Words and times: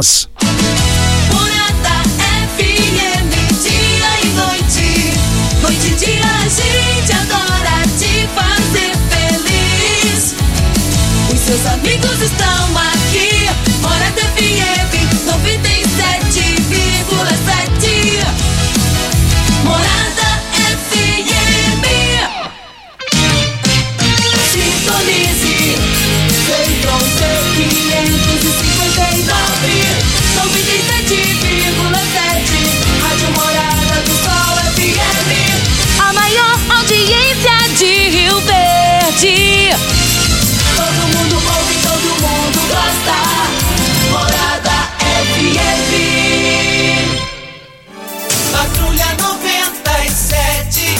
Morada 0.00 0.27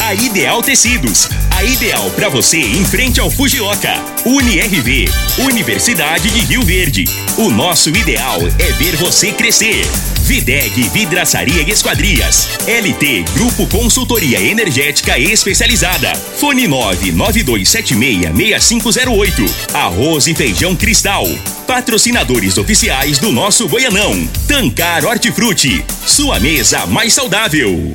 A 0.00 0.14
Ideal 0.14 0.62
Tecidos. 0.62 1.28
A 1.50 1.62
ideal 1.62 2.10
para 2.12 2.30
você 2.30 2.58
em 2.58 2.82
frente 2.86 3.20
ao 3.20 3.30
Fujioka. 3.30 3.92
UniRV. 4.24 5.04
Universidade 5.38 6.30
de 6.30 6.40
Rio 6.40 6.62
Verde. 6.62 7.04
O 7.36 7.50
nosso 7.50 7.90
ideal 7.90 8.38
é 8.58 8.72
ver 8.72 8.96
você 8.96 9.30
crescer. 9.30 9.86
Videg 10.22 10.88
Vidraçaria 10.88 11.62
e 11.62 11.70
Esquadrias. 11.70 12.48
LT 12.66 13.26
Grupo 13.34 13.66
Consultoria 13.66 14.40
Energética 14.40 15.18
Especializada. 15.18 16.14
Fone 16.14 16.66
992766508. 16.66 19.50
Arroz 19.74 20.26
e 20.26 20.34
Feijão 20.34 20.74
Cristal. 20.74 21.26
Patrocinadores 21.66 22.56
oficiais 22.56 23.18
do 23.18 23.30
nosso 23.30 23.68
Goianão. 23.68 24.26
Tancar 24.48 25.04
Hortifruti. 25.04 25.84
Sua 26.06 26.40
mesa 26.40 26.86
mais 26.86 27.12
saudável. 27.12 27.94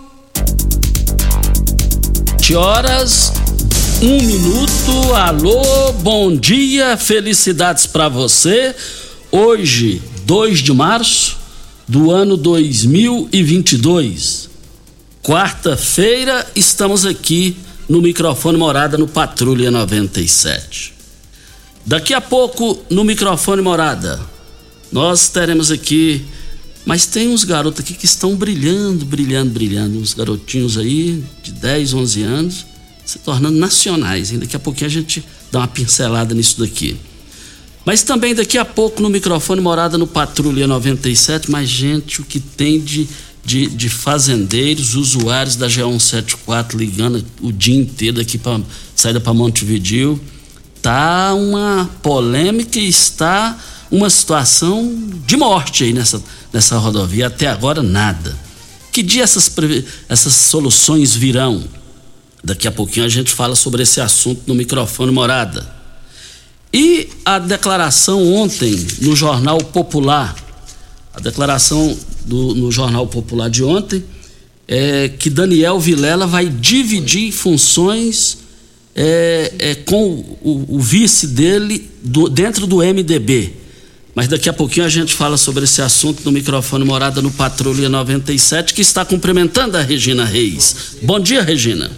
7 2.51 2.55
horas, 2.55 3.31
um 4.01 4.21
minuto. 4.21 5.13
Alô, 5.13 5.93
bom 5.93 6.35
dia, 6.35 6.97
felicidades 6.97 7.87
para 7.87 8.09
você. 8.09 8.75
Hoje, 9.31 10.01
2 10.25 10.59
de 10.59 10.73
março 10.73 11.37
do 11.87 12.11
ano 12.11 12.35
2022. 12.35 14.49
Quarta-feira, 15.23 16.45
estamos 16.53 17.05
aqui 17.05 17.55
no 17.87 18.01
microfone 18.01 18.57
Morada 18.57 18.97
no 18.97 19.07
Patrulha 19.07 19.71
97. 19.71 20.93
Daqui 21.85 22.13
a 22.13 22.19
pouco, 22.19 22.83
no 22.89 23.05
microfone 23.05 23.61
Morada, 23.61 24.19
nós 24.91 25.29
teremos 25.29 25.71
aqui. 25.71 26.25
Mas 26.85 27.05
tem 27.05 27.29
uns 27.29 27.43
garotos 27.43 27.79
aqui 27.79 27.93
que 27.93 28.05
estão 28.05 28.35
brilhando, 28.35 29.05
brilhando, 29.05 29.51
brilhando. 29.51 29.99
Uns 29.99 30.13
garotinhos 30.13 30.77
aí 30.77 31.23
de 31.43 31.51
10, 31.51 31.93
11 31.93 32.23
anos, 32.23 32.65
se 33.05 33.19
tornando 33.19 33.57
nacionais. 33.57 34.31
E 34.31 34.37
daqui 34.37 34.55
a 34.55 34.59
pouquinho 34.59 34.87
a 34.87 34.93
gente 34.93 35.23
dá 35.51 35.59
uma 35.59 35.67
pincelada 35.67 36.33
nisso 36.33 36.59
daqui. 36.59 36.97
Mas 37.85 38.03
também 38.03 38.35
daqui 38.35 38.57
a 38.57 38.65
pouco 38.65 39.01
no 39.01 39.09
microfone 39.09 39.59
Morada 39.59 39.97
no 39.97 40.05
Patrulha 40.05 40.67
97, 40.67 41.49
mais 41.49 41.67
gente, 41.67 42.21
o 42.21 42.23
que 42.23 42.39
tem 42.39 42.79
de, 42.79 43.07
de, 43.43 43.67
de 43.67 43.89
fazendeiros, 43.89 44.93
usuários 44.95 45.55
da 45.55 45.67
G174 45.67 46.75
ligando 46.75 47.25
o 47.41 47.51
dia 47.51 47.75
inteiro 47.75 48.21
aqui 48.21 48.37
para 48.37 48.61
saída 48.95 49.19
para 49.19 49.33
Montevideo. 49.33 50.19
Tá 50.81 51.33
uma 51.33 51.89
polêmica 52.01 52.79
e 52.79 52.87
está 52.87 53.57
uma 53.91 54.09
situação 54.09 55.11
de 55.27 55.35
morte 55.35 55.83
aí 55.83 55.93
nessa, 55.93 56.23
nessa 56.53 56.77
rodovia. 56.77 57.27
Até 57.27 57.47
agora, 57.47 57.83
nada. 57.83 58.37
Que 58.91 59.03
dia 59.03 59.23
essas, 59.23 59.51
essas 60.07 60.33
soluções 60.33 61.13
virão? 61.15 61.63
Daqui 62.43 62.67
a 62.67 62.71
pouquinho 62.71 63.05
a 63.05 63.09
gente 63.09 63.31
fala 63.31 63.55
sobre 63.55 63.83
esse 63.83 64.01
assunto 64.01 64.41
no 64.47 64.55
microfone 64.55 65.11
Morada. 65.11 65.75
E 66.73 67.09
a 67.25 67.37
declaração 67.37 68.33
ontem 68.33 68.73
no 69.01 69.15
Jornal 69.15 69.57
Popular, 69.57 70.35
a 71.13 71.19
declaração 71.19 71.97
do, 72.25 72.55
no 72.55 72.71
Jornal 72.71 73.05
Popular 73.07 73.49
de 73.49 73.63
ontem, 73.63 74.03
é 74.67 75.09
que 75.09 75.29
Daniel 75.29 75.79
Vilela 75.79 76.25
vai 76.25 76.47
dividir 76.47 77.31
funções 77.33 78.37
é, 78.95 79.53
é, 79.59 79.75
com 79.75 80.37
o, 80.41 80.77
o 80.77 80.79
vice 80.79 81.27
dele 81.27 81.89
do- 82.01 82.29
dentro 82.29 82.65
do 82.65 82.77
MDB. 82.77 83.53
Mas 84.13 84.27
daqui 84.27 84.49
a 84.49 84.53
pouquinho 84.53 84.85
a 84.85 84.89
gente 84.89 85.13
fala 85.13 85.37
sobre 85.37 85.63
esse 85.63 85.81
assunto 85.81 86.23
no 86.25 86.31
microfone 86.31 86.83
Morada 86.83 87.21
no 87.21 87.31
Patrulha 87.31 87.87
97, 87.87 88.73
que 88.73 88.81
está 88.81 89.05
cumprimentando 89.05 89.77
a 89.77 89.81
Regina 89.81 90.25
Reis. 90.25 90.97
Bom 91.01 91.19
dia, 91.19 91.41
Regina. 91.41 91.89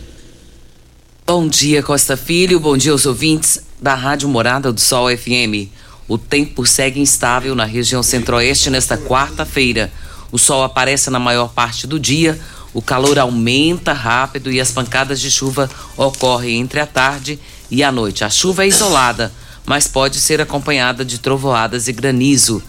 Bom 1.25 1.47
dia, 1.47 1.81
Costa 1.81 2.15
Filho. 2.15 2.59
Bom 2.59 2.77
dia 2.77 2.91
aos 2.91 3.07
ouvintes 3.07 3.61
da 3.81 3.95
Rádio 3.95 4.29
Morada 4.29 4.71
do 4.71 4.79
Sol 4.79 5.07
FM. 5.09 5.69
O 6.07 6.17
tempo 6.17 6.65
segue 6.65 6.99
instável 6.99 7.55
na 7.55 7.65
região 7.65 8.03
centro-oeste 8.03 8.69
nesta 8.69 8.95
quarta-feira. 8.97 9.91
O 10.31 10.37
sol 10.37 10.63
aparece 10.63 11.09
na 11.09 11.19
maior 11.19 11.49
parte 11.49 11.87
do 11.87 11.99
dia, 11.99 12.39
o 12.73 12.81
calor 12.81 13.17
aumenta 13.19 13.93
rápido 13.93 14.51
e 14.51 14.59
as 14.59 14.71
pancadas 14.71 15.21
de 15.21 15.29
chuva 15.31 15.69
ocorrem 15.95 16.59
entre 16.59 16.79
a 16.79 16.87
tarde 16.87 17.39
e 17.69 17.83
a 17.83 17.91
noite. 17.91 18.23
A 18.23 18.29
chuva 18.29 18.65
é 18.65 18.67
isolada, 18.67 19.31
mas 19.65 19.87
pode 19.87 20.19
ser 20.19 20.41
acompanhada 20.41 21.05
de 21.05 21.19
trovoadas 21.19 21.87
e 21.87 21.93
granizo. 21.93 22.61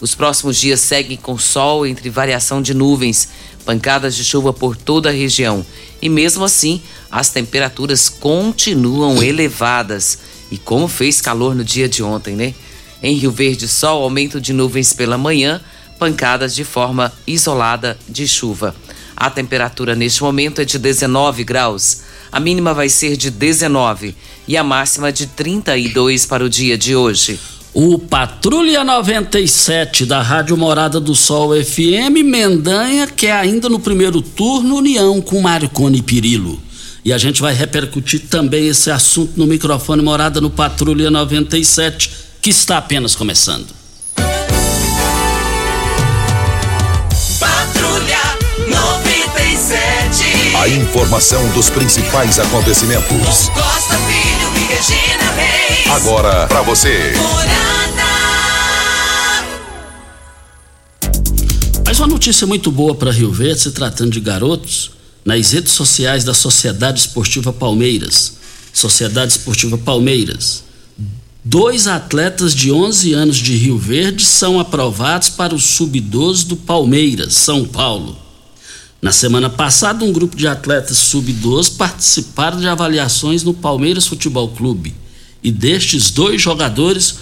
Os 0.00 0.14
próximos 0.14 0.56
dias 0.56 0.80
seguem 0.80 1.16
com 1.16 1.38
sol 1.38 1.86
entre 1.86 2.08
variação 2.08 2.62
de 2.62 2.72
nuvens, 2.72 3.28
pancadas 3.64 4.16
de 4.16 4.24
chuva 4.24 4.52
por 4.52 4.76
toda 4.76 5.10
a 5.10 5.12
região. 5.12 5.64
E 6.00 6.08
mesmo 6.08 6.44
assim, 6.44 6.82
as 7.10 7.28
temperaturas 7.28 8.08
continuam 8.08 9.22
elevadas. 9.22 10.18
E 10.50 10.56
como 10.56 10.88
fez 10.88 11.20
calor 11.20 11.54
no 11.54 11.62
dia 11.62 11.88
de 11.88 12.02
ontem, 12.02 12.34
né? 12.34 12.54
Em 13.02 13.14
Rio 13.14 13.30
Verde, 13.30 13.68
sol, 13.68 14.02
aumento 14.02 14.40
de 14.40 14.52
nuvens 14.52 14.92
pela 14.92 15.16
manhã, 15.16 15.60
pancadas 15.98 16.54
de 16.54 16.64
forma 16.64 17.12
isolada 17.26 17.98
de 18.08 18.26
chuva. 18.26 18.74
A 19.16 19.28
temperatura 19.28 19.94
neste 19.94 20.22
momento 20.22 20.62
é 20.62 20.64
de 20.64 20.78
19 20.78 21.44
graus. 21.44 21.98
A 22.32 22.38
mínima 22.38 22.72
vai 22.72 22.88
ser 22.88 23.16
de 23.16 23.30
19 23.30 24.14
e 24.46 24.56
a 24.56 24.62
máxima 24.62 25.12
de 25.12 25.26
32 25.26 26.26
para 26.26 26.44
o 26.44 26.48
dia 26.48 26.78
de 26.78 26.94
hoje. 26.94 27.38
O 27.72 27.98
Patrulha 27.98 28.82
97 28.82 30.04
da 30.04 30.20
Rádio 30.20 30.56
Morada 30.56 30.98
do 30.98 31.14
Sol 31.14 31.50
FM 31.54 32.24
Mendanha 32.24 33.06
quer 33.06 33.32
ainda 33.32 33.68
no 33.68 33.78
primeiro 33.78 34.20
turno 34.20 34.76
união 34.76 35.20
com 35.20 35.40
Marconi 35.40 36.02
Pirilo. 36.02 36.60
E 37.04 37.12
a 37.12 37.18
gente 37.18 37.40
vai 37.40 37.54
repercutir 37.54 38.22
também 38.28 38.66
esse 38.66 38.90
assunto 38.90 39.32
no 39.36 39.46
microfone 39.46 40.02
Morada 40.02 40.40
no 40.40 40.50
Patrulha 40.50 41.10
97, 41.10 42.10
que 42.42 42.50
está 42.50 42.78
apenas 42.78 43.14
começando. 43.14 43.79
A 50.60 50.68
informação 50.68 51.50
dos 51.54 51.70
principais 51.70 52.38
acontecimentos. 52.38 53.48
Costa 53.48 53.96
Filho 53.96 54.52
e 54.56 54.66
Regina 54.66 55.32
Reis. 55.32 55.86
Agora 55.86 56.46
para 56.48 56.60
você. 56.60 57.14
Mas 61.86 61.98
uma 61.98 62.08
notícia 62.08 62.46
muito 62.46 62.70
boa 62.70 62.94
para 62.94 63.10
Rio 63.10 63.32
Verde, 63.32 63.58
se 63.58 63.70
tratando 63.70 64.10
de 64.10 64.20
garotos, 64.20 64.90
nas 65.24 65.50
redes 65.50 65.72
sociais 65.72 66.24
da 66.24 66.34
Sociedade 66.34 67.00
Esportiva 67.00 67.54
Palmeiras. 67.54 68.34
Sociedade 68.70 69.32
Esportiva 69.32 69.78
Palmeiras. 69.78 70.62
Dois 71.42 71.86
atletas 71.86 72.54
de 72.54 72.70
11 72.70 73.14
anos 73.14 73.38
de 73.38 73.56
Rio 73.56 73.78
Verde 73.78 74.26
são 74.26 74.60
aprovados 74.60 75.30
para 75.30 75.54
o 75.54 75.58
Sub-12 75.58 76.48
do 76.48 76.56
Palmeiras, 76.56 77.32
São 77.32 77.64
Paulo. 77.64 78.28
Na 79.02 79.12
semana 79.12 79.48
passada, 79.48 80.04
um 80.04 80.12
grupo 80.12 80.36
de 80.36 80.46
atletas 80.46 80.98
sub-12 80.98 81.76
participaram 81.76 82.60
de 82.60 82.68
avaliações 82.68 83.42
no 83.42 83.54
Palmeiras 83.54 84.06
Futebol 84.06 84.48
Clube. 84.48 84.94
E 85.42 85.50
destes 85.50 86.10
dois 86.10 86.42
jogadores 86.42 87.16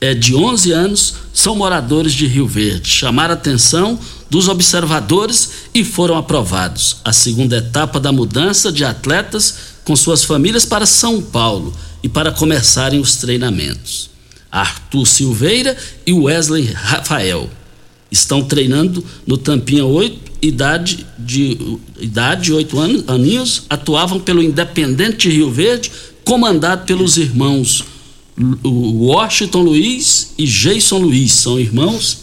é, 0.00 0.14
de 0.14 0.34
11 0.34 0.72
anos 0.72 1.14
são 1.34 1.54
moradores 1.54 2.14
de 2.14 2.26
Rio 2.26 2.46
Verde. 2.46 2.88
Chamaram 2.88 3.34
a 3.34 3.36
atenção 3.36 3.98
dos 4.30 4.48
observadores 4.48 5.50
e 5.74 5.84
foram 5.84 6.16
aprovados. 6.16 6.96
A 7.04 7.12
segunda 7.12 7.58
etapa 7.58 8.00
da 8.00 8.10
mudança 8.10 8.72
de 8.72 8.82
atletas 8.82 9.56
com 9.84 9.94
suas 9.94 10.24
famílias 10.24 10.64
para 10.64 10.86
São 10.86 11.20
Paulo 11.20 11.74
e 12.02 12.08
para 12.08 12.32
começarem 12.32 12.98
os 12.98 13.16
treinamentos. 13.16 14.08
Arthur 14.50 15.06
Silveira 15.06 15.76
e 16.06 16.14
Wesley 16.14 16.72
Rafael 16.72 17.50
estão 18.10 18.42
treinando 18.42 19.04
no 19.26 19.36
Tampinha 19.36 19.84
8, 19.84 20.30
idade 20.42 21.06
de 21.18 21.78
idade 22.00 22.52
8 22.52 22.78
anos, 22.78 23.04
aninhos, 23.06 23.64
atuavam 23.68 24.18
pelo 24.18 24.42
Independente 24.42 25.28
de 25.28 25.36
Rio 25.36 25.50
Verde, 25.50 25.90
comandado 26.24 26.86
pelos 26.86 27.16
irmãos 27.16 27.84
Washington 28.64 29.62
Luiz 29.62 30.32
e 30.38 30.46
Jason 30.46 30.98
Luiz, 30.98 31.32
são 31.32 31.60
irmãos 31.60 32.20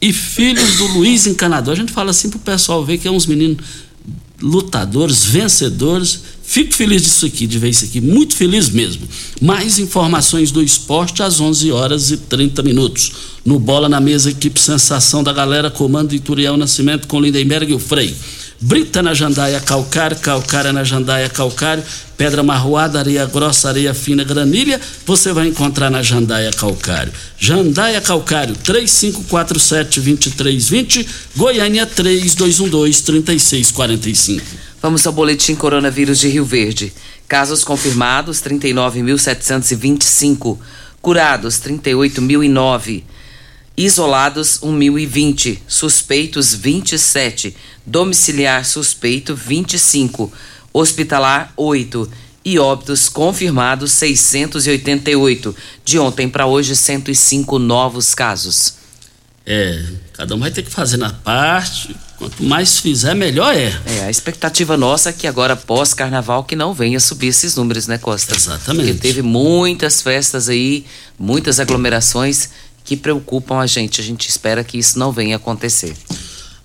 e 0.00 0.12
filhos 0.12 0.76
do 0.76 0.86
Luiz 0.88 1.26
Encanador. 1.26 1.74
A 1.74 1.76
gente 1.76 1.92
fala 1.92 2.10
assim 2.10 2.28
pro 2.28 2.40
pessoal 2.40 2.84
ver 2.84 2.98
que 2.98 3.06
é 3.06 3.10
uns 3.10 3.26
meninos 3.26 3.64
lutadores, 4.40 5.24
vencedores. 5.24 6.22
Fico 6.52 6.74
feliz 6.74 7.00
disso 7.00 7.24
aqui, 7.24 7.46
de 7.46 7.58
ver 7.58 7.70
isso 7.70 7.86
aqui, 7.86 7.98
muito 7.98 8.36
feliz 8.36 8.68
mesmo. 8.68 9.08
Mais 9.40 9.78
informações 9.78 10.50
do 10.50 10.62
esporte 10.62 11.22
às 11.22 11.40
11 11.40 11.72
horas 11.72 12.10
e 12.10 12.18
30 12.18 12.62
minutos. 12.62 13.10
No 13.42 13.58
Bola 13.58 13.88
na 13.88 13.98
Mesa, 13.98 14.28
equipe 14.28 14.60
Sensação 14.60 15.24
da 15.24 15.32
Galera, 15.32 15.70
comando 15.70 16.14
Ituriel 16.14 16.58
Nascimento 16.58 17.08
com 17.08 17.18
Lindenberg 17.18 17.72
e 17.72 17.74
o 17.74 17.78
Frei. 17.78 18.14
Brita 18.60 19.02
na 19.02 19.14
jandaia 19.14 19.60
calcário, 19.60 20.18
calcária 20.18 20.74
na 20.74 20.84
jandaia 20.84 21.30
calcário, 21.30 21.82
pedra 22.18 22.42
marroada, 22.42 22.98
areia 22.98 23.24
grossa, 23.24 23.70
areia 23.70 23.94
fina, 23.94 24.22
granilha, 24.22 24.78
você 25.06 25.32
vai 25.32 25.48
encontrar 25.48 25.90
na 25.90 26.02
jandaia 26.02 26.52
calcário. 26.52 27.14
Jandaia 27.38 28.02
calcário, 28.02 28.54
3547-2320, 28.56 31.06
Goiânia 31.34 31.86
3212-3645. 31.86 34.42
Vamos 34.82 35.06
ao 35.06 35.12
boletim 35.12 35.54
coronavírus 35.54 36.18
de 36.18 36.26
Rio 36.26 36.44
Verde. 36.44 36.92
Casos 37.28 37.62
confirmados 37.62 38.42
39.725, 38.42 40.58
curados 41.00 41.60
38.009, 41.60 43.04
isolados 43.76 44.58
1.020, 44.58 45.60
suspeitos 45.68 46.56
27, 46.56 47.54
domiciliar 47.86 48.64
suspeito 48.64 49.36
25, 49.36 50.32
hospitalar 50.72 51.52
8 51.56 52.10
e 52.44 52.58
óbitos 52.58 53.08
confirmados 53.08 53.92
688. 53.92 55.54
De 55.84 56.00
ontem 56.00 56.28
para 56.28 56.46
hoje 56.46 56.74
105 56.74 57.56
novos 57.60 58.16
casos. 58.16 58.81
É, 59.44 59.82
cada 60.12 60.34
um 60.34 60.38
vai 60.38 60.50
ter 60.50 60.62
que 60.62 60.70
fazer 60.70 60.96
na 60.96 61.10
parte. 61.10 61.94
Quanto 62.16 62.42
mais 62.44 62.78
fizer, 62.78 63.14
melhor 63.14 63.54
é. 63.54 63.72
É, 63.86 64.04
a 64.04 64.10
expectativa 64.10 64.76
nossa 64.76 65.10
é 65.10 65.12
que 65.12 65.26
agora 65.26 65.56
pós-carnaval 65.56 66.44
que 66.44 66.54
não 66.54 66.72
venha 66.72 67.00
subir 67.00 67.28
esses 67.28 67.56
números, 67.56 67.88
né, 67.88 67.98
Costa? 67.98 68.36
Exatamente. 68.36 68.92
Porque 68.92 69.00
teve 69.00 69.22
muitas 69.22 70.00
festas 70.00 70.48
aí, 70.48 70.86
muitas 71.18 71.58
aglomerações 71.58 72.50
que 72.84 72.96
preocupam 72.96 73.58
a 73.58 73.66
gente. 73.66 74.00
A 74.00 74.04
gente 74.04 74.28
espera 74.28 74.62
que 74.62 74.78
isso 74.78 74.98
não 74.98 75.10
venha 75.10 75.36
acontecer. 75.36 75.96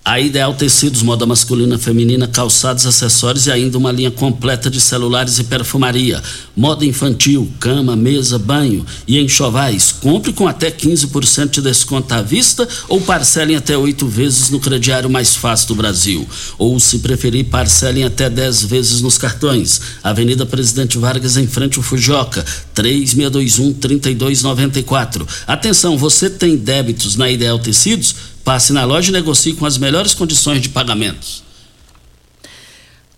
A 0.04 0.18
Ideal 0.18 0.52
Tecidos, 0.54 1.02
moda 1.02 1.26
masculina, 1.26 1.78
feminina, 1.78 2.26
calçados, 2.26 2.86
acessórios 2.86 3.46
e 3.46 3.50
ainda 3.50 3.76
uma 3.76 3.92
linha 3.92 4.10
completa 4.10 4.70
de 4.70 4.80
celulares 4.80 5.38
e 5.38 5.44
perfumaria. 5.44 6.22
Moda 6.56 6.86
infantil, 6.86 7.52
cama, 7.60 7.94
mesa, 7.94 8.38
banho 8.38 8.86
e 9.06 9.20
enxovais. 9.20 9.92
Compre 9.92 10.32
com 10.32 10.48
até 10.48 10.70
15% 10.70 11.50
de 11.50 11.60
desconto 11.60 12.14
à 12.14 12.22
vista 12.22 12.66
ou 12.88 13.02
parcelem 13.02 13.56
até 13.56 13.76
oito 13.76 14.06
vezes 14.06 14.48
no 14.48 14.58
crediário 14.58 15.10
mais 15.10 15.36
fácil 15.36 15.68
do 15.68 15.74
Brasil. 15.74 16.26
Ou, 16.56 16.80
se 16.80 17.00
preferir, 17.00 17.44
parcelem 17.46 18.04
até 18.04 18.30
10 18.30 18.62
vezes 18.62 19.02
nos 19.02 19.18
cartões. 19.18 19.78
Avenida 20.02 20.46
Presidente 20.46 20.96
Vargas, 20.96 21.36
em 21.36 21.46
frente 21.46 21.76
ao 21.76 21.82
Fujoca, 21.82 22.42
3621-3294. 22.74 25.28
Atenção, 25.46 25.98
você 25.98 26.30
tem 26.30 26.56
débitos 26.56 27.14
na 27.14 27.30
Ideal 27.30 27.58
Tecidos? 27.58 28.37
Passe 28.48 28.72
na 28.72 28.86
loja 28.86 29.10
e 29.10 29.12
negocie 29.12 29.52
com 29.52 29.66
as 29.66 29.76
melhores 29.76 30.14
condições 30.14 30.62
de 30.62 30.70
pagamentos. 30.70 31.44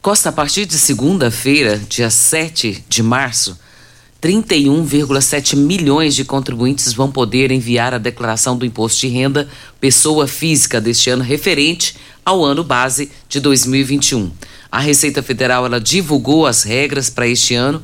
Costa, 0.03 0.31
a 0.31 0.33
partir 0.33 0.67
de 0.67 0.77
segunda-feira, 0.77 1.81
dia 1.89 2.11
7 2.11 2.85
de 2.89 3.01
março, 3.01 3.57
31,7 4.21 5.55
milhões 5.55 6.17
de 6.17 6.25
contribuintes 6.25 6.93
vão 6.93 7.13
poder 7.13 7.53
enviar 7.53 7.95
a 7.95 7.99
declaração 7.99 8.59
do 8.59 8.67
imposto 8.67 9.03
de 9.03 9.07
renda 9.07 9.49
pessoa 9.81 10.27
física 10.27 10.81
deste 10.81 11.11
ano 11.11 11.23
referente 11.23 11.95
ao 12.25 12.45
ano 12.45 12.65
base 12.65 13.13
de 13.29 13.39
2021. 13.39 14.33
A 14.69 14.81
Receita 14.81 15.23
Federal 15.23 15.65
ela 15.65 15.81
divulgou 15.81 16.45
as 16.45 16.65
regras 16.65 17.09
para 17.09 17.29
este 17.29 17.55
ano, 17.55 17.81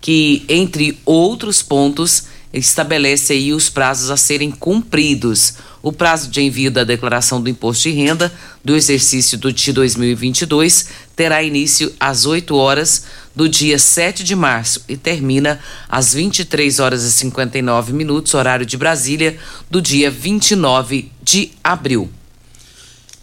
que 0.00 0.44
entre 0.48 0.98
outros 1.06 1.62
pontos 1.62 2.24
estabelece 2.52 3.32
aí 3.32 3.52
os 3.52 3.68
prazos 3.68 4.10
a 4.10 4.16
serem 4.16 4.50
cumpridos. 4.50 5.54
O 5.82 5.92
prazo 5.92 6.28
de 6.28 6.40
envio 6.40 6.70
da 6.70 6.82
declaração 6.82 7.40
do 7.40 7.48
imposto 7.48 7.84
de 7.84 7.90
renda 7.90 8.32
do 8.64 8.74
exercício 8.74 9.38
do 9.38 9.52
de 9.52 9.72
2022 9.72 10.86
terá 11.14 11.42
início 11.42 11.92
às 12.00 12.26
8 12.26 12.54
horas 12.54 13.04
do 13.34 13.48
dia 13.48 13.78
7 13.78 14.24
de 14.24 14.34
março 14.34 14.82
e 14.88 14.96
termina 14.96 15.60
às 15.88 16.14
23 16.14 16.80
horas 16.80 17.04
e 17.04 17.12
59 17.12 17.92
minutos, 17.92 18.34
horário 18.34 18.66
de 18.66 18.76
Brasília, 18.76 19.36
do 19.70 19.80
dia 19.80 20.10
29 20.10 21.12
de 21.22 21.52
abril. 21.62 22.10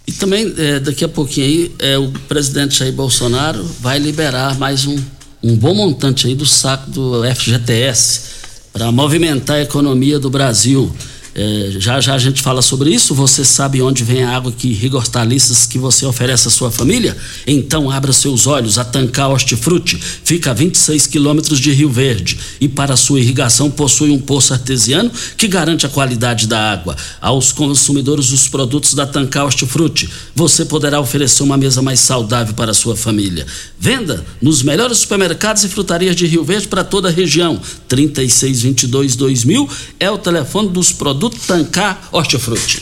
E 0.08 0.12
também, 0.12 0.54
é, 0.58 0.80
daqui 0.80 1.04
a 1.04 1.10
pouquinho 1.10 1.48
aí, 1.48 1.76
é, 1.80 1.98
o 1.98 2.12
presidente 2.28 2.78
Jair 2.78 2.94
Bolsonaro 2.94 3.64
vai 3.82 3.98
liberar 3.98 4.58
mais 4.58 4.86
um, 4.86 4.96
um 5.42 5.56
bom 5.56 5.74
montante 5.74 6.28
aí 6.28 6.36
do 6.36 6.46
saco 6.46 6.90
do 6.92 7.24
FGTS 7.36 8.35
para 8.76 8.92
movimentar 8.92 9.56
a 9.56 9.62
economia 9.62 10.20
do 10.20 10.30
Brasil. 10.30 10.92
É, 11.38 11.76
já 11.80 12.00
já 12.00 12.16
a 12.16 12.18
gente 12.18 12.42
fala 12.42 12.62
sobre 12.62 12.92
isso. 12.92 13.14
Você 13.14 13.44
sabe 13.44 13.82
onde 13.82 14.06
vem 14.06 14.24
a 14.24 14.34
água 14.34 14.54
que 14.54 14.70
irriga 14.70 14.96
hortaliças 14.96 15.68
que 15.68 15.78
você 15.78 16.06
oferece 16.06 16.48
à 16.48 16.52
sua 16.52 16.72
família? 16.72 17.16
Então 17.46 17.92
abra 17.92 18.14
seus 18.14 18.48
olhos. 18.48 18.78
A 18.78 18.86
Tancar 18.86 19.30
Hortifruti 19.30 19.98
fica 19.98 20.52
a 20.52 20.54
26 20.54 21.08
quilômetros 21.08 21.60
de 21.60 21.74
Rio 21.74 21.90
Verde 21.90 22.40
e 22.62 22.70
para 22.70 22.96
sua 22.96 23.20
irrigação 23.20 23.70
possui 23.70 24.12
um 24.12 24.20
poço 24.20 24.54
artesiano 24.54 25.12
que 25.36 25.50
garante 25.50 25.86
a 25.86 25.90
qualidade 25.90 26.48
da 26.48 26.72
água. 26.72 26.96
Aos 27.20 27.52
consumidores 27.52 28.30
dos 28.30 28.48
produtos 28.48 28.94
da 28.94 29.06
Tancar 29.06 29.44
Hortifruti, 29.44 30.10
você 30.34 30.64
poderá 30.64 31.02
oferecer 31.02 31.44
uma 31.44 31.58
mesa 31.58 31.82
mais 31.82 32.00
saudável 32.00 32.54
para 32.54 32.72
a 32.72 32.74
sua 32.74 32.96
família. 32.96 33.46
Venda 33.78 34.26
nos 34.42 34.64
melhores 34.64 35.00
supermercados 35.00 35.66
e 35.66 35.70
frutarias 35.70 36.16
de 36.16 36.26
Rio 36.28 36.46
Verde 36.46 36.70
para 36.70 36.84
toda 36.84 37.10
a 37.10 37.12
região. 37.12 37.60
3622 37.90 39.18
2000 39.18 39.70
é 40.00 40.10
o 40.10 40.18
telefone 40.18 40.70
dos 40.70 40.94
produtos 40.94 41.25
Tancar 41.30 42.10
Hortifruti. 42.12 42.82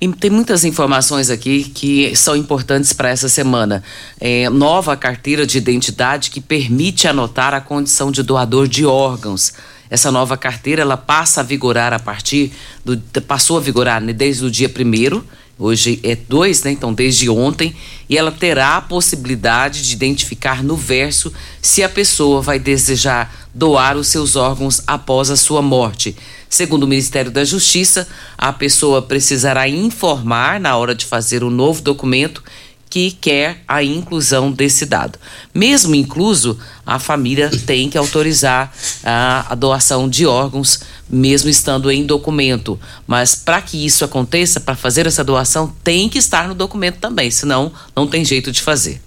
E 0.00 0.08
tem 0.08 0.30
muitas 0.30 0.64
informações 0.64 1.30
aqui 1.30 1.64
que 1.64 2.14
são 2.14 2.36
importantes 2.36 2.92
para 2.92 3.08
essa 3.08 3.28
semana. 3.28 3.82
É, 4.20 4.50
nova 4.50 4.96
carteira 4.96 5.46
de 5.46 5.56
identidade 5.56 6.30
que 6.30 6.40
permite 6.40 7.08
anotar 7.08 7.54
a 7.54 7.60
condição 7.60 8.10
de 8.10 8.22
doador 8.22 8.68
de 8.68 8.84
órgãos. 8.84 9.54
Essa 9.88 10.10
nova 10.10 10.36
carteira 10.36 10.82
ela 10.82 10.96
passa 10.96 11.40
a 11.40 11.44
vigorar 11.44 11.92
a 11.92 11.98
partir 11.98 12.52
do 12.84 12.98
passou 13.22 13.56
a 13.56 13.60
vigorar 13.60 14.00
né, 14.00 14.12
desde 14.12 14.44
o 14.44 14.50
dia 14.50 14.68
primeiro 14.68 15.24
Hoje 15.56 16.00
é 16.02 16.16
dois, 16.16 16.64
né? 16.64 16.72
Então, 16.72 16.92
desde 16.92 17.30
ontem, 17.30 17.74
e 18.08 18.18
ela 18.18 18.32
terá 18.32 18.76
a 18.76 18.80
possibilidade 18.80 19.86
de 19.86 19.92
identificar 19.92 20.64
no 20.64 20.76
verso 20.76 21.32
se 21.62 21.82
a 21.82 21.88
pessoa 21.88 22.42
vai 22.42 22.58
desejar 22.58 23.32
doar 23.54 23.96
os 23.96 24.08
seus 24.08 24.34
órgãos 24.34 24.82
após 24.84 25.30
a 25.30 25.36
sua 25.36 25.62
morte. 25.62 26.16
Segundo 26.54 26.84
o 26.84 26.86
Ministério 26.86 27.32
da 27.32 27.44
Justiça, 27.44 28.06
a 28.38 28.52
pessoa 28.52 29.02
precisará 29.02 29.68
informar 29.68 30.60
na 30.60 30.76
hora 30.76 30.94
de 30.94 31.04
fazer 31.04 31.42
o 31.42 31.50
novo 31.50 31.82
documento 31.82 32.44
que 32.88 33.10
quer 33.10 33.64
a 33.66 33.82
inclusão 33.82 34.52
desse 34.52 34.86
dado. 34.86 35.18
Mesmo 35.52 35.96
incluso, 35.96 36.56
a 36.86 37.00
família 37.00 37.50
tem 37.66 37.90
que 37.90 37.98
autorizar 37.98 38.72
a, 39.02 39.46
a 39.50 39.56
doação 39.56 40.08
de 40.08 40.26
órgãos, 40.26 40.78
mesmo 41.10 41.50
estando 41.50 41.90
em 41.90 42.06
documento. 42.06 42.78
Mas 43.04 43.34
para 43.34 43.60
que 43.60 43.84
isso 43.84 44.04
aconteça, 44.04 44.60
para 44.60 44.76
fazer 44.76 45.08
essa 45.08 45.24
doação, 45.24 45.74
tem 45.82 46.08
que 46.08 46.18
estar 46.18 46.46
no 46.46 46.54
documento 46.54 46.98
também, 47.00 47.32
senão 47.32 47.72
não 47.96 48.06
tem 48.06 48.24
jeito 48.24 48.52
de 48.52 48.62
fazer. 48.62 49.02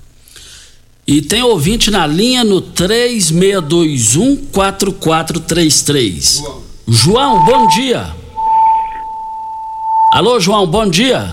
E 1.07 1.21
tem 1.21 1.43
ouvinte 1.43 1.89
na 1.89 2.05
linha 2.05 2.43
no 2.43 2.59
3621 2.59 4.35
4433. 4.51 6.66
João, 6.89 7.44
bom 7.44 7.67
dia. 7.67 8.06
Alô, 10.13 10.39
João, 10.39 10.65
bom 10.65 10.89
dia. 10.89 11.25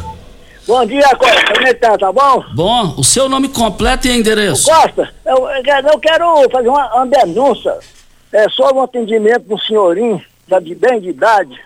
Bom 0.67 0.85
dia, 0.85 1.09
Costa. 1.17 1.55
Como 1.55 1.67
é 1.67 1.73
que 1.73 1.81
tá? 1.81 1.97
Tá 1.97 2.11
bom? 2.11 2.45
Bom, 2.57 2.95
o 2.99 3.05
seu 3.05 3.29
nome 3.29 3.49
completo 3.49 4.09
e 4.09 4.11
endereço? 4.11 4.69
Costa, 4.69 5.15
eu, 5.25 5.47
eu 5.47 5.99
quero 6.01 6.51
fazer 6.51 6.69
uma, 6.69 6.93
uma 6.97 7.07
denúncia 7.07 7.79
é, 8.33 8.49
sobre 8.49 8.75
um 8.75 8.83
atendimento 8.83 9.43
do 9.43 9.57
senhorinho, 9.61 10.21
já 10.49 10.59
de 10.59 10.75
bem 10.75 11.01
de 11.01 11.11
idade, 11.11 11.57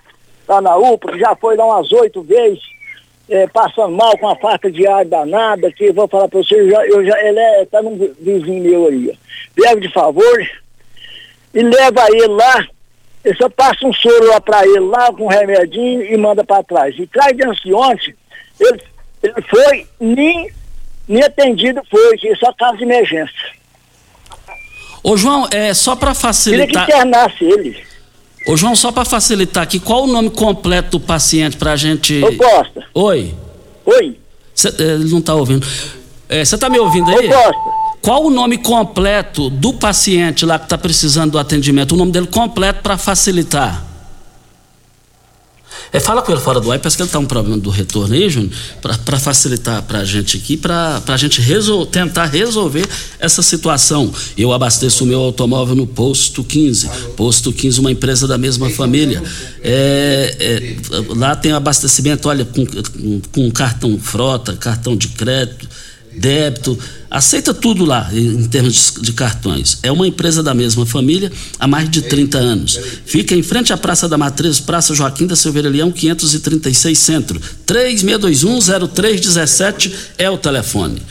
lá 0.46 0.60
na 0.60 0.76
UPA, 0.76 1.12
que 1.12 1.18
já 1.20 1.34
foi 1.34 1.56
lá 1.56 1.64
umas 1.64 1.90
oito 1.92 2.20
vezes, 2.22 2.60
é, 3.26 3.46
passando 3.46 3.96
mal 3.96 4.18
com 4.18 4.28
a 4.28 4.36
falta 4.36 4.70
de 4.70 4.86
ar 4.86 5.06
danada, 5.06 5.72
que 5.72 5.92
vou 5.92 6.06
falar 6.06 6.28
pra 6.28 6.42
você, 6.42 6.60
eu 6.60 6.70
já, 6.70 6.86
eu 6.86 7.06
já, 7.06 7.18
ele 7.22 7.40
é, 7.40 7.64
tá 7.64 7.80
num 7.80 7.96
vizinho 8.20 8.62
meu 8.62 8.86
aí. 8.88 9.18
Leve 9.56 9.80
de 9.80 9.92
favor 9.94 10.46
e 11.54 11.62
leva 11.62 12.06
ele 12.10 12.26
lá, 12.26 12.66
ele 13.24 13.36
só 13.36 13.48
passa 13.48 13.86
um 13.86 13.92
soro 13.92 14.28
lá 14.28 14.40
pra 14.40 14.64
ele 14.64 14.80
lá 14.80 15.12
com 15.12 15.24
um 15.24 15.28
remedinho 15.28 16.02
e 16.02 16.16
manda 16.16 16.44
pra 16.44 16.62
trás. 16.62 16.94
E 16.98 17.06
traz 17.06 17.36
de 17.36 17.74
ontem 17.74 18.14
ele, 18.60 18.82
ele 19.22 19.42
foi, 19.48 19.86
nem, 20.00 20.50
nem 21.06 21.22
atendido 21.22 21.80
foi, 21.90 22.16
que 22.18 22.34
só 22.36 22.52
caso 22.52 22.78
de 22.78 22.84
emergência. 22.84 23.58
Ô 25.02 25.16
João, 25.16 25.48
é 25.52 25.72
só 25.72 25.94
para 25.94 26.14
facilitar. 26.14 26.86
Queria 26.86 26.86
que 26.86 26.92
internasse 26.92 27.44
ele. 27.44 27.88
Ô 28.46 28.56
João, 28.56 28.74
só 28.74 28.90
para 28.90 29.04
facilitar 29.04 29.62
aqui, 29.62 29.78
qual 29.78 30.04
o 30.04 30.06
nome 30.06 30.30
completo 30.30 30.98
do 30.98 31.00
paciente 31.00 31.56
pra 31.56 31.76
gente. 31.76 32.22
Ô 32.24 32.36
Costa. 32.36 32.84
Oi. 32.94 33.34
Oi. 33.84 34.18
Cê, 34.54 34.68
é, 34.68 34.82
ele 34.82 35.10
não 35.10 35.20
tá 35.20 35.34
ouvindo. 35.34 35.66
Você 36.28 36.54
é, 36.54 36.58
tá 36.58 36.68
me 36.68 36.78
ouvindo 36.78 37.10
aí? 37.10 37.28
Ô 37.28 37.32
Costa. 37.32 37.78
Qual 38.08 38.24
o 38.24 38.30
nome 38.30 38.56
completo 38.56 39.50
do 39.50 39.74
paciente 39.74 40.46
lá 40.46 40.58
que 40.58 40.66
tá 40.66 40.78
precisando 40.78 41.32
do 41.32 41.38
atendimento? 41.38 41.92
O 41.92 41.98
nome 41.98 42.10
dele 42.10 42.26
completo 42.26 42.80
para 42.82 42.96
facilitar. 42.96 43.84
É, 45.92 46.00
fala 46.00 46.22
com 46.22 46.32
ele 46.32 46.40
fora 46.40 46.58
do 46.58 46.72
ar, 46.72 46.78
parece 46.78 46.96
que 46.96 47.02
ele 47.02 47.08
está 47.08 47.18
um 47.18 47.26
problema 47.26 47.58
do 47.58 47.68
retorno 47.68 48.14
aí, 48.14 48.30
Júnior, 48.30 48.50
para 49.04 49.18
facilitar 49.18 49.82
para 49.82 49.98
a 49.98 50.04
gente 50.06 50.38
aqui, 50.38 50.56
para 50.56 51.02
a 51.06 51.16
gente 51.18 51.42
resol 51.42 51.84
tentar 51.84 52.24
resolver 52.24 52.88
essa 53.20 53.42
situação. 53.42 54.10
Eu 54.38 54.54
abasteço 54.54 55.04
o 55.04 55.06
meu 55.06 55.20
automóvel 55.20 55.76
no 55.76 55.86
Posto 55.86 56.42
15. 56.42 56.88
Posto 57.14 57.52
15, 57.52 57.78
uma 57.78 57.92
empresa 57.92 58.26
da 58.26 58.38
mesma 58.38 58.70
família. 58.70 59.22
É, 59.62 60.34
é, 60.40 61.04
lá 61.14 61.36
tem 61.36 61.52
abastecimento, 61.52 62.26
olha, 62.26 62.46
com, 62.46 62.64
com 63.30 63.50
cartão 63.50 63.98
frota, 63.98 64.56
cartão 64.56 64.96
de 64.96 65.08
crédito 65.08 65.68
débito, 66.12 66.78
aceita 67.10 67.54
tudo 67.54 67.84
lá 67.84 68.08
em 68.12 68.46
termos 68.48 68.94
de, 68.94 69.02
de, 69.02 69.12
cartões. 69.12 69.78
É 69.82 69.92
uma 69.92 70.06
empresa 70.06 70.42
da 70.42 70.54
mesma 70.54 70.86
família 70.86 71.32
há 71.58 71.66
mais 71.66 71.90
de 71.90 72.02
30 72.02 72.38
anos. 72.38 72.78
Fica 73.06 73.34
em 73.34 73.42
frente 73.42 73.72
à 73.72 73.76
Praça 73.76 74.08
da 74.08 74.16
Matriz, 74.18 74.60
Praça 74.60 74.94
Joaquim 74.94 75.26
da 75.26 75.34
Silveira 75.36 75.68
Leão, 75.68 75.92
536 75.92 76.98
Centro. 76.98 77.40
36210317 77.66 79.92
é 80.18 80.30
o 80.30 80.38
telefone. 80.38 81.02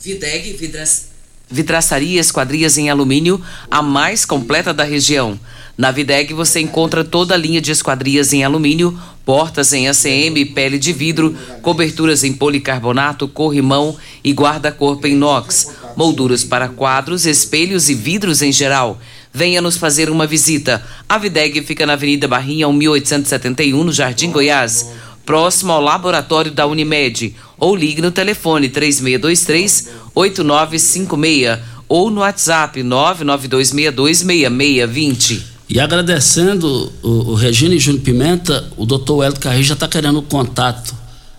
Videg 0.00 0.56
Vidras... 0.56 1.08
Vidraçaria 1.50 2.20
Esquadrias 2.20 2.76
em 2.76 2.90
Alumínio, 2.90 3.40
a 3.70 3.80
mais 3.82 4.26
completa 4.26 4.74
da 4.74 4.84
região. 4.84 5.40
Na 5.78 5.90
Videg 5.92 6.34
você 6.34 6.58
encontra 6.58 7.04
toda 7.04 7.34
a 7.34 7.36
linha 7.36 7.60
de 7.60 7.70
esquadrias 7.70 8.32
em 8.32 8.42
alumínio, 8.42 8.98
portas 9.24 9.72
em 9.72 9.86
ACM, 9.86 10.44
pele 10.52 10.76
de 10.76 10.92
vidro, 10.92 11.36
coberturas 11.62 12.24
em 12.24 12.32
policarbonato, 12.32 13.28
corrimão 13.28 13.96
e 14.24 14.32
guarda-corpo 14.32 15.06
em 15.06 15.12
inox, 15.12 15.70
molduras 15.96 16.42
para 16.42 16.66
quadros, 16.66 17.26
espelhos 17.26 17.88
e 17.88 17.94
vidros 17.94 18.42
em 18.42 18.50
geral. 18.50 18.98
Venha 19.32 19.62
nos 19.62 19.76
fazer 19.76 20.10
uma 20.10 20.26
visita. 20.26 20.84
A 21.08 21.16
Videg 21.16 21.62
fica 21.62 21.86
na 21.86 21.92
Avenida 21.92 22.26
Barrinha, 22.26 22.68
1871, 22.68 23.84
no 23.84 23.92
Jardim 23.92 24.32
Goiás, 24.32 24.90
próximo 25.24 25.70
ao 25.70 25.80
laboratório 25.80 26.50
da 26.50 26.66
Unimed. 26.66 27.36
Ou 27.56 27.76
ligue 27.76 28.02
no 28.02 28.10
telefone 28.10 28.68
3623 28.68 29.90
8956 30.12 31.60
ou 31.86 32.10
no 32.10 32.22
WhatsApp 32.22 32.82
992626620. 32.82 35.57
E 35.68 35.78
agradecendo 35.78 36.90
o, 37.02 37.08
o 37.30 37.34
Regina 37.34 37.74
e 37.74 37.78
Júnior 37.78 38.02
Pimenta, 38.02 38.64
o 38.76 38.86
doutor 38.86 39.22
Hélio 39.22 39.38
Carreiro 39.38 39.66
já 39.66 39.74
está 39.74 39.86
querendo 39.86 40.18
o 40.18 40.22
contato 40.22 40.94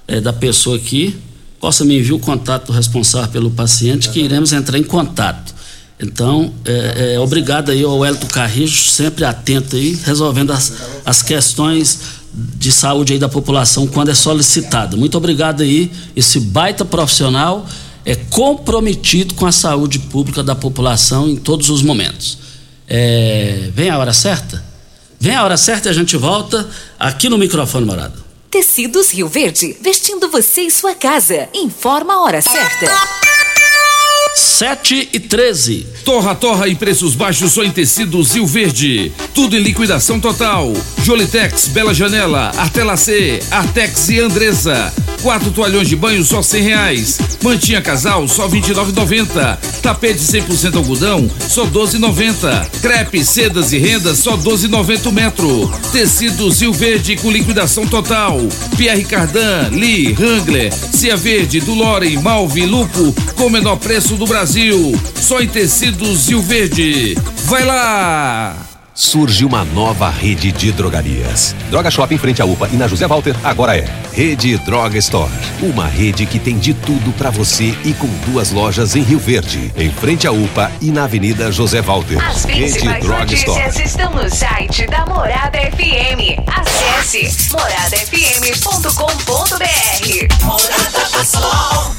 é, 0.07 0.21
da 0.21 0.31
pessoa 0.31 0.75
aqui. 0.75 1.17
Possa 1.59 1.83
me 1.83 1.97
enviar 1.97 2.15
o 2.15 2.19
contato 2.19 2.67
do 2.67 2.73
responsável 2.73 3.29
pelo 3.29 3.51
paciente, 3.51 4.09
que 4.09 4.19
iremos 4.19 4.53
entrar 4.53 4.77
em 4.77 4.83
contato. 4.83 5.53
Então, 5.99 6.53
é, 6.63 7.15
é, 7.15 7.19
obrigado 7.19 7.71
aí 7.71 7.83
ao 7.83 8.05
Hélio 8.05 8.19
Carrijo, 8.27 8.89
sempre 8.89 9.25
atento 9.25 9.75
aí, 9.75 9.99
resolvendo 10.05 10.51
as, 10.51 10.73
as 11.03 11.21
questões 11.21 11.99
de 12.33 12.71
saúde 12.71 13.13
aí 13.13 13.19
da 13.19 13.27
população 13.27 13.87
quando 13.87 14.09
é 14.09 14.13
solicitado. 14.13 14.95
Muito 14.95 15.17
obrigado 15.17 15.61
aí, 15.61 15.91
esse 16.15 16.39
baita 16.39 16.85
profissional 16.85 17.67
é 18.05 18.15
comprometido 18.15 19.33
com 19.33 19.45
a 19.45 19.51
saúde 19.51 19.99
pública 19.99 20.41
da 20.41 20.55
população 20.55 21.27
em 21.27 21.35
todos 21.35 21.69
os 21.69 21.81
momentos. 21.81 22.37
É, 22.89 23.69
vem 23.71 23.89
a 23.91 23.99
hora 23.99 24.11
certa? 24.11 24.63
Vem 25.19 25.35
a 25.35 25.43
hora 25.43 25.57
certa 25.57 25.89
e 25.89 25.91
a 25.91 25.93
gente 25.93 26.17
volta 26.17 26.67
aqui 26.99 27.29
no 27.29 27.37
microfone 27.37 27.85
morado. 27.85 28.25
Tecidos 28.49 29.11
Rio 29.11 29.27
Verde, 29.27 29.77
vestindo 29.79 30.27
você 30.29 30.61
e 30.61 30.71
sua 30.71 30.95
casa. 30.95 31.47
Informa 31.53 32.15
a 32.15 32.21
hora 32.23 32.41
certa. 32.41 32.91
7 34.35 35.09
e 35.13 35.19
13. 35.19 35.85
Torra, 36.03 36.33
torra 36.33 36.67
e 36.67 36.75
preços 36.75 37.13
baixos 37.13 37.51
só 37.51 37.63
em 37.63 37.71
tecidos 37.71 38.33
Rio 38.33 38.47
Verde. 38.47 39.11
Tudo 39.35 39.55
em 39.55 39.61
liquidação 39.61 40.19
total. 40.19 40.71
Jolitex, 41.03 41.67
Bela 41.67 41.93
Janela, 41.93 42.51
Artela 42.57 42.97
C, 42.97 43.39
Artex 43.51 44.09
e 44.09 44.19
Andresa. 44.19 44.91
Quatro 45.21 45.51
toalhões 45.51 45.87
de 45.87 45.95
banho 45.95 46.23
só 46.23 46.41
cem 46.41 46.63
reais. 46.63 47.19
Mantinha 47.43 47.81
casal 47.81 48.27
só 48.27 48.47
vinte 48.47 48.69
e. 48.69 49.81
Tapete 49.81 50.19
100% 50.19 50.75
algodão 50.75 51.29
só 51.47 51.65
doze 51.65 51.97
noventa. 51.97 52.67
Crepe, 52.81 53.23
sedas 53.23 53.73
e 53.73 53.77
rendas 53.77 54.19
só 54.19 54.37
doze 54.37 54.67
noventa 54.67 55.11
metro. 55.11 55.71
Tecido 55.91 56.49
Zil 56.51 56.73
Verde 56.73 57.17
com 57.17 57.31
liquidação 57.31 57.85
total. 57.87 58.39
Pierre 58.77 59.03
Cardan, 59.03 59.69
Lee, 59.71 60.15
Wrangler, 60.17 60.71
Cia 60.73 61.17
Verde, 61.17 61.59
Dulore, 61.59 62.17
Malve, 62.17 62.65
Lupo 62.65 63.13
com 63.35 63.49
menor 63.49 63.77
preço 63.77 64.15
do 64.15 64.25
Brasil. 64.25 64.93
Só 65.19 65.39
em 65.41 65.47
tecidos 65.47 66.25
Zil 66.25 66.41
Verde. 66.41 67.17
Vai 67.45 67.65
lá! 67.65 68.68
Surge 68.99 69.45
uma 69.45 69.63
nova 69.63 70.09
rede 70.09 70.51
de 70.51 70.73
drogarias. 70.73 71.55
Droga 71.69 71.89
Shop 71.89 72.13
em 72.13 72.17
frente 72.17 72.41
à 72.41 72.45
UPA 72.45 72.67
e 72.71 72.75
na 72.75 72.85
José 72.85 73.07
Walter 73.07 73.33
agora 73.45 73.77
é 73.77 73.85
Rede 74.11 74.57
Droga 74.57 74.97
Store. 74.97 75.31
Uma 75.61 75.87
rede 75.87 76.25
que 76.25 76.37
tem 76.37 76.57
de 76.57 76.73
tudo 76.73 77.13
para 77.13 77.29
você 77.29 77.73
e 77.85 77.93
com 77.93 78.07
duas 78.29 78.51
lojas 78.51 78.97
em 78.97 79.01
Rio 79.01 79.19
Verde, 79.19 79.71
em 79.77 79.89
frente 79.89 80.27
à 80.27 80.33
UPA 80.33 80.69
e 80.81 80.91
na 80.91 81.05
Avenida 81.05 81.49
José 81.49 81.81
Walter. 81.81 82.21
As 82.21 82.43
Rede 82.43 82.99
Droga 82.99 83.33
Store. 83.33 83.81
estão 83.81 84.13
no 84.13 84.29
site 84.29 84.85
da 84.87 85.05
Morada 85.05 85.57
FM. 85.57 86.43
Acesse 86.45 87.49
moradafm.com.br. 87.51 90.45
Morada 90.45 91.09
do 91.13 91.25
Sol. 91.25 91.98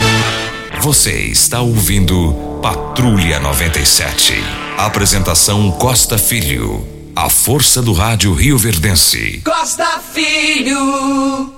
Você 0.81 1.11
está 1.27 1.61
ouvindo 1.61 2.33
Patrulha 2.59 3.39
97. 3.39 4.33
Apresentação 4.79 5.69
Costa 5.73 6.17
Filho. 6.17 6.87
A 7.15 7.29
força 7.29 7.83
do 7.83 7.93
rádio 7.93 8.33
Rio 8.33 8.57
Verdense. 8.57 9.43
Costa 9.45 9.99
Filho. 10.11 11.53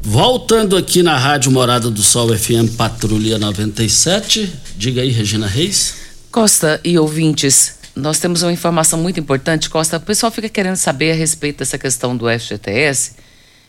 Voltando 0.00 0.74
aqui 0.74 1.02
na 1.02 1.18
Rádio 1.18 1.52
Morada 1.52 1.90
do 1.90 2.02
Sol 2.02 2.34
FM 2.34 2.74
Patrulha 2.78 3.38
97. 3.38 4.54
Diga 4.74 5.02
aí, 5.02 5.10
Regina 5.10 5.46
Reis. 5.46 5.96
Costa 6.32 6.80
e 6.82 6.98
ouvintes, 6.98 7.74
nós 7.94 8.18
temos 8.18 8.42
uma 8.42 8.52
informação 8.52 8.98
muito 8.98 9.20
importante, 9.20 9.68
Costa. 9.68 9.98
O 9.98 10.00
pessoal 10.00 10.32
fica 10.32 10.48
querendo 10.48 10.76
saber 10.76 11.12
a 11.12 11.14
respeito 11.14 11.58
dessa 11.58 11.76
questão 11.76 12.16
do 12.16 12.24
FGTS 12.26 13.17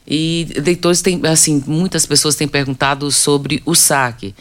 e 0.10 0.48
leitores 0.58 1.02
têm, 1.02 1.22
assim, 1.26 1.64
muitas 1.68 2.06
pessoas 2.06 2.36
têm 2.36 2.48
perguntado 2.48 3.12
sobre 3.12 3.62
o 3.66 3.76
saque. 3.76 4.34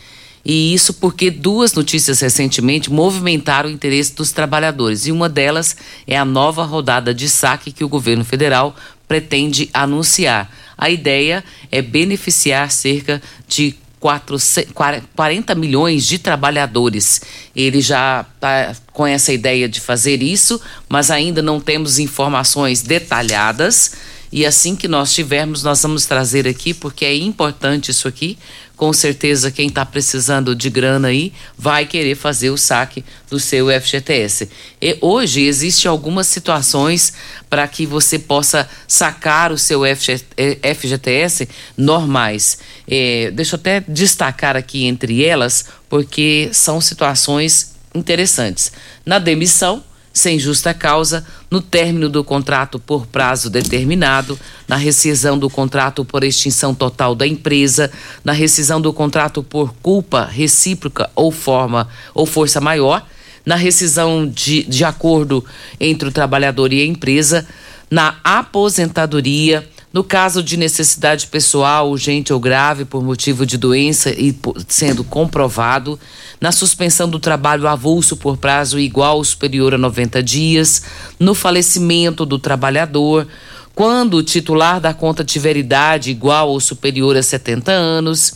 E 0.44 0.72
isso 0.72 0.94
porque 0.94 1.30
duas 1.30 1.74
notícias 1.74 2.20
recentemente 2.20 2.90
movimentaram 2.90 3.68
o 3.68 3.72
interesse 3.72 4.14
dos 4.14 4.32
trabalhadores. 4.32 5.06
E 5.06 5.12
uma 5.12 5.28
delas 5.28 5.76
é 6.06 6.16
a 6.16 6.24
nova 6.24 6.64
rodada 6.64 7.12
de 7.12 7.28
saque 7.28 7.70
que 7.70 7.84
o 7.84 7.88
governo 7.88 8.24
federal 8.24 8.74
pretende 9.06 9.68
anunciar. 9.74 10.50
A 10.76 10.88
ideia 10.88 11.44
é 11.70 11.82
beneficiar 11.82 12.70
cerca 12.70 13.20
de 13.46 13.74
40 15.14 15.54
milhões 15.54 16.06
de 16.06 16.18
trabalhadores. 16.18 17.20
Ele 17.54 17.80
já 17.80 18.24
está 18.34 18.74
com 18.92 19.06
essa 19.06 19.32
ideia 19.32 19.68
de 19.68 19.80
fazer 19.80 20.22
isso, 20.22 20.60
mas 20.88 21.10
ainda 21.10 21.42
não 21.42 21.60
temos 21.60 21.98
informações 21.98 22.80
detalhadas. 22.80 23.92
E 24.30 24.44
assim 24.44 24.76
que 24.76 24.86
nós 24.86 25.12
tivermos, 25.14 25.62
nós 25.62 25.82
vamos 25.82 26.04
trazer 26.04 26.46
aqui, 26.46 26.74
porque 26.74 27.04
é 27.04 27.16
importante 27.16 27.90
isso 27.90 28.06
aqui. 28.06 28.38
Com 28.76 28.92
certeza, 28.92 29.50
quem 29.50 29.66
está 29.68 29.84
precisando 29.84 30.54
de 30.54 30.70
grana 30.70 31.08
aí 31.08 31.32
vai 31.56 31.84
querer 31.84 32.14
fazer 32.14 32.50
o 32.50 32.56
saque 32.56 33.04
do 33.28 33.40
seu 33.40 33.66
FGTS. 33.68 34.48
E 34.80 34.96
hoje 35.00 35.42
existem 35.42 35.90
algumas 35.90 36.28
situações 36.28 37.12
para 37.50 37.66
que 37.66 37.84
você 37.84 38.18
possa 38.18 38.68
sacar 38.86 39.50
o 39.50 39.58
seu 39.58 39.80
FGTS 39.84 41.48
normais. 41.76 42.58
É, 42.86 43.32
deixa 43.32 43.56
eu 43.56 43.58
até 43.58 43.80
destacar 43.80 44.56
aqui 44.56 44.84
entre 44.84 45.24
elas, 45.24 45.64
porque 45.88 46.50
são 46.52 46.80
situações 46.80 47.74
interessantes. 47.94 48.70
Na 49.04 49.18
demissão, 49.18 49.82
sem 50.12 50.38
justa 50.38 50.74
causa, 50.74 51.24
no 51.50 51.60
término 51.60 52.08
do 52.08 52.24
contrato 52.24 52.78
por 52.78 53.06
prazo 53.06 53.48
determinado, 53.48 54.38
na 54.66 54.76
rescisão 54.76 55.38
do 55.38 55.48
contrato 55.48 56.04
por 56.04 56.24
extinção 56.24 56.74
total 56.74 57.14
da 57.14 57.26
empresa, 57.26 57.90
na 58.24 58.32
rescisão 58.32 58.80
do 58.80 58.92
contrato 58.92 59.42
por 59.42 59.74
culpa 59.82 60.24
recíproca 60.24 61.08
ou 61.14 61.30
forma 61.30 61.88
ou 62.14 62.26
força 62.26 62.60
maior, 62.60 63.06
na 63.46 63.54
rescisão 63.54 64.26
de, 64.26 64.64
de 64.64 64.84
acordo 64.84 65.44
entre 65.80 66.08
o 66.08 66.12
trabalhador 66.12 66.72
e 66.72 66.82
a 66.82 66.86
empresa, 66.86 67.46
na 67.90 68.16
aposentadoria, 68.22 69.66
no 69.92 70.04
caso 70.04 70.42
de 70.42 70.56
necessidade 70.56 71.26
pessoal, 71.26 71.90
urgente 71.90 72.32
ou 72.32 72.38
grave 72.38 72.84
por 72.84 73.02
motivo 73.02 73.46
de 73.46 73.56
doença 73.56 74.10
e 74.10 74.38
sendo 74.66 75.02
comprovado, 75.02 75.98
na 76.40 76.52
suspensão 76.52 77.08
do 77.08 77.18
trabalho 77.18 77.66
avulso 77.66 78.16
por 78.16 78.36
prazo 78.36 78.78
igual 78.78 79.16
ou 79.16 79.24
superior 79.24 79.74
a 79.74 79.78
90 79.78 80.22
dias, 80.22 80.82
no 81.18 81.34
falecimento 81.34 82.26
do 82.26 82.38
trabalhador, 82.38 83.26
quando 83.74 84.14
o 84.14 84.22
titular 84.22 84.80
da 84.80 84.92
conta 84.92 85.24
tiver 85.24 85.56
idade 85.56 86.10
igual 86.10 86.48
ou 86.48 86.60
superior 86.60 87.16
a 87.16 87.22
70 87.22 87.70
anos, 87.70 88.34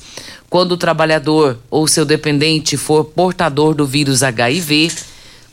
quando 0.49 0.73
o 0.73 0.77
trabalhador 0.77 1.59
ou 1.71 1.89
seu 1.89 2.05
dependente 2.05 2.77
for 2.77 3.05
portador 3.05 3.75
do 3.75 3.87
vírus 3.87 4.23
HIV, 4.23 4.93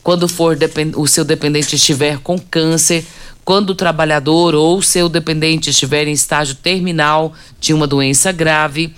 quando 0.02 0.28
for 0.28 0.56
o 0.96 1.06
seu 1.06 1.24
dependente 1.24 1.76
estiver 1.76 2.18
com 2.18 2.38
câncer, 2.38 3.04
quando 3.44 3.70
o 3.70 3.74
trabalhador 3.74 4.54
ou 4.54 4.80
seu 4.82 5.08
dependente 5.08 5.70
estiver 5.70 6.06
em 6.06 6.12
estágio 6.12 6.54
terminal 6.54 7.32
de 7.58 7.74
uma 7.74 7.86
doença 7.86 8.32
grave, 8.32 8.94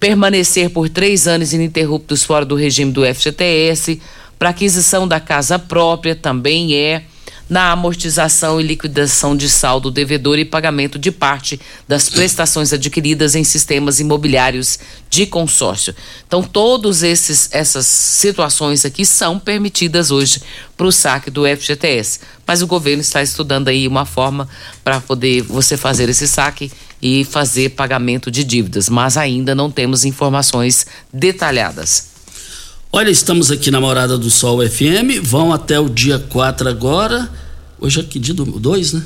permanecer 0.00 0.70
por 0.70 0.88
três 0.88 1.26
anos 1.26 1.52
ininterruptos 1.52 2.24
fora 2.24 2.44
do 2.44 2.54
regime 2.54 2.92
do 2.92 3.04
FGTS, 3.04 4.00
para 4.38 4.50
aquisição 4.50 5.06
da 5.06 5.20
casa 5.20 5.58
própria 5.58 6.14
também 6.14 6.74
é 6.74 7.04
na 7.48 7.72
amortização 7.72 8.60
e 8.60 8.64
liquidação 8.64 9.36
de 9.36 9.48
saldo 9.48 9.90
devedor 9.90 10.38
e 10.38 10.44
pagamento 10.44 10.98
de 10.98 11.10
parte 11.12 11.60
das 11.86 12.08
prestações 12.08 12.72
adquiridas 12.72 13.34
em 13.34 13.44
sistemas 13.44 14.00
imobiliários 14.00 14.78
de 15.10 15.26
consórcio. 15.26 15.94
Então, 16.26 16.42
todas 16.42 17.02
essas 17.02 17.86
situações 17.86 18.84
aqui 18.84 19.04
são 19.04 19.38
permitidas 19.38 20.10
hoje 20.10 20.40
para 20.76 20.86
o 20.86 20.92
saque 20.92 21.30
do 21.30 21.44
FGTS. 21.44 22.20
Mas 22.46 22.62
o 22.62 22.66
governo 22.66 23.02
está 23.02 23.22
estudando 23.22 23.68
aí 23.68 23.86
uma 23.86 24.06
forma 24.06 24.48
para 24.82 25.00
poder 25.00 25.42
você 25.42 25.76
fazer 25.76 26.08
esse 26.08 26.26
saque 26.26 26.72
e 27.00 27.24
fazer 27.24 27.70
pagamento 27.70 28.30
de 28.30 28.42
dívidas, 28.42 28.88
mas 28.88 29.16
ainda 29.18 29.54
não 29.54 29.70
temos 29.70 30.04
informações 30.06 30.86
detalhadas. 31.12 32.13
Olha, 32.96 33.10
estamos 33.10 33.50
aqui 33.50 33.72
na 33.72 33.80
Morada 33.80 34.16
do 34.16 34.30
Sol 34.30 34.60
FM, 34.64 35.20
vão 35.20 35.52
até 35.52 35.80
o 35.80 35.88
dia 35.88 36.16
4 36.16 36.68
agora. 36.68 37.28
Hoje 37.80 37.98
é 37.98 38.04
que 38.04 38.20
dia? 38.20 38.32
2, 38.32 38.92
né? 38.92 39.04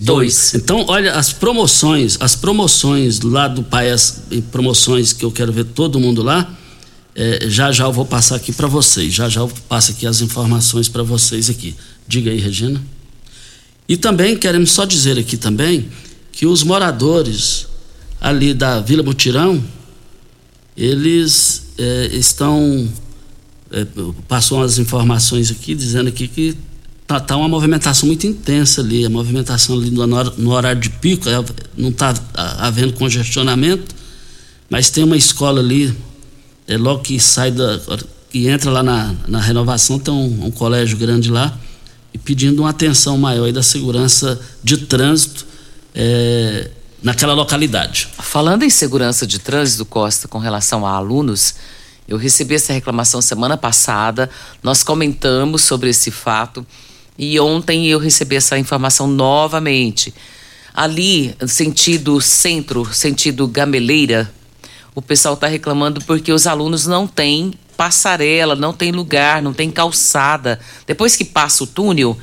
2. 0.00 0.54
Então, 0.54 0.82
olha, 0.88 1.12
as 1.12 1.30
promoções, 1.30 2.16
as 2.20 2.34
promoções 2.34 3.20
lá 3.20 3.48
do 3.48 3.62
Paes, 3.62 4.22
promoções 4.50 5.12
que 5.12 5.26
eu 5.26 5.30
quero 5.30 5.52
ver 5.52 5.64
todo 5.64 6.00
mundo 6.00 6.22
lá, 6.22 6.50
é, 7.14 7.46
já 7.50 7.70
já 7.70 7.84
eu 7.84 7.92
vou 7.92 8.06
passar 8.06 8.36
aqui 8.36 8.50
para 8.50 8.66
vocês. 8.66 9.12
Já 9.12 9.28
já 9.28 9.42
eu 9.42 9.52
passo 9.68 9.90
aqui 9.90 10.06
as 10.06 10.22
informações 10.22 10.88
para 10.88 11.02
vocês 11.02 11.50
aqui. 11.50 11.76
Diga 12.08 12.30
aí, 12.30 12.38
Regina. 12.38 12.82
E 13.86 13.98
também 13.98 14.38
queremos 14.38 14.70
só 14.70 14.86
dizer 14.86 15.18
aqui 15.18 15.36
também 15.36 15.90
que 16.32 16.46
os 16.46 16.62
moradores 16.62 17.66
ali 18.18 18.54
da 18.54 18.80
Vila 18.80 19.02
Mutirão, 19.02 19.62
eles 20.74 21.65
é, 21.78 22.06
estão. 22.12 22.88
É, 23.70 23.86
passou 24.28 24.58
umas 24.58 24.78
informações 24.78 25.50
aqui 25.50 25.74
dizendo 25.74 26.08
aqui 26.08 26.28
que 26.28 26.56
tá, 27.06 27.18
tá, 27.18 27.36
uma 27.36 27.48
movimentação 27.48 28.06
muito 28.06 28.26
intensa 28.26 28.80
ali, 28.80 29.04
a 29.04 29.10
movimentação 29.10 29.76
ali 29.76 29.90
no, 29.90 30.06
no 30.06 30.52
horário 30.52 30.80
de 30.80 30.90
pico, 30.90 31.28
é, 31.28 31.44
não 31.76 31.88
está 31.88 32.14
havendo 32.34 32.92
congestionamento, 32.92 33.94
mas 34.70 34.90
tem 34.90 35.04
uma 35.04 35.16
escola 35.16 35.60
ali, 35.60 35.92
é, 36.66 36.76
logo 36.76 37.02
que 37.02 37.18
sai 37.18 37.50
da. 37.50 37.80
que 38.30 38.48
entra 38.48 38.70
lá 38.70 38.82
na, 38.82 39.14
na 39.26 39.40
renovação, 39.40 39.98
tem 39.98 40.12
um, 40.12 40.46
um 40.46 40.50
colégio 40.50 40.96
grande 40.96 41.30
lá, 41.30 41.58
e 42.14 42.18
pedindo 42.18 42.62
uma 42.62 42.70
atenção 42.70 43.18
maior 43.18 43.44
aí 43.44 43.52
da 43.52 43.62
segurança 43.62 44.40
de 44.62 44.78
trânsito 44.78 45.46
é, 45.94 46.70
naquela 47.06 47.34
localidade. 47.34 48.08
Falando 48.18 48.64
em 48.64 48.68
segurança 48.68 49.24
de 49.24 49.38
trânsito, 49.38 49.84
Costa, 49.84 50.26
com 50.26 50.38
relação 50.38 50.84
a 50.84 50.90
alunos, 50.90 51.54
eu 52.08 52.16
recebi 52.16 52.56
essa 52.56 52.72
reclamação 52.72 53.22
semana 53.22 53.56
passada, 53.56 54.28
nós 54.60 54.82
comentamos 54.82 55.62
sobre 55.62 55.88
esse 55.88 56.10
fato 56.10 56.66
e 57.16 57.38
ontem 57.38 57.86
eu 57.86 58.00
recebi 58.00 58.34
essa 58.34 58.58
informação 58.58 59.06
novamente. 59.06 60.12
Ali, 60.74 61.32
sentido 61.46 62.20
centro, 62.20 62.92
sentido 62.92 63.46
gameleira, 63.46 64.28
o 64.92 65.00
pessoal 65.00 65.34
está 65.34 65.46
reclamando 65.46 66.00
porque 66.06 66.32
os 66.32 66.44
alunos 66.44 66.88
não 66.88 67.06
têm 67.06 67.54
passarela, 67.76 68.56
não 68.56 68.72
tem 68.72 68.90
lugar, 68.90 69.40
não 69.40 69.54
tem 69.54 69.70
calçada. 69.70 70.58
Depois 70.88 71.14
que 71.14 71.24
passa 71.24 71.62
o 71.62 71.68
túnel, 71.68 72.18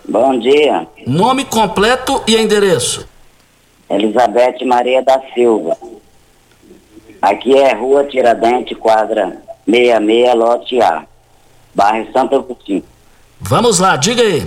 Bom 0.08 0.38
dia. 0.38 0.86
Nome 1.06 1.46
completo 1.46 2.22
e 2.28 2.36
endereço. 2.36 3.08
Elizabeth 3.90 4.66
Maria 4.66 5.02
da 5.02 5.22
Silva. 5.34 5.78
Aqui 7.22 7.58
é 7.58 7.74
Rua 7.74 8.04
Tiradentes, 8.04 8.78
quadra 8.78 9.42
66, 9.66 10.36
lote 10.36 10.82
A, 10.82 11.06
bairro 11.74 12.12
Santo 12.12 12.36
Agostinho. 12.36 12.84
Vamos 13.40 13.80
lá, 13.80 13.96
diga 13.96 14.22
aí. 14.22 14.46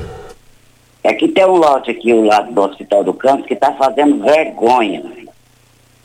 É 1.02 1.14
que 1.14 1.26
tem 1.28 1.46
um 1.46 1.56
lote 1.56 1.90
aqui 1.90 2.12
ao 2.12 2.20
lado 2.20 2.52
do 2.52 2.60
Hospital 2.60 3.02
do 3.02 3.14
Campos 3.14 3.46
que 3.46 3.54
está 3.54 3.72
fazendo 3.72 4.22
vergonha. 4.22 5.02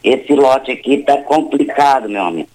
Esse 0.06 0.36
lote 0.36 0.72
aqui 0.72 0.94
está 0.94 1.18
complicado, 1.24 2.08
meu 2.08 2.24
amigo. 2.24 2.50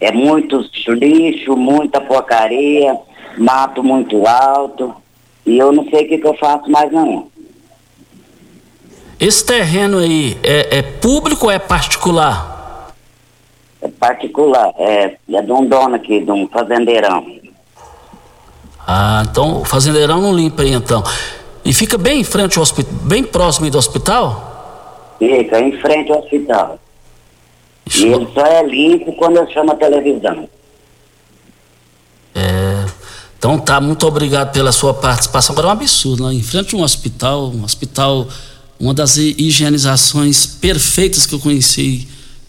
É 0.00 0.10
muito 0.10 0.58
lixo, 0.88 1.56
muita 1.56 2.00
porcaria, 2.00 2.98
mato 3.38 3.80
muito 3.80 4.26
alto. 4.26 4.92
E 5.46 5.56
eu 5.56 5.70
não 5.70 5.88
sei 5.88 6.04
o 6.04 6.08
que, 6.08 6.18
que 6.18 6.26
eu 6.26 6.34
faço 6.34 6.68
mais 6.68 6.90
não. 6.90 7.28
Esse 9.20 9.46
terreno 9.46 9.98
aí 9.98 10.36
é, 10.42 10.78
é 10.78 10.82
público 10.82 11.46
ou 11.46 11.52
é 11.52 11.60
particular? 11.60 12.92
É 13.80 13.86
particular, 13.86 14.74
é, 14.78 15.16
é 15.32 15.42
de 15.42 15.52
um 15.52 15.64
dono 15.64 15.94
aqui, 15.94 16.24
de 16.24 16.30
um 16.32 16.48
fazendeirão. 16.48 17.24
Ah, 18.84 19.22
então 19.30 19.60
o 19.60 19.64
fazendeirão 19.64 20.20
não 20.20 20.34
limpa 20.34 20.62
aí 20.62 20.72
então. 20.72 21.04
E 21.64 21.72
fica 21.72 21.96
bem 21.96 22.20
em 22.20 22.24
frente 22.24 22.58
ao 22.58 22.62
hospital, 22.62 22.92
bem 23.02 23.22
próximo 23.22 23.66
aí 23.66 23.70
do 23.70 23.78
hospital? 23.78 24.49
Fica 25.20 25.60
em 25.60 25.78
frente 25.80 26.10
ao 26.10 26.18
hospital. 26.18 26.80
Isso. 27.86 28.04
E 28.04 28.12
ele 28.12 28.26
só 28.34 28.44
é 28.44 28.66
limpo 28.66 29.12
quando 29.12 29.36
eu 29.36 29.48
chamo 29.52 29.70
a 29.70 29.76
televisão. 29.76 30.48
É. 32.34 32.86
Então 33.38 33.56
tá, 33.56 33.80
muito 33.80 34.04
obrigado 34.04 34.52
pela 34.52 34.72
sua 34.72 34.92
participação. 34.94 35.52
Agora 35.52 35.68
é 35.68 35.70
um 35.70 35.72
absurdo, 35.72 36.26
né? 36.26 36.34
Em 36.34 36.42
frente 36.42 36.74
a 36.74 36.78
um 36.78 36.82
hospital, 36.82 37.52
um 37.54 37.62
hospital 37.62 38.26
uma 38.80 38.94
das 38.94 39.18
higienizações 39.18 40.46
perfeitas 40.46 41.26
que 41.26 41.34
eu 41.34 41.38
conheci, 41.38 42.08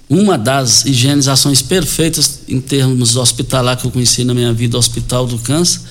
uma 0.09 0.37
das 0.37 0.85
higienizações 0.85 1.61
perfeitas 1.61 2.43
em 2.47 2.61
termos 2.61 3.17
hospitalar 3.17 3.75
que 3.75 3.85
eu 3.85 3.91
conheci 3.91 4.23
na 4.23 4.33
minha 4.33 4.53
vida, 4.53 4.77
o 4.77 4.79
Hospital 4.79 5.27
do 5.27 5.37
Câncer. 5.39 5.81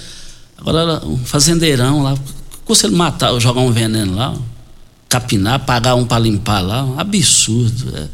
Agora, 0.56 1.04
um 1.06 1.18
fazendeirão 1.18 2.02
lá, 2.02 2.16
custa 2.64 2.86
ele 2.86 2.96
matar, 2.96 3.38
jogar 3.38 3.60
um 3.60 3.70
veneno 3.70 4.16
lá, 4.16 4.34
capinar, 5.10 5.66
pagar 5.66 5.96
um 5.96 6.06
para 6.06 6.22
limpar 6.22 6.60
lá, 6.60 6.84
um 6.84 6.98
absurdo. 6.98 7.94
É, 7.94 8.08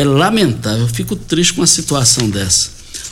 é 0.00 0.04
lamentável, 0.04 0.82
eu 0.82 0.88
fico 0.88 1.16
triste 1.16 1.52
com 1.52 1.60
uma 1.60 1.66
situação 1.66 2.30
dessa. 2.30 2.75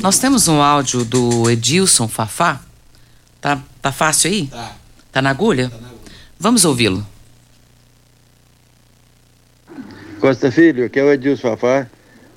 nós 0.00 0.18
temos 0.18 0.48
um 0.48 0.60
áudio 0.62 1.04
do 1.04 1.50
Edilson 1.50 2.08
Fafá. 2.08 2.60
Tá, 3.40 3.60
tá 3.80 3.92
fácil 3.92 4.30
aí? 4.30 4.46
Tá. 4.46 4.72
Tá 5.12 5.22
na 5.22 5.30
agulha? 5.30 5.68
Tá 5.68 5.76
na 5.76 5.88
agulha. 5.88 6.00
Vamos 6.38 6.64
ouvi-lo. 6.64 7.06
Costa 10.18 10.50
Filho, 10.50 10.84
aqui 10.84 10.98
é 10.98 11.04
o 11.04 11.12
Edilson 11.12 11.56
Fafá. 11.56 11.86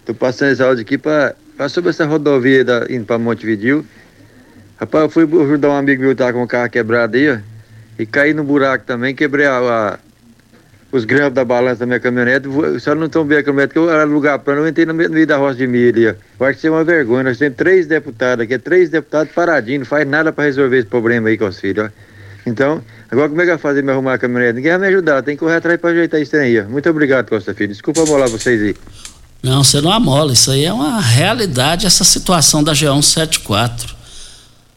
Tô 0.06 0.14
passando 0.14 0.52
esse 0.52 0.62
áudio 0.62 0.82
aqui 0.82 0.98
para 0.98 1.36
sobre 1.70 1.90
essa 1.90 2.06
rodovia 2.06 2.66
da, 2.66 2.86
indo 2.90 3.06
para 3.06 3.18
Montevidil. 3.18 3.86
Rapaz, 4.78 5.04
eu 5.04 5.10
fui 5.10 5.24
ajudar 5.24 5.70
um 5.70 5.78
amigo 5.78 6.02
meu 6.02 6.12
que 6.12 6.18
tá 6.18 6.34
com 6.34 6.44
o 6.44 6.48
carro 6.48 6.70
quebrado 6.70 7.16
aí, 7.16 7.32
ó. 7.32 7.40
E 7.98 8.06
caí 8.06 8.34
no 8.34 8.44
buraco 8.44 8.86
também, 8.86 9.16
quebrei 9.16 9.46
a, 9.46 9.60
a 9.60 10.00
os 10.94 11.06
grampos 11.06 11.34
da 11.34 11.44
balança 11.44 11.80
da 11.80 11.86
minha 11.88 12.00
caminhonete, 12.00 12.48
só 12.80 12.94
não 12.94 13.08
estão 13.08 13.26
bem 13.26 13.40
a 13.40 13.44
caminhonete, 13.44 13.74
que 13.74 13.80
eu 13.80 13.90
era 13.90 14.04
lugar 14.04 14.38
para 14.38 14.56
não 14.56 14.68
entrei 14.68 14.86
no 14.86 14.94
meio 14.94 15.26
da 15.26 15.38
roça 15.38 15.56
de. 15.56 15.64
Eu 15.64 16.16
que 16.38 16.52
isso 16.52 16.68
é 16.68 16.70
uma 16.70 16.84
vergonha. 16.84 17.24
Nós 17.24 17.40
temos 17.40 17.58
três 17.58 17.88
deputados 17.88 18.44
aqui, 18.44 18.60
três 18.60 18.92
deputados 18.92 19.34
paradinhos, 19.34 19.80
não 19.80 19.86
faz 19.88 20.08
nada 20.08 20.32
para 20.32 20.44
resolver 20.44 20.78
esse 20.78 20.88
problema 20.88 21.30
aí 21.30 21.38
com 21.38 21.48
os 21.48 21.60
filhos. 21.60 21.90
Então, 22.46 22.80
agora 23.10 23.28
como 23.28 23.42
é 23.42 23.46
que 23.46 23.50
vai 23.50 23.58
fazer 23.58 23.82
me 23.82 23.92
arrumar 23.92 24.14
a 24.14 24.18
caminhonete? 24.20 24.54
Ninguém 24.58 24.72
vai 24.74 24.82
me 24.82 24.88
ajudar, 24.88 25.24
tem 25.24 25.36
que 25.36 25.40
correr 25.40 25.56
atrás 25.56 25.82
para 25.82 25.90
ajeitar 25.90 26.22
isso 26.22 26.36
aí. 26.36 26.62
Muito 26.62 26.88
obrigado, 26.88 27.28
Costa 27.28 27.56
Filho. 27.56 27.70
Desculpa 27.70 28.04
amolar 28.04 28.30
vocês 28.30 28.62
aí. 28.62 28.76
Não, 29.42 29.64
você 29.64 29.82
não 29.82 29.92
amola, 29.92 30.32
isso 30.32 30.52
aí 30.52 30.64
é 30.64 30.72
uma 30.72 31.02
realidade, 31.02 31.88
essa 31.88 32.04
situação 32.04 32.64
da 32.64 32.74
G174. 32.74 33.96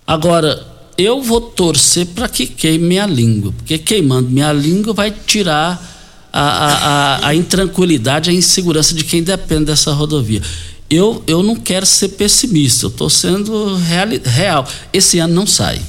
Agora, 0.07 0.65
eu 0.97 1.21
vou 1.21 1.43
torcer 1.43 2.07
para 2.07 2.27
que 2.27 2.47
queime 2.47 2.87
minha 2.87 3.05
língua, 3.07 3.53
porque 3.53 3.77
queimando 3.77 4.31
minha 4.31 4.51
língua 4.51 4.95
vai 4.95 5.11
tirar 5.11 5.96
a, 6.39 7.19
a, 7.23 7.29
a, 7.29 7.35
intranquilidade, 7.35 8.31
a 8.31 8.33
insegurança 8.33 8.95
de 8.95 9.05
quem 9.05 9.23
depende 9.23 9.67
dessa 9.67 9.93
rodovia. 9.93 10.43
Eu, 10.89 11.23
eu 11.27 11.43
não 11.43 11.57
quero 11.57 11.87
ser 11.87 12.11
pessimista, 12.11 12.87
eu 12.87 12.91
estou 12.91 13.09
sendo 13.09 13.75
real, 13.77 14.09
real. 14.25 14.69
Esse 14.93 15.19
ano 15.19 15.35
não 15.35 15.47
sai. 15.47 15.81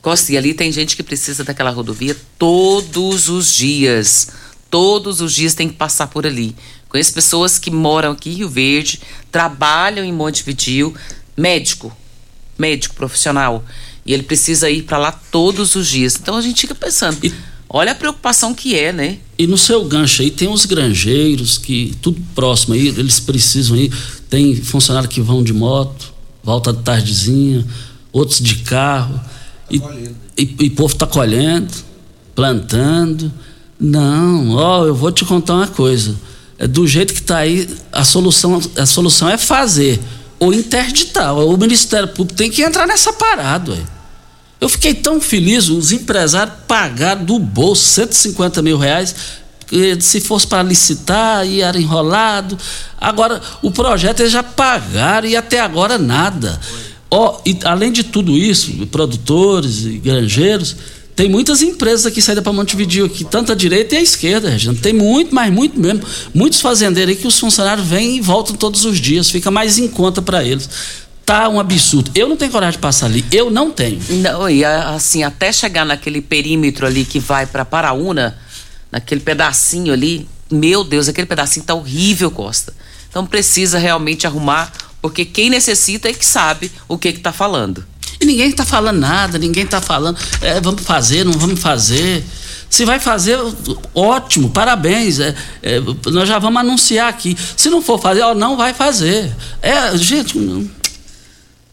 Costa, 0.00 0.32
e 0.32 0.38
ali 0.38 0.54
tem 0.54 0.72
gente 0.72 0.96
que 0.96 1.02
precisa 1.02 1.44
daquela 1.44 1.70
rodovia 1.70 2.16
todos 2.38 3.28
os 3.28 3.54
dias. 3.54 4.28
Todos 4.70 5.20
os 5.20 5.34
dias 5.34 5.54
tem 5.54 5.68
que 5.68 5.74
passar 5.74 6.06
por 6.06 6.26
ali. 6.26 6.56
Conheço 6.88 7.12
pessoas 7.12 7.58
que 7.58 7.70
moram 7.70 8.12
aqui 8.12 8.30
em 8.30 8.34
Rio 8.34 8.48
Verde, 8.48 9.00
trabalham 9.30 10.04
em 10.04 10.12
Montevidil, 10.12 10.94
médico, 11.36 11.94
médico 12.58 12.94
profissional, 12.94 13.64
e 14.04 14.12
ele 14.12 14.22
precisa 14.22 14.70
ir 14.70 14.82
para 14.82 14.98
lá 14.98 15.12
todos 15.12 15.74
os 15.74 15.86
dias. 15.86 16.16
Então 16.20 16.36
a 16.36 16.40
gente 16.40 16.62
fica 16.62 16.74
pensando. 16.74 17.18
E 17.24 17.32
Olha 17.72 17.92
a 17.92 17.94
preocupação 17.94 18.52
que 18.52 18.76
é, 18.76 18.92
né? 18.92 19.18
E 19.38 19.46
no 19.46 19.56
seu 19.56 19.84
gancho 19.84 20.22
aí 20.22 20.30
tem 20.32 20.48
os 20.48 20.66
granjeiros 20.66 21.56
que 21.56 21.94
tudo 22.02 22.20
próximo 22.34 22.74
aí, 22.74 22.88
eles 22.88 23.20
precisam 23.20 23.76
ir. 23.76 23.92
Tem 24.28 24.56
funcionário 24.56 25.08
que 25.08 25.20
vão 25.20 25.40
de 25.40 25.52
moto, 25.52 26.12
volta 26.42 26.72
de 26.72 26.82
tardezinha, 26.82 27.64
outros 28.12 28.40
de 28.40 28.56
carro. 28.56 29.14
Tá 29.14 29.24
e, 29.70 29.76
e, 30.36 30.56
e 30.64 30.70
povo 30.70 30.96
tá 30.96 31.06
colhendo, 31.06 31.72
plantando. 32.34 33.32
Não, 33.78 34.50
ó, 34.56 34.84
eu 34.84 34.94
vou 34.94 35.12
te 35.12 35.24
contar 35.24 35.54
uma 35.54 35.68
coisa. 35.68 36.16
É 36.58 36.66
do 36.66 36.88
jeito 36.88 37.14
que 37.14 37.22
tá 37.22 37.38
aí, 37.38 37.68
a 37.92 38.04
solução, 38.04 38.60
a 38.76 38.84
solução 38.84 39.28
é 39.30 39.38
fazer. 39.38 40.00
ou 40.40 40.52
interditar. 40.52 41.36
O 41.36 41.56
Ministério 41.56 42.08
Público 42.08 42.36
tem 42.36 42.50
que 42.50 42.62
entrar 42.62 42.84
nessa 42.84 43.12
parada. 43.12 43.70
Ué. 43.70 43.99
Eu 44.60 44.68
fiquei 44.68 44.92
tão 44.92 45.20
feliz, 45.20 45.68
os 45.68 45.90
empresários 45.90 46.54
pagaram 46.68 47.24
do 47.24 47.38
bolso 47.38 47.84
150 47.84 48.60
mil 48.60 48.76
reais. 48.76 49.14
Se 50.00 50.20
fosse 50.20 50.46
para 50.46 50.62
licitar, 50.62 51.46
ia 51.46 51.66
era 51.66 51.78
enrolado. 51.78 52.58
Agora, 53.00 53.40
o 53.62 53.70
projeto 53.70 54.20
eles 54.20 54.32
já 54.32 54.42
pagaram 54.42 55.26
e 55.26 55.36
até 55.36 55.60
agora 55.60 55.96
nada. 55.96 56.60
Oh, 57.08 57.36
e 57.46 57.58
além 57.64 57.90
de 57.90 58.04
tudo 58.04 58.36
isso, 58.36 58.86
produtores 58.88 59.84
e 59.84 59.98
granjeiros, 59.98 60.76
tem 61.16 61.28
muitas 61.28 61.60
empresas 61.62 62.06
aqui 62.06 62.20
saídas 62.22 62.42
para 62.42 62.52
Montevideo, 62.52 63.06
aqui, 63.06 63.24
tanto 63.24 63.52
a 63.52 63.54
direita 63.54 63.94
e 63.94 63.98
a 63.98 64.02
esquerda, 64.02 64.48
Regina. 64.48 64.76
Tem 64.80 64.92
muito, 64.92 65.34
mas 65.34 65.52
muito 65.52 65.78
mesmo. 65.78 66.02
Muitos 66.34 66.60
fazendeiros 66.60 67.14
aí 67.14 67.20
que 67.20 67.26
os 67.26 67.38
funcionários 67.38 67.86
vêm 67.86 68.16
e 68.16 68.20
voltam 68.20 68.56
todos 68.56 68.84
os 68.84 68.98
dias, 68.98 69.30
fica 69.30 69.50
mais 69.50 69.78
em 69.78 69.88
conta 69.88 70.20
para 70.22 70.44
eles. 70.44 70.68
Tá 71.30 71.48
um 71.48 71.60
absurdo. 71.60 72.10
Eu 72.12 72.28
não 72.28 72.36
tenho 72.36 72.50
coragem 72.50 72.72
de 72.72 72.78
passar 72.78 73.06
ali. 73.06 73.24
Eu 73.30 73.52
não 73.52 73.70
tenho. 73.70 74.02
Não, 74.20 74.50
e 74.50 74.64
assim, 74.64 75.22
até 75.22 75.52
chegar 75.52 75.84
naquele 75.84 76.20
perímetro 76.20 76.84
ali 76.84 77.04
que 77.04 77.20
vai 77.20 77.46
para 77.46 77.64
Paraúna, 77.64 78.36
naquele 78.90 79.20
pedacinho 79.20 79.92
ali, 79.92 80.28
meu 80.50 80.82
Deus, 80.82 81.06
aquele 81.06 81.28
pedacinho 81.28 81.64
tá 81.64 81.72
horrível, 81.72 82.32
Costa. 82.32 82.74
Então 83.08 83.24
precisa 83.24 83.78
realmente 83.78 84.26
arrumar, 84.26 84.72
porque 85.00 85.24
quem 85.24 85.48
necessita 85.48 86.08
é 86.08 86.12
que 86.12 86.26
sabe 86.26 86.68
o 86.88 86.98
que 86.98 87.12
que 87.12 87.20
tá 87.20 87.32
falando. 87.32 87.86
E 88.20 88.26
ninguém 88.26 88.48
está 88.48 88.64
falando 88.64 88.98
nada, 88.98 89.38
ninguém 89.38 89.62
está 89.62 89.80
falando, 89.80 90.18
é, 90.40 90.60
vamos 90.60 90.82
fazer, 90.82 91.24
não 91.24 91.34
vamos 91.34 91.60
fazer. 91.60 92.24
Se 92.68 92.84
vai 92.84 92.98
fazer, 92.98 93.38
ótimo, 93.94 94.50
parabéns. 94.50 95.20
É, 95.20 95.36
é, 95.62 95.80
nós 96.10 96.28
já 96.28 96.40
vamos 96.40 96.60
anunciar 96.60 97.08
aqui. 97.08 97.36
Se 97.56 97.70
não 97.70 97.80
for 97.80 98.00
fazer, 98.00 98.22
ó, 98.22 98.34
não 98.34 98.56
vai 98.56 98.74
fazer. 98.74 99.32
É, 99.62 99.96
gente. 99.96 100.36
Não. 100.36 100.79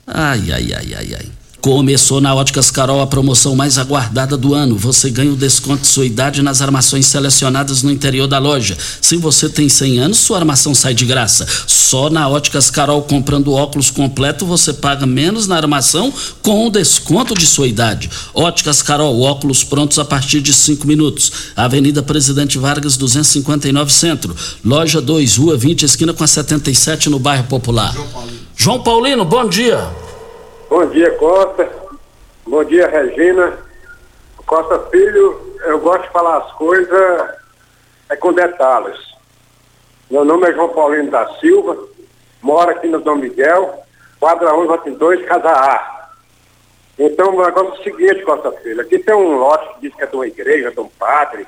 Ay, 0.07 0.51
ay, 0.51 0.71
ay, 0.71 0.93
ay, 0.95 1.09
ay. 1.19 1.36
Começou 1.59 2.21
na 2.21 2.35
Óticas 2.35 2.69
Carol 2.69 3.01
a 3.01 3.07
promoção 3.07 3.55
mais 3.55 3.77
aguardada 3.77 4.37
do 4.37 4.53
ano. 4.53 4.77
Você 4.77 5.09
ganha 5.09 5.31
o 5.31 5.35
desconto 5.35 5.81
de 5.81 5.87
sua 5.87 6.05
idade 6.05 6.41
nas 6.41 6.61
armações 6.61 7.07
selecionadas 7.07 7.81
no 7.81 7.91
interior 7.91 8.27
da 8.27 8.37
loja. 8.37 8.77
Se 9.01 9.17
você 9.17 9.49
tem 9.49 9.67
100 9.67 9.99
anos, 9.99 10.17
sua 10.19 10.37
armação 10.37 10.75
sai 10.75 10.93
de 10.93 11.03
graça. 11.03 11.47
Só 11.65 12.09
na 12.09 12.29
Óticas 12.29 12.69
Carol, 12.69 13.01
comprando 13.01 13.53
óculos 13.53 13.89
completo, 13.89 14.45
você 14.45 14.71
paga 14.71 15.05
menos 15.05 15.47
na 15.47 15.57
armação 15.57 16.13
com 16.43 16.67
o 16.67 16.69
desconto 16.69 17.33
de 17.33 17.47
sua 17.47 17.67
idade. 17.67 18.09
Óticas 18.33 18.83
Carol, 18.83 19.19
óculos 19.19 19.63
prontos 19.63 19.97
a 19.97 20.05
partir 20.05 20.41
de 20.41 20.53
5 20.53 20.85
minutos. 20.85 21.31
Avenida 21.55 22.03
Presidente 22.03 22.57
Vargas, 22.59 22.95
259 22.97 23.91
Centro. 23.91 24.35
Loja 24.63 25.01
2, 25.01 25.37
Rua 25.37 25.57
20, 25.57 25.83
esquina 25.83 26.13
com 26.13 26.23
a 26.23 26.27
77, 26.27 27.09
no 27.09 27.17
bairro 27.17 27.45
Popular. 27.45 27.93
João 27.93 28.07
Paulino, 28.07 28.37
João 28.55 28.79
Paulino 28.83 29.25
bom 29.25 29.49
dia. 29.49 30.06
Bom 30.69 30.85
dia, 30.87 31.09
Costa. 31.11 31.69
Bom 32.45 32.61
dia, 32.65 32.89
Regina. 32.89 33.57
Costa 34.45 34.79
Filho, 34.89 35.55
eu 35.63 35.79
gosto 35.79 36.03
de 36.03 36.09
falar 36.09 36.39
as 36.39 36.51
coisas 36.53 37.35
é 38.09 38.15
com 38.17 38.33
detalhes. 38.33 38.97
Meu 40.11 40.25
nome 40.25 40.49
é 40.49 40.53
João 40.53 40.69
Paulino 40.69 41.09
da 41.09 41.25
Silva, 41.35 41.77
moro 42.41 42.69
aqui 42.69 42.87
no 42.87 42.99
Dom 42.99 43.15
Miguel, 43.15 43.81
quadra 44.19 44.53
11, 44.53 44.91
2, 44.91 45.25
Casa 45.25 45.49
A. 45.49 46.09
Então, 46.99 47.33
o 47.33 47.45
negócio 47.45 47.69
é 47.69 47.79
o 47.79 47.83
seguinte, 47.83 48.23
Costa 48.23 48.51
Filho, 48.51 48.81
aqui 48.81 48.99
tem 48.99 49.15
um 49.15 49.37
lote 49.37 49.73
que 49.75 49.81
diz 49.81 49.95
que 49.95 50.03
é 50.03 50.07
de 50.07 50.15
uma 50.15 50.27
igreja, 50.27 50.71
de 50.71 50.79
um 50.81 50.89
padre, 50.89 51.47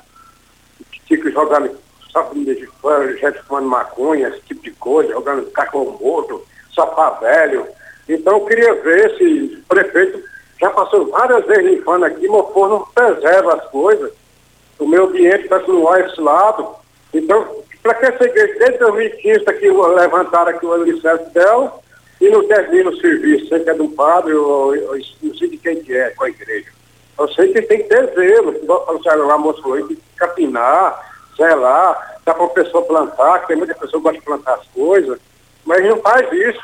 que 0.90 1.00
fica 1.16 1.30
jogando 1.30 1.78
só 2.10 2.30
gente 2.32 3.42
fumando 3.46 3.68
maconha, 3.68 4.28
esse 4.28 4.40
tipo 4.42 4.62
de 4.62 4.70
coisa, 4.72 5.12
jogando 5.12 5.50
cacau 5.50 5.98
morto, 6.00 6.42
sofá 6.70 7.10
velho, 7.10 7.66
então 8.14 8.34
eu 8.34 8.46
queria 8.46 8.74
ver 8.74 9.16
se 9.16 9.62
o 9.62 9.68
prefeito 9.68 10.22
já 10.60 10.70
passou 10.70 11.06
várias 11.06 11.44
vezes 11.46 11.64
limpando 11.64 12.04
aqui, 12.04 12.28
mas 12.28 12.44
o 12.54 12.68
não 12.68 12.86
preserva 12.94 13.54
as 13.54 13.66
coisas. 13.70 14.12
O 14.78 14.86
meio 14.86 15.04
ambiente 15.04 15.44
está 15.44 15.58
continuar 15.58 16.00
esse 16.00 16.20
lado. 16.20 16.74
Então, 17.12 17.62
para 17.82 17.94
que 17.94 18.06
essa 18.06 18.24
igreja, 18.24 18.58
desde 18.58 18.78
2015, 18.78 19.44
tá 19.44 19.52
que 19.54 19.70
levantaram 19.70 20.50
aqui 20.50 20.66
o 20.66 20.72
alicerce 20.72 21.30
dela 21.30 21.80
e 22.20 22.28
não 22.28 22.46
termina 22.46 22.90
o 22.90 22.96
serviço, 22.96 23.48
sei 23.48 23.60
que 23.60 23.70
é 23.70 23.74
um 23.74 23.90
padre 23.90 24.34
ou, 24.34 24.74
não 25.22 25.34
sei 25.34 25.48
de 25.48 25.56
quem 25.56 25.82
que 25.82 25.96
é, 25.96 26.10
com 26.10 26.24
a 26.24 26.28
igreja. 26.28 26.68
Eu 27.18 27.28
sei 27.28 27.52
que 27.52 27.62
tem 27.62 27.78
que 27.78 27.88
ter 27.88 28.14
zelo, 28.14 28.54
o 28.68 29.02
Sérgio 29.02 29.26
Ramos 29.26 29.58
falou, 29.60 29.76
tem 29.86 29.96
que 29.96 30.02
capinar, 30.16 31.00
zelar, 31.36 32.20
dá 32.24 32.34
para 32.34 32.44
a 32.44 32.48
pessoa 32.48 32.84
plantar, 32.84 33.40
que 33.40 33.48
tem 33.48 33.56
muita 33.56 33.74
pessoa 33.74 34.00
que 34.00 34.04
gosta 34.04 34.18
de 34.18 34.24
plantar 34.24 34.54
as 34.54 34.66
coisas, 34.68 35.18
mas 35.64 35.82
não 35.84 35.98
faz 35.98 36.30
isso. 36.32 36.60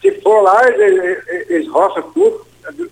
Se 0.00 0.10
for 0.20 0.42
lá, 0.42 0.68
eles, 0.68 1.22
eles 1.48 1.68
roçam 1.68 2.02
tudo, 2.12 2.46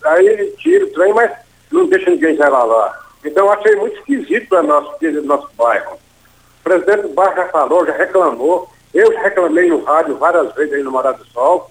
aí 0.04 0.26
ele 0.26 0.50
tira 0.58 0.84
o 0.84 0.90
trem, 0.90 1.12
mas 1.12 1.30
não 1.70 1.86
deixa 1.86 2.10
ninguém 2.10 2.36
zelar 2.36 2.66
lá. 2.66 3.00
Então 3.24 3.46
eu 3.46 3.52
achei 3.52 3.74
muito 3.76 3.98
esquisito 3.98 4.48
para 4.48 4.62
nosso, 4.62 4.96
nosso 5.22 5.48
bairro. 5.56 5.94
O 6.60 6.64
presidente 6.64 7.02
do 7.02 7.08
bairro 7.08 7.36
já 7.36 7.48
falou, 7.48 7.86
já 7.86 7.92
reclamou. 7.92 8.68
Eu 8.92 9.12
já 9.12 9.22
reclamei 9.22 9.68
no 9.68 9.82
rádio 9.82 10.16
várias 10.16 10.54
vezes 10.54 10.72
aí 10.72 10.82
no 10.82 10.92
Morado 10.92 11.18
do 11.18 11.30
Sol. 11.30 11.70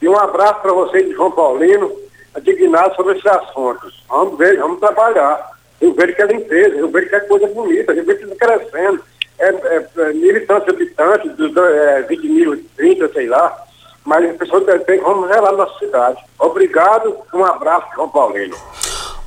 E 0.00 0.08
um 0.08 0.18
abraço 0.18 0.60
para 0.60 0.72
vocês 0.72 1.06
de 1.06 1.12
João 1.14 1.30
Paulino, 1.30 1.92
adignado 2.34 2.94
sobre 2.96 3.14
esses 3.14 3.26
assuntos. 3.26 4.02
Vamos 4.08 4.38
ver, 4.38 4.58
vamos 4.58 4.80
trabalhar. 4.80 5.52
Eu 5.80 5.92
vejo 5.92 6.14
que 6.14 6.22
é 6.22 6.26
limpeza, 6.26 6.76
eu 6.76 6.88
vejo 6.88 7.08
que 7.08 7.14
é 7.14 7.20
coisa 7.20 7.46
bonita, 7.48 7.92
eu 7.92 8.04
vejo 8.04 8.18
que 8.18 8.32
está 8.32 8.46
crescendo. 8.46 9.02
É, 9.38 9.48
é, 9.48 9.88
é 9.98 10.12
militante 10.12 10.70
habitante, 10.70 11.28
dos 11.30 11.56
é, 11.56 12.02
20 12.02 12.28
mil, 12.28 12.64
30, 12.76 13.12
sei 13.12 13.26
lá 13.26 13.66
mas 14.04 14.30
as 14.30 14.36
pessoas 14.36 14.64
tem 14.84 15.00
vamos 15.00 15.28
relar 15.28 15.56
na 15.56 15.66
cidade. 15.78 16.18
Obrigado, 16.38 17.14
um 17.34 17.44
abraço, 17.44 17.86
João 17.94 18.08
Paulino. 18.08 18.56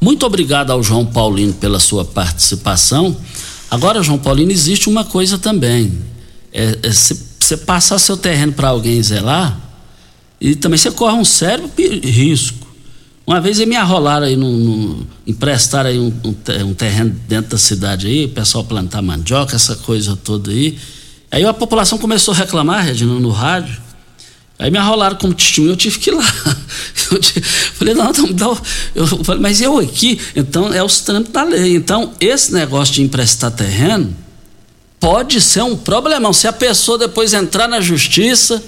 Muito 0.02 0.26
obrigado 0.26 0.72
ao 0.72 0.84
João 0.84 1.06
Paulino 1.06 1.54
pela 1.54 1.80
sua 1.80 2.04
participação. 2.06 3.16
Agora, 3.72 4.04
João 4.04 4.20
Paulino, 4.20 4.52
existe 4.52 4.90
uma 4.90 5.04
coisa 5.04 5.38
também. 5.38 5.98
É, 6.54 6.78
é, 6.84 6.90
você 6.92 7.58
passar 7.58 8.00
seu 8.00 8.18
terreno 8.18 8.54
para 8.54 8.70
alguém 8.70 9.02
zelar, 9.02 9.58
e 10.40 10.56
também 10.56 10.78
você 10.78 10.92
corre 10.92 11.16
um 11.16 11.26
sério 11.26 11.70
risco. 12.04 12.66
Uma 13.26 13.42
vez 13.42 13.58
eles 13.58 13.70
me 13.70 13.76
arrolaram 13.76 14.28
aí, 14.28 14.36
no, 14.36 14.52
no, 14.52 15.08
emprestaram 15.26 15.90
aí 15.90 15.98
um, 15.98 16.14
um, 16.64 16.74
terreno 16.74 17.10
dentro 17.28 17.52
da 17.52 17.58
cidade 17.58 18.06
aí, 18.06 18.26
o 18.26 18.30
pessoal 18.30 18.64
plantar 18.64 19.02
mandioca, 19.02 19.56
essa 19.56 19.76
coisa 19.76 20.16
toda 20.16 20.52
aí. 20.52 20.78
Aí 21.32 21.44
a 21.44 21.54
população 21.54 21.98
começou 21.98 22.34
a 22.34 22.38
reclamar, 22.38 22.86
Regina, 22.86 23.20
no 23.20 23.32
rádio. 23.32 23.85
Aí 24.58 24.72
me 24.72 24.78
arrolaram 24.78 25.18
como 25.18 25.34
testemunho, 25.34 25.74
eu 25.74 25.78
tive 25.78 26.00
que 26.00 26.10
ir 26.10 26.14
lá. 26.14 26.24
Eu 27.12 27.22
falei, 27.76 27.94
não, 27.94 28.12
não, 28.12 28.28
não. 28.28 28.62
Eu 28.96 29.06
falei, 29.24 29.40
mas 29.40 29.62
eu 29.62 29.78
aqui, 29.78 30.20
então 30.36 30.74
é 30.74 30.84
os 30.84 31.02
trâmites 31.02 31.32
da 31.32 31.44
lei. 31.44 31.76
Então, 31.76 32.14
esse 32.20 32.52
negócio 32.52 32.96
de 32.96 33.04
emprestar 33.04 33.52
terreno 33.52 34.16
pode 35.00 35.40
ser 35.40 35.62
um 35.62 35.78
problemão. 35.78 36.34
Se 36.34 36.48
a 36.48 36.54
pessoa 36.54 36.98
depois 36.98 37.32
entrar 37.34 37.68
na 37.68 37.80
justiça, 37.80 38.64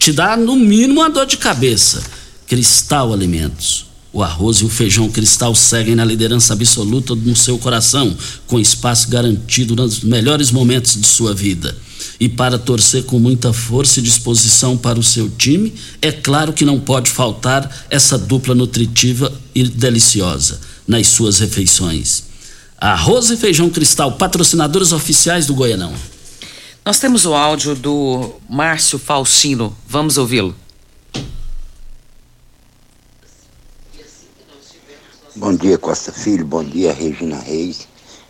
te 0.00 0.12
dá 0.12 0.36
no 0.36 0.56
mínimo 0.56 1.00
uma 1.00 1.08
dor 1.08 1.26
de 1.26 1.36
cabeça. 1.36 2.02
Cristal 2.48 3.12
Alimentos. 3.12 3.85
O 4.16 4.22
arroz 4.22 4.56
e 4.56 4.64
o 4.64 4.68
feijão 4.70 5.10
cristal 5.10 5.54
seguem 5.54 5.94
na 5.94 6.02
liderança 6.02 6.54
absoluta 6.54 7.14
no 7.14 7.36
seu 7.36 7.58
coração, 7.58 8.16
com 8.46 8.58
espaço 8.58 9.10
garantido 9.10 9.76
nos 9.76 10.00
melhores 10.00 10.50
momentos 10.50 10.98
de 10.98 11.06
sua 11.06 11.34
vida 11.34 11.76
e 12.18 12.26
para 12.26 12.58
torcer 12.58 13.04
com 13.04 13.18
muita 13.18 13.52
força 13.52 14.00
e 14.00 14.02
disposição 14.02 14.74
para 14.74 14.98
o 14.98 15.02
seu 15.02 15.28
time, 15.28 15.74
é 16.00 16.10
claro 16.10 16.54
que 16.54 16.64
não 16.64 16.80
pode 16.80 17.10
faltar 17.10 17.86
essa 17.90 18.16
dupla 18.16 18.54
nutritiva 18.54 19.30
e 19.54 19.64
deliciosa 19.64 20.62
nas 20.88 21.08
suas 21.08 21.40
refeições. 21.40 22.24
Arroz 22.78 23.28
e 23.28 23.36
Feijão 23.36 23.68
Cristal, 23.68 24.12
patrocinadores 24.12 24.92
oficiais 24.92 25.46
do 25.46 25.52
Goianão. 25.52 25.92
Nós 26.82 26.98
temos 26.98 27.26
o 27.26 27.34
áudio 27.34 27.74
do 27.74 28.32
Márcio 28.48 28.98
Faustino. 28.98 29.76
Vamos 29.86 30.16
ouvi-lo. 30.16 30.56
Bom 35.38 35.54
dia, 35.54 35.76
Costa 35.76 36.10
Filho. 36.10 36.46
Bom 36.46 36.64
dia, 36.64 36.94
Regina 36.94 37.38
Reis. 37.38 37.86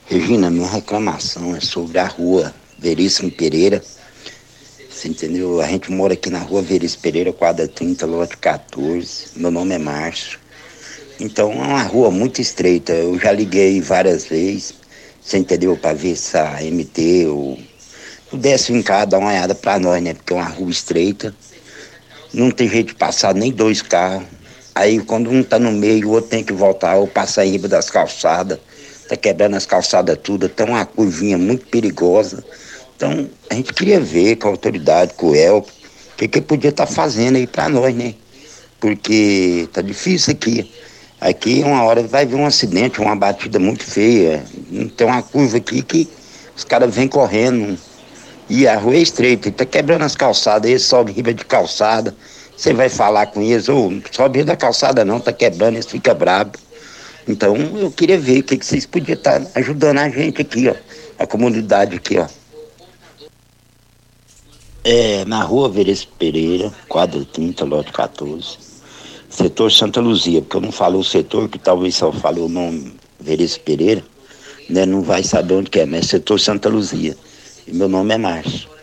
Regina, 0.07 0.51
minha 0.51 0.67
reclamação 0.69 1.55
é 1.55 1.61
sobre 1.61 2.01
a 2.01 2.07
rua 2.09 2.53
Veríssimo 2.77 3.31
Pereira. 3.31 3.81
Você 4.91 5.07
entendeu? 5.07 5.61
A 5.61 5.69
gente 5.69 5.93
mora 5.93 6.15
aqui 6.15 6.31
na 6.31 6.41
rua 6.41 6.63
Veríssimo 6.63 7.03
Pereira, 7.03 7.33
quadra 7.33 7.69
30, 7.69 8.05
lote 8.07 8.37
14. 8.39 9.29
Meu 9.37 9.53
nome 9.53 9.77
é 9.77 9.79
Márcio. 9.79 10.41
Então 11.21 11.53
é 11.53 11.55
uma 11.55 11.83
rua 11.85 12.11
muito 12.11 12.41
estreita. 12.41 12.93
Eu 12.93 13.17
já 13.21 13.31
liguei 13.31 13.81
várias 13.81 14.27
vezes, 14.27 14.75
você 15.23 15.39
entendeu? 15.39 15.77
Para 15.77 15.95
ver 15.95 16.17
se 16.17 16.37
a 16.37 16.59
MT 16.61 17.29
ou 17.29 17.57
pudesse 18.29 18.73
vir 18.73 18.83
cá 18.83 19.05
dar 19.05 19.19
uma 19.19 19.29
olhada 19.31 19.55
para 19.55 19.79
nós, 19.79 20.03
né? 20.03 20.13
Porque 20.13 20.33
é 20.33 20.37
uma 20.37 20.49
rua 20.49 20.73
estreita. 20.73 21.33
Não 22.35 22.51
tem 22.51 22.69
jeito 22.69 22.89
de 22.89 22.95
passar 22.97 23.33
nem 23.33 23.53
dois 23.53 23.81
carros. 23.81 24.27
Aí 24.77 25.01
quando 25.01 25.31
um 25.31 25.43
tá 25.43 25.59
no 25.59 25.73
meio, 25.73 26.07
o 26.07 26.11
outro 26.13 26.29
tem 26.29 26.45
que 26.45 26.53
voltar 26.53 26.97
ou 26.97 27.07
passar 27.07 27.47
em 27.47 27.53
riba 27.53 27.67
das 27.67 27.89
calçadas. 27.89 28.59
Tá 29.09 29.17
quebrando 29.17 29.57
as 29.57 29.65
calçadas 29.65 30.19
tudo, 30.23 30.51
tá 30.51 30.67
uma 30.67 30.85
curvinha 30.85 31.39
muito 31.39 31.65
perigosa. 31.69 32.45
Então, 32.95 33.27
a 33.49 33.55
gente 33.55 33.73
queria 33.73 33.99
ver 33.99 34.37
com 34.37 34.49
a 34.49 34.51
autoridade, 34.51 35.15
com 35.15 35.31
o 35.31 35.35
El, 35.35 35.61
o 35.61 36.17
que 36.19 36.29
que 36.29 36.43
podia 36.43 36.69
estar 36.69 36.85
fazendo 36.85 37.37
aí 37.37 37.47
para 37.47 37.71
nós, 37.71 37.95
né? 37.95 38.15
Porque 38.79 39.67
tá 39.73 39.81
difícil 39.81 40.35
aqui. 40.35 40.71
Aqui 41.19 41.63
uma 41.65 41.83
hora 41.83 42.03
vai 42.03 42.27
vir 42.27 42.35
um 42.35 42.45
acidente, 42.45 43.01
uma 43.01 43.17
batida 43.17 43.59
muito 43.59 43.83
feia. 43.83 44.45
Tem 44.95 45.07
uma 45.07 45.23
curva 45.23 45.57
aqui 45.57 45.81
que 45.81 46.07
os 46.55 46.65
caras 46.65 46.95
vêm 46.95 47.09
correndo. 47.09 47.79
E 48.47 48.69
a 48.69 48.77
rua 48.77 48.97
é 48.97 48.99
estreita, 48.99 49.51
tá 49.51 49.65
quebrando 49.65 50.03
as 50.03 50.15
calçadas, 50.15 50.71
eles 50.71 50.83
sobem 50.83 51.15
riba 51.15 51.33
de 51.33 51.47
calçada. 51.47 52.15
Você 52.57 52.73
vai 52.73 52.89
falar 52.89 53.27
com 53.27 53.43
eles, 53.43 53.69
ou 53.69 53.93
oh, 53.93 54.15
sobe 54.15 54.43
da 54.43 54.57
calçada 54.57 55.05
não, 55.05 55.21
tá 55.21 55.33
quebrando, 55.33 55.75
eles 55.75 55.87
ficam 55.87 56.15
bravos. 56.15 56.61
Então 57.29 57.57
eu 57.57 57.91
queria 57.91 58.19
ver 58.19 58.41
o 58.41 58.43
que, 58.43 58.57
que 58.57 58.65
vocês 58.65 58.87
podiam 58.87 59.17
estar 59.17 59.41
tá 59.41 59.51
ajudando 59.57 59.99
a 59.99 60.09
gente 60.09 60.41
aqui, 60.41 60.69
ó. 60.69 60.75
A 61.19 61.27
comunidade 61.27 61.97
aqui, 61.97 62.19
ó. 62.19 62.27
É, 64.85 65.25
na 65.25 65.43
rua 65.43 65.69
Vereço 65.69 66.09
Pereira, 66.19 66.73
quadra 66.89 67.25
30, 67.25 67.65
lote 67.65 67.93
14. 67.93 68.59
Setor 69.29 69.73
Santa 69.73 70.01
Luzia, 70.01 70.41
porque 70.41 70.57
eu 70.57 70.61
não 70.61 70.73
falo 70.73 71.01
o 71.01 71.05
setor, 71.05 71.49
que 71.49 71.59
talvez 71.59 71.97
só 71.97 72.13
fale 72.13 72.41
o 72.41 72.49
nome 72.49 72.95
Vereço 73.21 73.61
Pereira, 73.61 74.03
né? 74.71 74.87
Não 74.87 75.03
vai 75.03 75.25
saber 75.25 75.55
onde 75.55 75.71
que 75.71 75.81
é, 75.81 75.87
mas 75.87 76.07
setor 76.07 76.39
Santa 76.39 76.69
Luzia. 76.69 77.17
E 77.67 77.73
meu 77.73 77.89
nome 77.89 78.15
é 78.15 78.19
Márcio. 78.19 78.76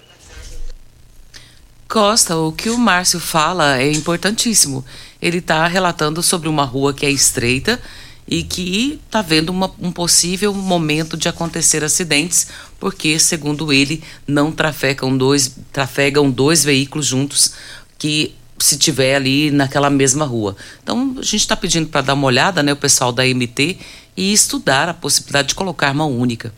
Costa, 1.88 2.36
o 2.38 2.52
que 2.52 2.70
o 2.70 2.78
Márcio 2.78 3.20
fala 3.20 3.78
é 3.78 3.92
importantíssimo. 3.92 4.84
Ele 5.22 5.38
está 5.38 5.68
relatando 5.68 6.24
sobre 6.24 6.50
uma 6.50 6.66
rua 6.66 6.94
que 6.94 7.06
é 7.06 7.12
estreita 7.12 7.80
e 8.28 8.44
que 8.44 9.00
está 9.06 9.22
vendo 9.22 9.50
uma, 9.50 9.72
um 9.80 9.92
possível 9.92 10.54
momento 10.54 11.18
de 11.18 11.28
acontecer 11.28 11.84
acidentes, 11.84 12.48
porque, 12.80 13.20
segundo 13.20 13.72
ele, 13.72 14.04
não 14.28 14.52
trafegam 14.52 15.16
dois, 15.18 15.56
trafegam 15.72 16.32
dois 16.32 16.64
veículos 16.64 17.06
juntos 17.06 17.54
que 17.98 18.34
se 18.58 18.78
tiver 18.78 19.16
ali 19.16 19.52
naquela 19.52 19.90
mesma 19.90 20.26
rua. 20.26 20.56
Então, 20.82 21.16
a 21.18 21.22
gente 21.22 21.38
está 21.38 21.56
pedindo 21.56 21.90
para 21.90 22.02
dar 22.02 22.14
uma 22.14 22.28
olhada, 22.28 22.64
né, 22.64 22.72
o 22.72 22.78
pessoal 22.78 23.12
da 23.12 23.24
MT, 23.26 23.78
e 24.16 24.32
estudar 24.32 24.88
a 24.88 24.94
possibilidade 24.94 25.50
de 25.50 25.56
colocar 25.56 25.94
mão 25.94 26.18
única. 26.18 26.54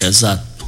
Exato. 0.00 0.66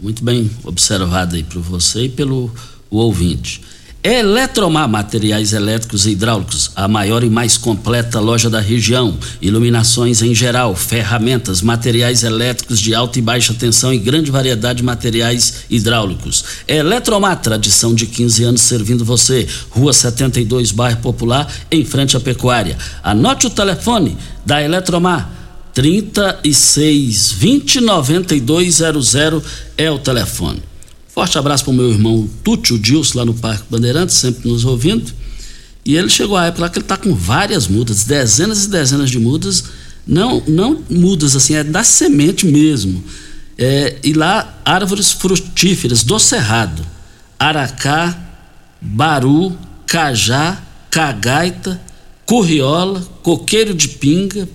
Muito 0.00 0.24
bem 0.24 0.50
observado 0.64 1.36
aí 1.36 1.42
por 1.42 1.60
você 1.60 2.04
e 2.04 2.08
pelo 2.08 2.50
ouvinte. 2.90 3.60
Eletromar 4.02 4.88
Materiais 4.88 5.52
Elétricos 5.52 6.06
e 6.06 6.12
Hidráulicos, 6.12 6.70
a 6.74 6.88
maior 6.88 7.22
e 7.22 7.28
mais 7.28 7.58
completa 7.58 8.18
loja 8.18 8.48
da 8.48 8.58
região. 8.58 9.18
Iluminações 9.42 10.22
em 10.22 10.34
geral, 10.34 10.74
ferramentas, 10.74 11.60
materiais 11.60 12.22
elétricos 12.22 12.80
de 12.80 12.94
alta 12.94 13.18
e 13.18 13.22
baixa 13.22 13.52
tensão 13.52 13.92
e 13.92 13.98
grande 13.98 14.30
variedade 14.30 14.78
de 14.78 14.84
materiais 14.84 15.64
hidráulicos. 15.68 16.42
Eletromar, 16.66 17.42
tradição 17.42 17.94
de 17.94 18.06
15 18.06 18.44
anos 18.44 18.62
servindo 18.62 19.04
você. 19.04 19.46
Rua 19.68 19.92
72, 19.92 20.72
bairro 20.72 21.02
Popular, 21.02 21.52
em 21.70 21.84
frente 21.84 22.16
à 22.16 22.20
Pecuária. 22.20 22.78
Anote 23.02 23.48
o 23.48 23.50
telefone 23.50 24.16
da 24.46 24.62
Eletromar. 24.62 25.30
36 25.74 27.32
20 27.32 27.80
9200 27.82 29.14
é 29.76 29.90
o 29.90 29.98
telefone. 29.98 30.69
Forte 31.20 31.36
abraço 31.36 31.64
para 31.64 31.72
o 31.72 31.76
meu 31.76 31.90
irmão 31.90 32.26
Túcio 32.42 32.78
Dilson, 32.78 33.18
lá 33.18 33.24
no 33.26 33.34
Parque 33.34 33.64
Bandeirantes, 33.68 34.16
sempre 34.16 34.48
nos 34.48 34.64
ouvindo. 34.64 35.12
E 35.84 35.94
ele 35.94 36.08
chegou 36.08 36.34
à 36.34 36.46
época 36.46 36.62
lá 36.62 36.70
que 36.70 36.78
ele 36.78 36.84
está 36.86 36.96
com 36.96 37.14
várias 37.14 37.68
mudas, 37.68 38.04
dezenas 38.04 38.64
e 38.64 38.70
dezenas 38.70 39.10
de 39.10 39.18
mudas, 39.18 39.64
não, 40.06 40.42
não 40.48 40.82
mudas 40.88 41.36
assim, 41.36 41.56
é 41.56 41.62
da 41.62 41.84
semente 41.84 42.46
mesmo. 42.46 43.04
É, 43.58 43.98
e 44.02 44.14
lá, 44.14 44.60
árvores 44.64 45.12
frutíferas 45.12 46.02
do 46.02 46.18
Cerrado: 46.18 46.82
Aracá, 47.38 48.18
Baru, 48.80 49.54
Cajá, 49.86 50.58
Cagaita, 50.90 51.78
Curriola, 52.24 53.06
Coqueiro 53.22 53.74
de 53.74 53.88
Pinga, 53.88 54.48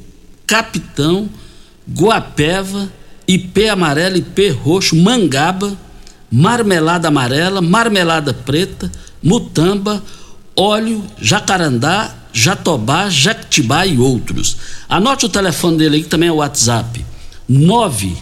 Capitão, 0.47 1.29
Guapeva, 1.87 2.91
Ipê 3.27 3.69
amarelo, 3.69 4.17
Ipê 4.17 4.49
roxo, 4.49 4.95
Mangaba 4.95 5.84
marmelada 6.35 7.07
amarela, 7.07 7.61
marmelada 7.61 8.33
preta, 8.33 8.91
mutamba, 9.23 10.03
óleo, 10.53 11.01
jacarandá, 11.17 12.13
jatobá, 12.33 13.09
jactibá 13.09 13.85
e 13.85 13.97
outros. 13.97 14.57
Anote 14.89 15.25
o 15.25 15.29
telefone 15.29 15.77
dele 15.77 15.95
aí 15.95 16.03
que 16.03 16.09
também 16.09 16.27
é 16.27 16.31
o 16.31 16.35
WhatsApp. 16.35 17.05
9 17.47 18.17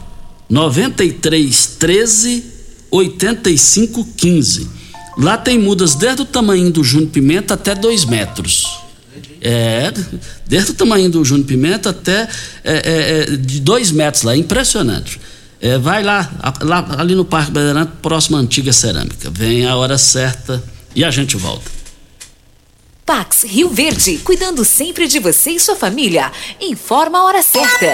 93 0.47 1.65
13 1.79 2.43
85 2.91 4.07
15. 4.15 4.69
Lá 5.17 5.35
tem 5.35 5.57
mudas 5.57 5.95
desde 5.95 6.21
o 6.21 6.25
tamanho 6.25 6.69
do 6.69 6.83
Júnior 6.83 7.09
Pimenta 7.09 7.55
até 7.55 7.73
2 7.73 8.05
metros. 8.05 8.79
É, 9.41 9.91
desde 10.45 10.71
o 10.71 10.73
tamanho 10.75 11.09
do 11.09 11.25
Júnior 11.25 11.47
Pimenta 11.47 11.89
até 11.89 12.29
é, 12.63 13.25
é, 13.31 13.35
de 13.35 13.59
2 13.59 13.91
metros 13.91 14.23
lá, 14.23 14.37
impressionante. 14.37 15.19
É, 15.63 15.77
vai 15.77 16.03
lá, 16.03 16.29
lá, 16.59 16.85
ali 16.97 17.15
no 17.15 17.23
Parque 17.23 17.49
Bandeirante, 17.49 17.93
próximo 18.01 18.35
à 18.35 18.41
Antiga 18.41 18.73
Cerâmica. 18.73 19.29
Vem 19.31 19.65
a 19.65 19.77
hora 19.77 19.97
certa 19.97 20.61
e 20.93 21.05
a 21.05 21.09
gente 21.09 21.37
volta. 21.37 21.71
Pax 23.05 23.43
Rio 23.43 23.69
Verde, 23.69 24.17
cuidando 24.17 24.65
sempre 24.65 25.07
de 25.07 25.19
você 25.19 25.51
e 25.51 25.59
sua 25.61 25.77
família. 25.77 26.29
Informa 26.59 27.19
a 27.19 27.23
hora 27.23 27.41
certa. 27.41 27.93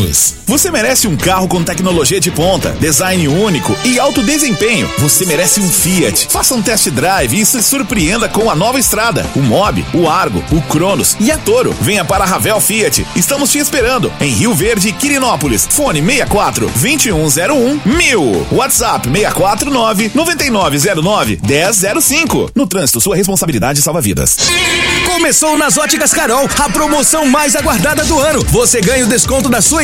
Você 0.45 0.69
merece 0.71 1.07
um 1.07 1.15
carro 1.15 1.47
com 1.47 1.63
tecnologia 1.63 2.19
de 2.19 2.31
ponta, 2.31 2.71
design 2.79 3.27
único 3.27 3.75
e 3.85 3.99
alto 3.99 4.23
desempenho. 4.23 4.89
Você 4.97 5.25
merece 5.25 5.61
um 5.61 5.69
Fiat. 5.69 6.27
Faça 6.29 6.55
um 6.55 6.61
test 6.61 6.89
drive 6.89 7.39
e 7.39 7.45
se 7.45 7.61
surpreenda 7.61 8.27
com 8.27 8.49
a 8.49 8.55
nova 8.55 8.79
estrada, 8.79 9.25
o 9.35 9.39
Mob, 9.39 9.85
o 9.93 10.09
Argo, 10.09 10.43
o 10.51 10.61
Cronos 10.63 11.15
e 11.19 11.31
a 11.31 11.37
Toro. 11.37 11.73
Venha 11.81 12.03
para 12.03 12.23
a 12.23 12.27
Ravel 12.27 12.59
Fiat. 12.59 13.05
Estamos 13.15 13.51
te 13.51 13.59
esperando 13.59 14.11
em 14.19 14.31
Rio 14.31 14.53
Verde, 14.53 14.91
Quirinópolis. 14.91 15.67
Fone 15.69 16.01
64 16.01 16.65
2101 16.81 17.79
1000. 17.85 18.47
WhatsApp 18.51 19.07
649 19.09 20.11
9909 20.13 21.39
1005. 21.41 22.51
No 22.55 22.67
trânsito, 22.67 22.99
sua 22.99 23.15
responsabilidade 23.15 23.81
salva 23.81 24.01
vidas. 24.01 24.37
Começou 25.05 25.57
nas 25.57 25.77
Óticas 25.77 26.13
Carol, 26.13 26.49
a 26.57 26.69
promoção 26.69 27.25
mais 27.25 27.55
aguardada 27.55 28.03
do 28.03 28.19
ano. 28.19 28.43
Você 28.45 28.81
ganha 28.81 29.05
o 29.05 29.09
desconto 29.09 29.49
da 29.49 29.61
sua 29.61 29.83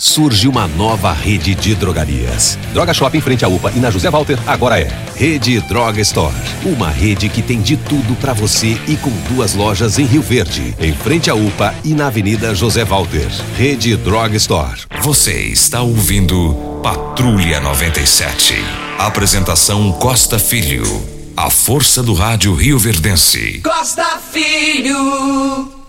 surge 0.00 0.48
uma 0.48 0.66
nova 0.66 1.12
rede 1.12 1.54
de 1.54 1.74
drogarias. 1.74 2.58
Droga 2.72 2.94
Shop 2.94 3.16
em 3.16 3.20
frente 3.20 3.44
à 3.44 3.48
UPA 3.48 3.70
e 3.76 3.78
na 3.78 3.90
José 3.90 4.10
Walter 4.10 4.38
agora 4.46 4.80
é 4.80 4.88
Rede 5.14 5.60
Droga 5.60 6.00
Store. 6.00 6.34
Uma 6.64 6.88
rede 6.88 7.28
que 7.28 7.42
tem 7.42 7.60
de 7.60 7.76
tudo 7.76 8.16
para 8.16 8.32
você 8.32 8.80
e 8.88 8.96
com 8.96 9.10
duas 9.28 9.54
lojas 9.54 9.98
em 9.98 10.06
Rio 10.06 10.22
Verde, 10.22 10.74
em 10.80 10.94
frente 10.94 11.28
à 11.28 11.34
UPA 11.34 11.74
e 11.84 11.92
na 11.92 12.06
Avenida 12.06 12.54
José 12.54 12.84
Walter. 12.84 13.28
Rede 13.56 13.94
Droga 13.98 14.36
Store. 14.36 14.80
Você 15.02 15.34
está 15.42 15.82
ouvindo 15.82 16.80
Patrulha 16.82 17.60
97. 17.60 18.54
Apresentação 18.98 19.92
Costa 19.92 20.38
Filho. 20.38 20.84
A 21.36 21.50
força 21.50 22.02
do 22.02 22.14
rádio 22.14 22.54
Rio 22.54 22.78
Verdense. 22.78 23.60
Costa 23.62 24.18
Filho. 24.32 25.79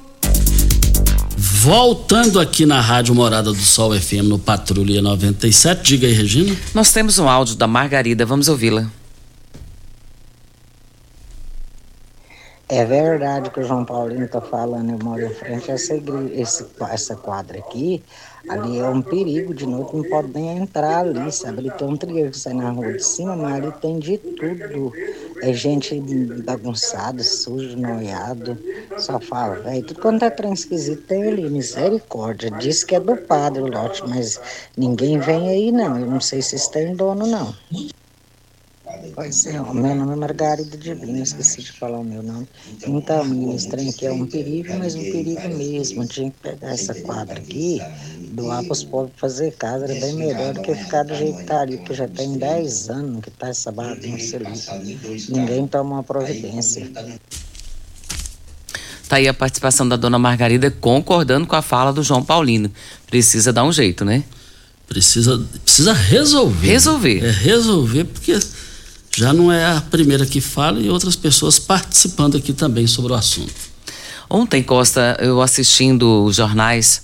Voltando 1.64 2.40
aqui 2.40 2.66
na 2.66 2.82
Rádio 2.82 3.14
Morada 3.14 3.52
do 3.52 3.56
Sol 3.56 3.94
FM 3.94 4.24
no 4.24 4.40
Patrulha 4.40 5.00
97, 5.00 5.84
diga 5.84 6.08
aí, 6.08 6.14
Regina. 6.14 6.58
Nós 6.74 6.92
temos 6.92 7.20
um 7.20 7.30
áudio 7.30 7.56
da 7.56 7.68
Margarida, 7.68 8.26
vamos 8.26 8.50
ouvi-la. 8.50 8.90
É 12.68 12.84
verdade 12.84 13.52
que 13.52 13.60
o 13.60 13.64
João 13.64 13.86
Paulino 13.86 14.26
está 14.26 14.42
falando, 14.42 14.90
eu 14.90 14.98
moro 15.04 15.24
em 15.24 15.30
frente 15.36 15.70
a 15.70 15.76
essa, 15.76 15.94
igreja, 15.94 16.34
esse, 16.34 16.66
essa 16.90 17.16
quadra 17.16 17.60
aqui, 17.60 18.02
ali 18.50 18.80
é 18.80 18.86
um 18.86 19.02
perigo, 19.02 19.54
de 19.54 19.66
noite 19.66 19.96
não 19.96 20.04
pode 20.04 20.30
nem 20.34 20.58
entrar 20.58 21.06
ali, 21.06 21.32
sabe? 21.32 21.60
Ali 21.60 21.72
tem 21.72 21.88
um 21.88 21.98
trilho 21.98 22.32
que 22.32 22.38
sai 22.38 22.54
na 22.54 22.70
rua 22.70 22.94
de 22.94 23.04
cima, 23.04 23.36
mas 23.36 23.56
ali 23.56 23.72
tem 23.82 24.00
de 24.00 24.18
tudo. 24.18 24.92
É 25.42 25.54
gente 25.54 26.00
bagunçada, 26.44 27.24
sujo, 27.24 27.78
noiado, 27.78 28.58
só 28.98 29.20
fala, 29.20 29.56
velho, 29.56 29.86
tudo 29.86 30.02
quanto 30.02 30.26
é 30.26 30.30
trem 30.30 30.54
esquisito 30.54 31.04
tem 31.04 31.24
ali, 31.24 31.50
misericórdia. 31.50 32.52
Diz 32.52 32.84
que 32.84 32.96
é 32.96 33.00
do 33.00 33.16
padre 33.16 33.62
o 33.62 33.68
lote, 33.68 34.04
mas 34.08 34.40
ninguém 34.78 35.20
vem 35.20 35.50
aí 35.50 35.72
não, 35.72 36.00
eu 36.00 36.06
não 36.06 36.20
sei 36.20 36.42
se 36.42 36.72
tem 36.72 36.96
dono 36.96 37.26
não. 37.26 37.54
Pois 39.14 39.46
é, 39.46 39.60
o 39.60 39.74
meu 39.74 39.96
nome 39.96 40.14
é 40.14 40.16
Margarida 40.16 40.78
Divino, 40.78 41.22
esqueci 41.22 41.62
de 41.62 41.72
falar 41.72 42.00
o 42.00 42.04
meu 42.04 42.24
nome. 42.24 42.48
Então, 42.86 43.26
menino, 43.26 43.56
esse 43.56 43.68
trem 43.70 43.90
aqui 43.90 44.06
é 44.06 44.12
um 44.12 44.26
perigo, 44.26 44.74
mas 44.78 44.96
um 44.96 45.04
perigo 45.04 45.48
mesmo. 45.50 46.06
Tinha 46.06 46.32
que 46.32 46.38
pegar 46.42 46.72
essa 46.72 46.94
quadra 46.96 47.40
aqui, 47.40 47.82
doar 48.32 48.64
para 48.64 48.72
os 48.72 48.84
pobres 48.84 49.14
fazer 49.18 49.52
casa, 49.54 49.86
era 49.86 50.00
bem 50.00 50.16
melhor 50.16 50.54
do 50.54 50.62
que 50.62 50.74
ficar 50.74 51.04
do 51.04 51.16
jeito 51.16 51.38
que 51.38 51.44
tá 51.44 51.62
ali, 51.62 51.78
porque 51.78 51.94
já 51.94 52.08
tem 52.08 52.38
10 52.38 52.90
anos 52.90 53.22
que 53.22 53.32
tá 53.32 53.50
essa 53.50 53.72
bagunça 53.72 54.38
ali. 54.38 55.00
Ninguém 55.30 55.68
toma 55.68 55.96
uma 55.96 56.04
providência. 56.04 56.90
Tá 59.08 59.18
aí 59.18 59.28
a 59.28 59.34
participação 59.34 59.88
da 59.88 59.98
dona 59.98 60.18
Margarida 60.18 60.72
concordando 60.72 61.46
com 61.46 61.56
a 61.56 61.62
fala 61.62 61.92
do 61.92 62.02
João 62.02 62.24
Paulino. 62.24 62.72
Precisa 63.08 63.52
dar 63.52 63.66
um 63.66 63.72
jeito, 63.74 64.06
né? 64.06 64.24
Precisa, 64.88 65.38
precisa 65.64 65.94
resolver. 65.94 66.68
Resolver. 66.68 67.26
É 67.26 67.32
resolver, 67.32 68.04
porque 68.06 68.40
já 69.16 69.34
não 69.34 69.52
é 69.52 69.66
a 69.66 69.82
primeira 69.82 70.26
que 70.26 70.40
fala 70.40 70.80
e 70.80 70.90
outras 70.90 71.16
pessoas 71.16 71.60
participando 71.60 72.38
aqui 72.38 72.54
também 72.54 72.88
sobre 72.88 73.12
o 73.12 73.16
assunto. 73.16 73.72
Ontem, 74.30 74.64
Costa, 74.64 75.18
eu 75.20 75.42
assistindo 75.42 76.24
os 76.24 76.38
jornais 76.38 77.04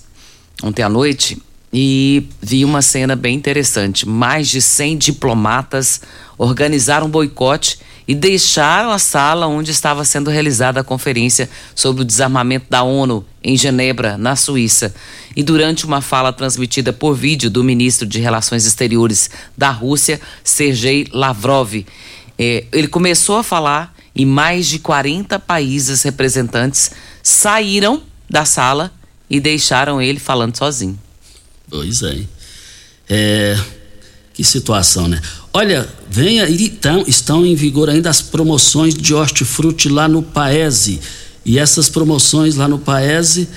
ontem 0.62 0.82
à 0.82 0.88
noite 0.88 1.40
e 1.72 2.26
vi 2.40 2.64
uma 2.64 2.82
cena 2.82 3.14
bem 3.14 3.36
interessante. 3.36 4.08
Mais 4.08 4.48
de 4.48 4.60
100 4.60 4.96
diplomatas 4.98 6.00
organizaram 6.36 7.06
um 7.06 7.10
boicote 7.10 7.78
e 8.06 8.14
deixaram 8.14 8.90
a 8.90 8.98
sala 8.98 9.46
onde 9.46 9.70
estava 9.70 10.02
sendo 10.02 10.30
realizada 10.30 10.80
a 10.80 10.84
conferência 10.84 11.48
sobre 11.74 12.02
o 12.02 12.04
desarmamento 12.04 12.66
da 12.70 12.82
ONU 12.82 13.24
em 13.44 13.54
Genebra, 13.54 14.16
na 14.16 14.34
Suíça. 14.34 14.94
E 15.36 15.42
durante 15.42 15.84
uma 15.84 16.00
fala 16.00 16.32
transmitida 16.32 16.90
por 16.90 17.14
vídeo 17.14 17.50
do 17.50 17.62
ministro 17.62 18.06
de 18.06 18.18
Relações 18.18 18.64
Exteriores 18.64 19.28
da 19.56 19.70
Rússia, 19.70 20.18
Sergei 20.42 21.06
Lavrov, 21.12 21.84
eh, 22.38 22.64
ele 22.72 22.88
começou 22.88 23.36
a 23.36 23.42
falar 23.42 23.94
e 24.14 24.24
mais 24.24 24.66
de 24.66 24.78
40 24.78 25.38
países 25.38 26.02
representantes 26.02 26.90
saíram 27.22 28.02
da 28.28 28.46
sala 28.46 28.90
e 29.28 29.38
deixaram 29.38 30.00
ele 30.00 30.18
falando 30.18 30.56
sozinho. 30.56 30.98
Pois 31.70 32.02
é. 32.02 32.20
É, 33.08 33.58
que 34.34 34.44
situação, 34.44 35.08
né? 35.08 35.20
Olha, 35.52 35.88
venha, 36.10 36.48
então, 36.48 37.04
estão 37.06 37.44
em 37.44 37.54
vigor 37.54 37.88
ainda 37.88 38.10
as 38.10 38.22
promoções 38.22 38.94
de 38.94 39.14
hortifruti 39.14 39.88
lá 39.88 40.06
no 40.06 40.22
Paese. 40.22 41.00
E 41.44 41.58
essas 41.58 41.88
promoções 41.88 42.56
lá 42.56 42.68
no 42.68 42.78
Paese 42.78 43.48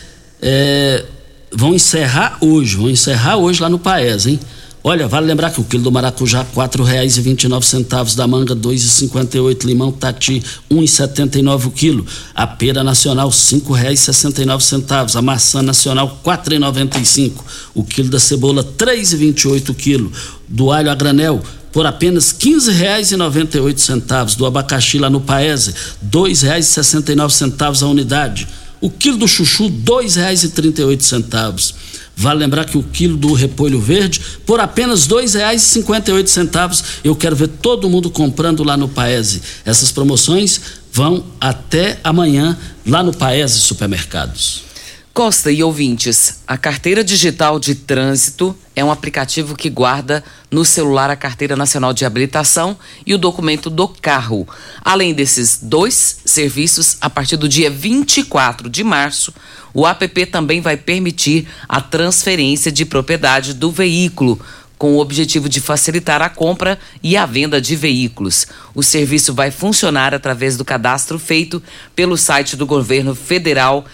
é, 0.41 1.05
vão 1.51 1.75
encerrar 1.75 2.37
hoje, 2.41 2.77
vão 2.77 2.89
encerrar 2.89 3.37
hoje 3.37 3.61
lá 3.61 3.69
no 3.69 3.77
Paese, 3.77 4.31
hein? 4.31 4.39
Olha, 4.83 5.07
vale 5.07 5.27
lembrar 5.27 5.51
que 5.51 5.61
o 5.61 5.63
quilo 5.63 5.83
do 5.83 5.91
maracujá 5.91 6.43
quatro 6.43 6.83
reais 6.83 7.15
e 7.15 7.21
vinte 7.21 7.43
e 7.43 7.47
nove 7.47 7.67
centavos, 7.67 8.15
da 8.15 8.25
manga 8.25 8.55
dois 8.55 8.83
e 8.83 8.89
cinquenta 8.89 9.37
e 9.37 9.39
oito, 9.39 9.67
limão 9.67 9.91
tati 9.91 10.41
um 10.71 10.81
e 10.81 10.87
setenta 10.87 11.37
e 11.37 11.43
nove 11.43 11.67
o 11.67 11.71
quilo, 11.71 12.03
a 12.33 12.47
pera 12.47 12.83
nacional 12.83 13.31
cinco 13.31 13.73
reais 13.73 13.99
e 13.99 14.03
sessenta 14.05 14.41
e 14.41 14.45
nove 14.45 14.63
centavos, 14.63 15.15
a 15.15 15.21
maçã 15.21 15.61
nacional 15.61 16.19
quatro 16.23 16.55
e 16.55 16.57
noventa 16.57 16.97
e 16.97 17.05
cinco, 17.05 17.45
o 17.75 17.83
quilo 17.83 18.09
da 18.09 18.19
cebola 18.19 18.63
três 18.63 19.13
e 19.13 19.17
vinte 19.17 19.41
e 19.41 19.47
oito 19.49 19.71
o 19.71 19.75
quilo, 19.75 20.11
do 20.47 20.71
alho 20.71 20.89
a 20.89 20.95
granel 20.95 21.43
por 21.71 21.85
apenas 21.85 22.31
quinze 22.31 22.71
reais 22.71 23.11
e 23.11 23.15
noventa 23.15 23.57
e 23.57 23.61
oito 23.61 23.81
centavos, 23.81 24.33
do 24.33 24.47
abacaxi 24.47 24.97
lá 24.97 25.11
no 25.11 25.21
Paese 25.21 25.75
dois 26.01 26.41
reais 26.41 26.65
e 26.65 26.69
sessenta 26.69 27.11
e 27.11 27.15
nove 27.15 27.35
centavos 27.35 27.83
a 27.83 27.87
unidade, 27.87 28.47
o 28.81 28.89
quilo 28.89 29.17
do 29.17 29.27
chuchu 29.27 29.69
dois 29.69 30.15
reais 30.15 30.41
e 30.43 30.49
trinta 30.49 30.81
e 30.81 30.85
oito 30.85 31.03
centavos 31.03 31.75
Vale 32.21 32.37
lembrar 32.37 32.65
que 32.65 32.77
o 32.77 32.83
quilo 32.83 33.17
do 33.17 33.33
repolho 33.33 33.81
verde, 33.81 34.21
por 34.45 34.59
apenas 34.59 35.07
R$ 35.07 35.15
2,58, 35.15 36.83
eu 37.03 37.15
quero 37.15 37.35
ver 37.35 37.47
todo 37.47 37.89
mundo 37.89 38.11
comprando 38.11 38.63
lá 38.63 38.77
no 38.77 38.87
Paese. 38.87 39.41
Essas 39.65 39.91
promoções 39.91 40.61
vão 40.93 41.25
até 41.39 41.99
amanhã 42.03 42.55
lá 42.85 43.01
no 43.01 43.11
Paese 43.11 43.59
Supermercados. 43.59 44.70
Costa 45.13 45.51
e 45.51 45.61
ouvintes, 45.61 46.39
a 46.47 46.57
carteira 46.57 47.03
digital 47.03 47.59
de 47.59 47.75
trânsito 47.75 48.55
é 48.73 48.83
um 48.83 48.89
aplicativo 48.89 49.57
que 49.57 49.69
guarda 49.69 50.23
no 50.49 50.63
celular 50.63 51.09
a 51.09 51.17
carteira 51.17 51.53
nacional 51.53 51.91
de 51.91 52.05
habilitação 52.05 52.77
e 53.05 53.13
o 53.13 53.17
documento 53.17 53.69
do 53.69 53.89
carro. 53.89 54.47
Além 54.81 55.13
desses 55.13 55.59
dois 55.61 56.21
serviços, 56.23 56.95
a 57.01 57.09
partir 57.09 57.35
do 57.35 57.49
dia 57.49 57.69
24 57.69 58.69
de 58.69 58.85
março, 58.85 59.33
o 59.73 59.85
app 59.85 60.25
também 60.27 60.61
vai 60.61 60.77
permitir 60.77 61.45
a 61.67 61.81
transferência 61.81 62.71
de 62.71 62.85
propriedade 62.85 63.53
do 63.53 63.69
veículo 63.69 64.39
com 64.77 64.93
o 64.93 64.99
objetivo 64.99 65.47
de 65.47 65.59
facilitar 65.59 66.23
a 66.23 66.29
compra 66.29 66.79
e 67.03 67.15
a 67.15 67.25
venda 67.25 67.61
de 67.61 67.75
veículos. 67.75 68.47
O 68.73 68.81
serviço 68.81 69.31
vai 69.31 69.51
funcionar 69.51 70.15
através 70.15 70.57
do 70.57 70.65
cadastro 70.65 71.19
feito 71.19 71.61
pelo 71.95 72.17
site 72.17 72.55
do 72.55 72.65
governo 72.65 73.13
federal 73.13 73.85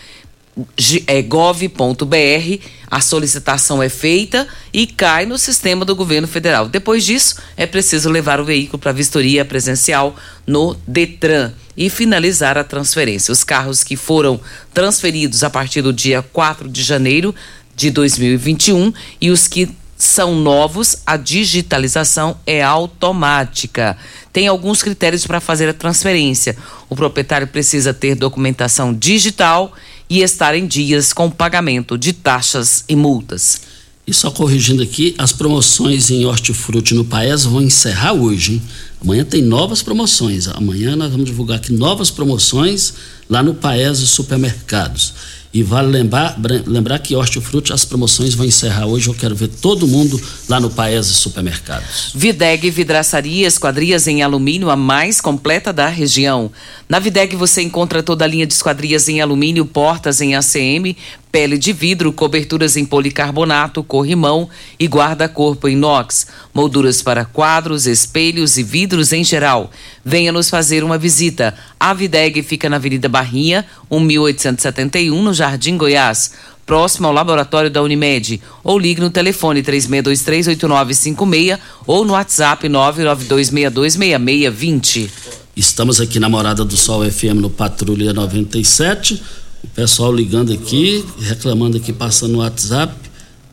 é 1.06 1.22
gov.br, 1.22 2.64
a 2.90 3.02
solicitação 3.02 3.82
é 3.84 3.90
feita 3.90 4.48
e 4.74 4.88
cai 4.88 5.26
no 5.26 5.38
sistema 5.38 5.86
do 5.86 5.96
governo 5.96 6.28
federal. 6.28 6.68
Depois 6.68 7.06
disso, 7.06 7.36
é 7.56 7.66
preciso 7.66 8.10
levar 8.10 8.40
o 8.40 8.46
veículo 8.46 8.80
para 8.80 8.92
vistoria 8.92 9.46
presencial 9.46 10.16
no 10.46 10.76
Detran 10.88 11.52
e 11.76 11.90
finalizar 11.90 12.58
a 12.58 12.64
transferência. 12.64 13.32
Os 13.32 13.44
carros 13.44 13.84
que 13.84 13.96
foram 13.96 14.40
transferidos 14.74 15.44
a 15.44 15.50
partir 15.50 15.82
do 15.82 15.94
dia 15.94 16.22
4 16.22 16.68
de 16.70 16.82
janeiro 16.82 17.36
de 17.76 17.92
2021 17.92 18.92
e 19.22 19.30
os 19.30 19.48
que 19.48 19.70
são 19.98 20.36
novos, 20.36 20.98
a 21.06 21.18
digitalização 21.18 22.38
é 22.46 22.62
automática. 22.62 23.98
Tem 24.32 24.48
alguns 24.48 24.84
critérios 24.84 25.26
para 25.26 25.40
fazer 25.40 25.68
a 25.68 25.74
transferência. 25.74 26.56
O 26.88 26.96
proprietário 26.96 27.48
precisa 27.48 27.94
ter 27.94 28.14
documentação 28.14 28.94
digital 28.94 29.74
e 30.10 30.22
estar 30.22 30.56
em 30.56 30.66
dias 30.66 31.14
com 31.14 31.30
pagamento 31.30 31.98
de 31.98 32.14
taxas 32.14 32.84
e 32.88 32.96
multas. 32.96 33.62
E 34.08 34.14
só 34.14 34.32
corrigindo 34.32 34.82
aqui, 34.82 35.14
as 35.18 35.34
promoções 35.34 36.10
em 36.10 36.26
hortifruti 36.26 36.94
no 36.94 37.04
Paes 37.04 37.44
vão 37.44 37.62
encerrar 37.62 38.14
hoje, 38.14 38.54
hein? 38.54 38.62
Amanhã 39.02 39.26
tem 39.26 39.42
novas 39.42 39.82
promoções. 39.82 40.48
Amanhã 40.48 40.96
nós 40.96 41.12
vamos 41.12 41.26
divulgar 41.26 41.58
aqui 41.58 41.74
novas 41.74 42.10
promoções 42.10 42.94
lá 43.30 43.44
no 43.44 43.54
Paes 43.54 43.98
Supermercados. 43.98 45.14
E 45.54 45.64
vale 45.64 45.88
lembrar, 45.88 46.38
lembrar 46.66 47.00
que 47.00 47.16
Hortifruti, 47.16 47.72
as 47.74 47.86
promoções 47.86 48.34
vão 48.34 48.46
encerrar 48.46 48.86
hoje. 48.86 49.08
Eu 49.08 49.14
quero 49.14 49.36
ver 49.36 49.48
todo 49.48 49.88
mundo 49.88 50.22
lá 50.48 50.60
no 50.60 50.70
Paese 50.70 51.14
Supermercados. 51.14 52.12
Videg 52.14 52.70
Vidraçaria, 52.70 53.48
esquadrias 53.48 54.08
em 54.08 54.22
alumínio, 54.22 54.70
a 54.70 54.76
mais 54.76 55.22
completa 55.22 55.72
da 55.72 55.88
região. 55.88 56.52
Na 56.88 57.00
Videg 57.00 57.36
você 57.36 57.62
encontra 57.62 58.04
toda 58.04 58.26
a 58.26 58.28
linha 58.28 58.46
de 58.46 58.54
esquadrias 58.54 59.08
em 59.08 59.22
alumínio, 59.22 59.66
portas 59.66 60.22
em 60.22 60.36
ACM, 60.36 60.96
pele 61.38 61.56
de 61.56 61.72
vidro, 61.72 62.12
coberturas 62.12 62.76
em 62.78 62.84
policarbonato, 62.84 63.84
corrimão 63.84 64.50
e 64.80 64.88
guarda-corpo 64.88 65.70
inox, 65.70 66.26
molduras 66.52 67.04
para 67.04 67.26
quadros, 67.26 67.86
espelhos 67.86 68.58
e 68.58 68.64
vidros 68.64 69.14
em 69.14 69.24
geral. 69.24 69.70
Venha 70.04 70.32
nos 70.32 70.50
fazer 70.50 70.84
uma 70.84 70.98
visita. 70.98 71.54
A 71.80 71.94
Videg 71.94 72.42
fica 72.42 72.68
na 72.68 72.78
Avenida 72.78 73.08
Barrinha, 73.08 73.68
1871, 73.92 75.22
no 75.22 75.32
Jardim 75.32 75.78
Goiás, 75.78 76.32
próximo 76.66 77.06
ao 77.06 77.14
laboratório 77.14 77.70
da 77.70 77.84
Unimed. 77.84 78.42
Ou 78.64 78.80
ligue 78.80 79.00
no 79.00 79.12
telefone 79.12 79.62
36238956 79.62 81.60
ou 81.86 82.04
no 82.04 82.14
WhatsApp 82.14 82.68
992626620. 82.68 85.08
Estamos 85.56 86.02
aqui 86.02 86.20
na 86.20 86.30
Morada 86.30 86.66
do 86.66 86.76
Sol 86.76 87.08
FM 87.08 87.36
no 87.36 87.52
Patrulha 87.52 88.12
97. 88.12 89.22
O 89.64 89.68
pessoal 89.68 90.12
ligando 90.12 90.54
aqui, 90.54 91.06
reclamando 91.20 91.78
aqui, 91.78 91.94
passando 91.94 92.34
no 92.34 92.40
WhatsApp, 92.40 92.94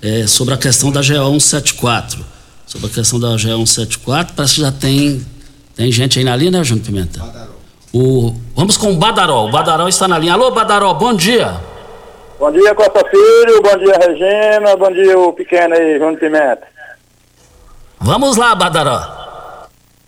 é, 0.03 0.27
sobre 0.27 0.55
a 0.55 0.57
questão 0.57 0.91
da 0.91 1.01
GO 1.01 1.41
174. 1.41 2.25
Sobre 2.67 2.87
a 2.87 2.91
questão 2.91 3.21
da 3.21 3.31
GO 3.31 3.39
174, 3.39 4.35
parece 4.35 4.55
que 4.55 4.61
já 4.61 4.73
tem, 4.73 5.25
tem 5.77 5.93
gente 5.93 6.19
aí 6.19 6.25
na 6.25 6.35
linha, 6.37 6.51
né, 6.51 6.65
Júnior 6.65 6.87
Pimenta? 6.87 7.23
O, 7.93 8.35
vamos 8.57 8.77
com 8.77 8.93
o 8.93 8.97
Badaró. 8.97 9.47
O 9.47 9.51
Badaró 9.51 9.87
está 9.87 10.09
na 10.09 10.19
linha. 10.19 10.33
Alô, 10.33 10.51
Badaró, 10.51 10.93
bom 10.95 11.15
dia. 11.15 11.61
Bom 12.39 12.51
dia, 12.51 12.75
Costa 12.75 13.05
Filho. 13.09 13.63
Bom 13.63 13.79
dia, 13.79 13.99
Regina. 14.01 14.77
Bom 14.77 14.93
dia, 14.93 15.19
o 15.19 15.33
pequeno 15.33 15.75
aí, 15.75 15.99
João 15.99 16.17
Pimenta. 16.17 16.67
Vamos 18.01 18.37
lá, 18.37 18.55
Badaró. 18.55 19.01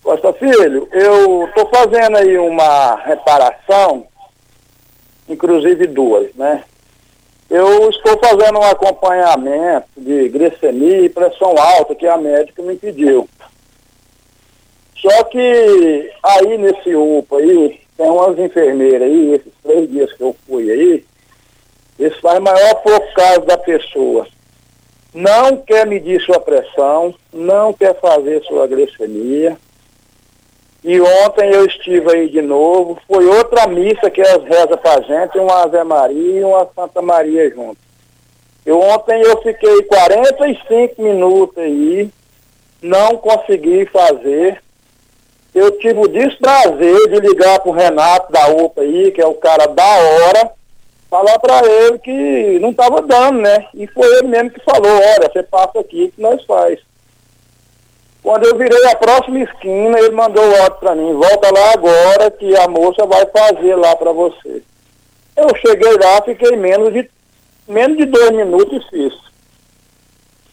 Costa 0.03 0.32
Filho, 0.34 0.88
eu 0.92 1.47
estou 1.47 1.68
fazendo 1.68 2.16
aí 2.16 2.36
uma 2.38 2.97
reparação, 3.05 4.07
inclusive 5.28 5.86
duas, 5.86 6.32
né? 6.34 6.64
Eu 7.48 7.88
estou 7.90 8.18
fazendo 8.18 8.58
um 8.58 8.64
acompanhamento 8.64 9.86
de 9.96 10.28
glicemia 10.28 11.02
e 11.02 11.08
pressão 11.08 11.54
alta 11.56 11.94
que 11.94 12.06
a 12.06 12.16
médica 12.16 12.62
me 12.62 12.76
pediu. 12.76 13.28
Só 14.96 15.24
que 15.24 16.10
aí 16.22 16.58
nesse 16.58 16.94
UPA 16.96 17.36
aí, 17.36 17.80
tem 17.96 18.10
umas 18.10 18.38
enfermeiras 18.38 19.02
aí, 19.02 19.34
esses 19.34 19.52
três 19.62 19.90
dias 19.90 20.12
que 20.12 20.22
eu 20.22 20.34
fui 20.46 20.70
aí, 20.70 21.04
isso 21.98 22.20
faz 22.20 22.40
maior 22.40 22.74
por 22.82 23.00
causa 23.14 23.40
da 23.40 23.56
pessoa. 23.56 24.26
Não 25.14 25.56
quer 25.56 25.86
medir 25.86 26.20
sua 26.20 26.40
pressão, 26.40 27.14
não 27.32 27.72
quer 27.72 27.98
fazer 28.00 28.42
sua 28.42 28.66
glicemia. 28.66 29.56
E 30.87 31.01
ontem 31.01 31.51
eu 31.51 31.66
estive 31.66 32.09
aí 32.12 32.28
de 32.28 32.41
novo, 32.41 32.97
foi 33.09 33.26
outra 33.26 33.66
missa 33.66 34.09
que 34.09 34.20
elas 34.20 34.45
rezam 34.45 34.78
pra 34.78 35.01
gente, 35.01 35.37
uma 35.37 35.64
Ave 35.64 35.82
Maria 35.82 36.39
e 36.39 36.45
uma 36.45 36.64
Santa 36.76 37.03
Maria 37.03 37.51
junto. 37.51 37.76
Eu 38.64 38.80
ontem 38.80 39.20
eu 39.20 39.43
fiquei 39.43 39.82
45 39.82 41.03
minutos 41.03 41.59
aí, 41.59 42.09
não 42.80 43.16
consegui 43.16 43.84
fazer, 43.87 44.62
eu 45.53 45.72
tive 45.72 45.99
o 45.99 46.07
desprazer 46.07 47.09
de 47.09 47.18
ligar 47.18 47.59
pro 47.59 47.72
Renato 47.72 48.30
da 48.30 48.47
UPA 48.51 48.82
aí, 48.82 49.11
que 49.11 49.20
é 49.20 49.26
o 49.26 49.34
cara 49.34 49.66
da 49.66 49.82
hora, 49.82 50.53
falar 51.11 51.37
para 51.41 51.66
ele 51.66 51.99
que 51.99 52.61
não 52.61 52.70
estava 52.70 53.03
dando, 53.03 53.41
né? 53.41 53.66
E 53.74 53.89
foi 53.89 54.07
ele 54.18 54.28
mesmo 54.28 54.51
que 54.51 54.61
falou, 54.61 54.93
olha, 54.93 55.28
você 55.32 55.43
passa 55.43 55.80
aqui 55.80 56.12
que 56.14 56.22
nós 56.22 56.45
faz. 56.45 56.78
Quando 58.26 58.44
eu 58.44 58.58
virei 58.58 58.84
a 58.86 58.96
próxima 58.96 59.38
esquina, 59.38 60.00
ele 60.00 60.10
mandou 60.10 60.42
o 60.42 60.56
áudio 60.56 60.80
para 60.80 60.96
mim, 60.96 61.12
volta 61.12 61.48
lá 61.54 61.74
agora 61.74 62.28
que 62.28 62.56
a 62.56 62.66
moça 62.66 63.06
vai 63.06 63.24
fazer 63.26 63.76
lá 63.76 63.94
para 63.94 64.10
você. 64.10 64.64
Eu 65.36 65.54
cheguei 65.64 65.92
lá, 65.92 66.20
fiquei 66.22 66.56
menos 66.56 66.92
de, 66.92 67.08
menos 67.68 67.96
de 67.96 68.04
dois 68.04 68.32
minutos 68.32 68.84
e 68.84 68.90
fiz. 68.90 69.14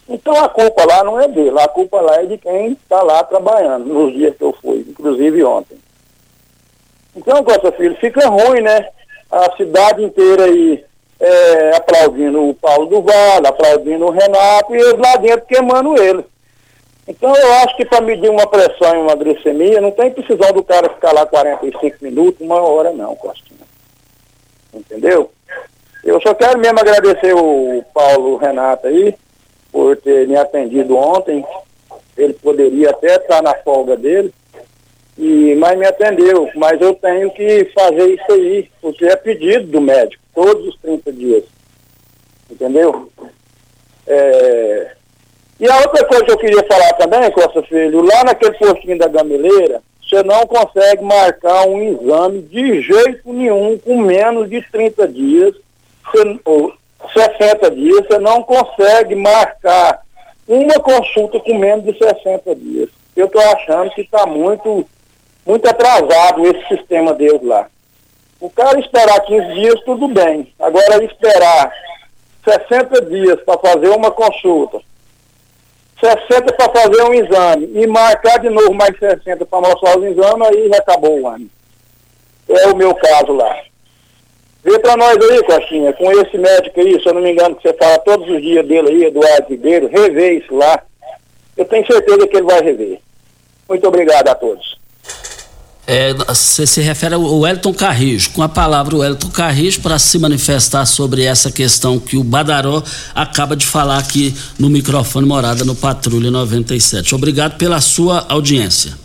Então 0.07 0.36
a 0.36 0.47
culpa 0.49 0.86
lá 0.86 1.03
não 1.03 1.19
é 1.19 1.28
dele, 1.28 1.59
a 1.59 1.67
culpa 1.67 1.99
lá 1.99 2.17
é 2.21 2.28
de 2.28 2.38
quem 2.38 2.74
está 2.74 3.01
lá 3.01 3.24
trabalhando, 3.24 3.91
nos 3.91 4.13
dias 4.13 4.38
que 4.38 4.43
eu 4.43 4.55
fui, 4.61 4.86
inclusive 4.88 5.43
ontem. 5.43 5.80
Então, 7.15 7.43
Costa 7.43 7.71
Filho, 7.71 7.95
fica 7.95 8.30
ruim, 8.30 8.61
né? 8.61 8.88
A 9.32 9.51
cidade 9.57 10.03
inteira 10.03 10.43
aí 10.43 10.86
é, 11.19 11.76
aplaudindo 11.76 12.49
o 12.49 12.53
Paulo 12.53 12.86
do 12.86 13.01
Vale, 13.01 13.47
aplaudindo 13.47 14.05
o 14.05 14.11
Renato 14.11 14.76
e 14.76 14.80
eles 14.80 14.99
lá 14.99 15.15
dentro 15.15 15.47
queimando 15.47 15.99
ele. 15.99 16.24
Então 17.08 17.36
eu 17.36 17.54
acho 17.56 17.76
que 17.76 17.86
para 17.86 18.01
medir 18.01 18.30
uma 18.30 18.47
pressão 18.47 18.95
e 18.95 18.99
uma 18.99 19.16
glicemia, 19.16 19.82
não 19.82 19.91
tem 19.91 20.12
precisão 20.12 20.51
do 20.54 20.64
cara 20.64 20.89
ficar 20.89 21.12
lá 21.12 21.26
45 21.26 21.97
minutos, 22.01 22.41
uma 22.41 22.62
hora 22.62 22.91
não, 22.91 23.16
Costinha. 23.16 23.60
Entendeu? 24.74 25.30
Eu 26.04 26.20
só 26.22 26.34
quero 26.34 26.60
mesmo 26.60 26.80
agradecer 26.80 27.34
o 27.34 27.84
Paulo 27.93 28.38
Renato 28.38 28.88
aí, 28.88 29.16
por 29.72 29.97
ter 29.97 30.28
me 30.28 30.36
atendido 30.36 30.97
ontem. 30.97 31.45
Ele 32.18 32.34
poderia 32.34 32.91
até 32.91 33.16
estar 33.16 33.41
na 33.41 33.56
folga 33.56 33.97
dele, 33.97 34.34
e, 35.18 35.56
mas 35.56 35.78
me 35.78 35.86
atendeu. 35.86 36.49
Mas 36.56 36.80
eu 36.80 36.93
tenho 36.95 37.32
que 37.32 37.66
fazer 37.74 38.14
isso 38.14 38.32
aí, 38.32 38.70
porque 38.82 39.06
é 39.06 39.16
pedido 39.16 39.66
do 39.68 39.82
médico, 39.82 40.24
todos 40.34 40.68
os 40.68 40.78
30 40.80 41.12
dias. 41.12 41.43
Entendeu? 42.49 43.10
É... 44.06 44.91
E 45.60 45.70
a 45.70 45.78
outra 45.78 46.06
coisa 46.06 46.26
que 46.26 46.32
eu 46.32 46.38
queria 46.38 46.64
falar 46.64 46.93
também, 46.93 47.32
Costa 47.32 47.62
Filho, 47.64 48.01
lá 48.01 48.24
naquele 48.24 48.58
postinho 48.58 48.97
da 48.97 49.08
Gameleira, 49.08 49.82
você 50.01 50.22
não 50.24 50.45
consegue 50.45 51.04
marcar 51.04 51.68
um 51.68 51.82
exame 51.82 52.41
de 52.41 52.82
jeito 52.82 53.32
nenhum 53.32 53.78
com 53.78 53.97
menos 53.97 54.49
de 54.49 54.62
30 54.72 55.08
dias. 55.08 55.56
Ou, 56.45 56.74
60 57.12 57.72
dias, 57.72 58.06
você 58.06 58.20
não 58.20 58.43
consegue 58.43 59.16
marcar 59.16 60.01
uma 60.47 60.76
consulta 60.76 61.39
com 61.39 61.58
menos 61.58 61.86
de 61.86 61.97
60 61.97 62.56
dias. 62.56 62.89
Eu 63.16 63.28
estou 63.28 63.41
achando 63.41 63.91
que 63.91 64.01
está 64.01 64.26
muito, 64.26 64.88
muito 65.45 65.68
atrasado 65.68 66.45
esse 66.47 66.68
sistema 66.68 67.14
deles 67.14 67.43
lá. 67.43 67.68
O 68.39 68.49
cara 68.49 68.80
esperar 68.80 69.20
15 69.22 69.54
dias, 69.54 69.82
tudo 69.86 70.08
bem. 70.08 70.54
Agora, 70.60 71.04
esperar 71.04 71.72
60 72.43 73.06
dias 73.06 73.39
para 73.41 73.58
fazer 73.60 73.89
uma 73.89 74.12
consulta, 74.12 74.82
60 76.04 76.54
para 76.54 76.82
fazer 76.82 77.04
um 77.04 77.14
exame 77.14 77.70
e 77.74 77.88
marcar 77.88 78.39
de 78.39 78.49
novo 78.49 78.74
mais 78.74 78.97
60 78.97 79.45
para 79.45 79.62
mostrar 79.62 79.97
os 79.97 80.04
exames, 80.04 80.47
aí 80.47 80.68
já 80.68 80.78
acabou 80.78 81.22
o 81.22 81.28
ano. 81.28 81.49
É 82.49 82.68
o 82.68 82.76
meu 82.76 82.93
caso 82.93 83.32
lá. 83.32 83.56
Vê 84.64 84.80
para 84.80 84.97
nós 84.97 85.18
aí, 85.18 85.43
Coxinha, 85.43 85.93
com 85.93 86.12
esse 86.12 86.38
médico 86.38 86.80
aí, 86.80 87.01
se 87.01 87.08
eu 87.08 87.14
não 87.14 87.22
me 87.22 87.32
engano, 87.32 87.56
que 87.56 87.68
você 87.68 87.74
fala 87.74 87.97
todos 87.99 88.30
os 88.30 88.41
dias 88.41 88.66
dele 88.66 88.89
aí, 88.89 89.06
Eduardo 89.06 89.49
Ribeiro, 89.49 89.88
rever 89.88 90.41
isso 90.41 90.56
lá. 90.56 90.82
Eu 91.56 91.66
tenho 91.66 91.86
certeza 91.86 92.28
que 92.28 92.36
ele 92.36 92.45
vai 92.45 92.62
rever. 92.62 92.99
Muito 93.68 93.88
obrigado 93.88 94.28
a 94.28 94.36
todos. 94.36 94.83
É, 95.86 96.14
você 96.14 96.66
se 96.66 96.80
refere 96.80 97.16
ao 97.16 97.46
Elton 97.46 97.74
Carrijo, 97.74 98.30
com 98.30 98.42
a 98.42 98.48
palavra 98.48 98.96
o 98.96 99.04
Elton 99.04 99.30
Carrijo 99.30 99.82
para 99.82 100.00
se 100.00 100.18
manifestar 100.18 100.86
sobre 100.86 101.24
essa 101.24 101.52
questão 101.52 102.00
que 102.00 102.16
o 102.16 102.24
Badaró 102.24 102.82
acaba 103.14 103.54
de 103.54 103.66
falar 103.66 103.98
aqui 103.98 104.34
no 104.58 104.70
microfone 104.70 105.28
Morada 105.28 105.66
no 105.66 105.76
Patrulha 105.76 106.32
97. 106.32 107.14
Obrigado 107.14 107.58
pela 107.58 107.82
sua 107.82 108.26
audiência. 108.30 108.98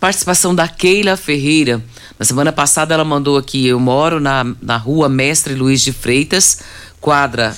Participação 0.00 0.52
da 0.52 0.66
Keila 0.66 1.16
Ferreira. 1.16 1.80
Na 2.18 2.24
semana 2.24 2.52
passada 2.52 2.94
ela 2.94 3.04
mandou 3.04 3.36
aqui, 3.36 3.68
eu 3.68 3.78
moro 3.78 4.18
na, 4.18 4.44
na 4.60 4.76
rua 4.76 5.08
Mestre 5.08 5.54
Luiz 5.54 5.82
de 5.82 5.92
Freitas, 5.92 6.58
quadra 7.00 7.56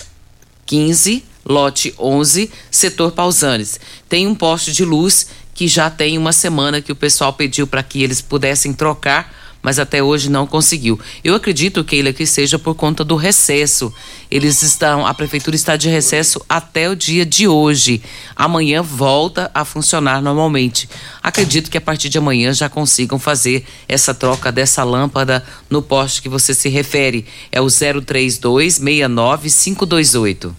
15, 0.66 1.24
lote 1.46 1.94
11, 1.98 2.50
setor 2.70 3.12
Pausanes. 3.12 3.80
Tem 4.06 4.26
um 4.26 4.34
poste 4.34 4.70
de 4.70 4.84
luz 4.84 5.28
que 5.60 5.68
já 5.68 5.90
tem 5.90 6.16
uma 6.16 6.32
semana 6.32 6.80
que 6.80 6.90
o 6.90 6.96
pessoal 6.96 7.34
pediu 7.34 7.66
para 7.66 7.82
que 7.82 8.02
eles 8.02 8.22
pudessem 8.22 8.72
trocar 8.72 9.30
mas 9.62 9.78
até 9.78 10.02
hoje 10.02 10.30
não 10.30 10.46
conseguiu. 10.46 10.98
Eu 11.22 11.34
acredito, 11.34 11.84
Keila, 11.84 12.14
que 12.14 12.24
seja 12.24 12.58
por 12.58 12.74
conta 12.74 13.04
do 13.04 13.14
recesso. 13.14 13.92
Eles 14.30 14.62
estão, 14.62 15.06
a 15.06 15.12
prefeitura 15.12 15.54
está 15.54 15.76
de 15.76 15.86
recesso 15.86 16.40
até 16.48 16.88
o 16.88 16.96
dia 16.96 17.26
de 17.26 17.46
hoje. 17.46 18.00
Amanhã 18.34 18.80
volta 18.80 19.50
a 19.52 19.62
funcionar 19.62 20.22
normalmente. 20.22 20.88
Acredito 21.22 21.70
que 21.70 21.76
a 21.76 21.80
partir 21.82 22.08
de 22.08 22.16
amanhã 22.16 22.54
já 22.54 22.70
consigam 22.70 23.18
fazer 23.18 23.66
essa 23.86 24.14
troca 24.14 24.50
dessa 24.50 24.82
lâmpada 24.82 25.44
no 25.68 25.82
poste 25.82 26.22
que 26.22 26.28
você 26.30 26.54
se 26.54 26.70
refere. 26.70 27.26
É 27.52 27.60
o 27.60 27.66
032 27.66 28.76
69 28.76 29.50
528. 29.50 30.56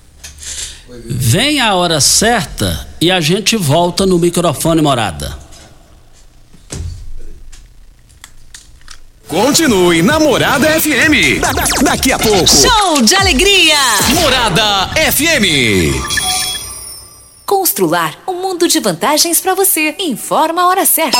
Vem 1.00 1.60
a 1.62 1.74
hora 1.76 2.02
certa 2.02 2.88
e 3.00 3.10
a 3.12 3.22
gente 3.22 3.56
volta 3.56 4.06
no 4.06 4.20
microfone 4.20 4.82
morada. 4.82 5.38
Continue 9.28 10.02
na 10.02 10.20
Morada 10.20 10.68
FM. 10.82 11.40
Da- 11.40 11.54
da- 11.54 11.64
daqui 11.84 12.12
a 12.12 12.20
pouco. 12.20 12.46
Show 12.48 13.02
de 13.02 13.16
alegria! 13.16 13.78
Morada 14.14 14.90
FM. 15.14 15.94
Constrular 17.46 18.18
um 18.28 18.42
mundo 18.42 18.68
de 18.68 18.80
vantagens 18.82 19.40
para 19.40 19.56
você. 19.56 19.96
Informa 20.00 20.64
a 20.64 20.68
hora 20.68 20.86
certa. 20.86 21.20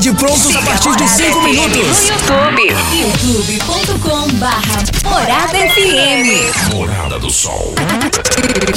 prontos 0.09 0.55
a 0.55 0.61
partir 0.63 0.95
de 0.95 1.07
5 1.07 1.41
minutos. 1.43 2.09
No 2.27 2.59
YouTube. 2.59 2.75
youtube.com 2.91 4.29
barra 4.39 4.83
Morada 5.03 5.57
FM. 5.69 6.73
Morada 6.73 7.19
do 7.19 7.29
Sol. 7.29 7.75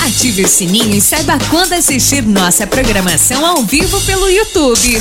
Ative 0.06 0.44
o 0.44 0.48
sininho 0.48 0.94
e 0.94 1.00
saiba 1.00 1.38
quando 1.48 1.72
assistir 1.72 2.22
nossa 2.22 2.66
programação 2.66 3.46
ao 3.46 3.62
vivo 3.62 3.98
pelo 4.02 4.28
YouTube. 4.28 5.00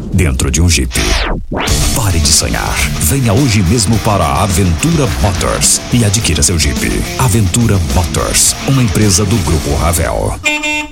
dentro 0.13 0.51
de 0.51 0.61
um 0.61 0.69
Jeep. 0.69 0.93
Pare 1.95 2.19
de 2.19 2.27
sonhar. 2.27 2.75
Venha 3.01 3.33
hoje 3.33 3.61
mesmo 3.63 3.97
para 3.99 4.23
a 4.23 4.43
Aventura 4.43 5.07
Motors 5.21 5.81
e 5.93 6.03
adquira 6.05 6.43
seu 6.43 6.59
Jeep. 6.59 6.79
Aventura 7.19 7.79
Motors, 7.93 8.55
uma 8.67 8.83
empresa 8.83 9.25
do 9.25 9.35
Grupo 9.37 9.75
Ravel. 9.75 10.39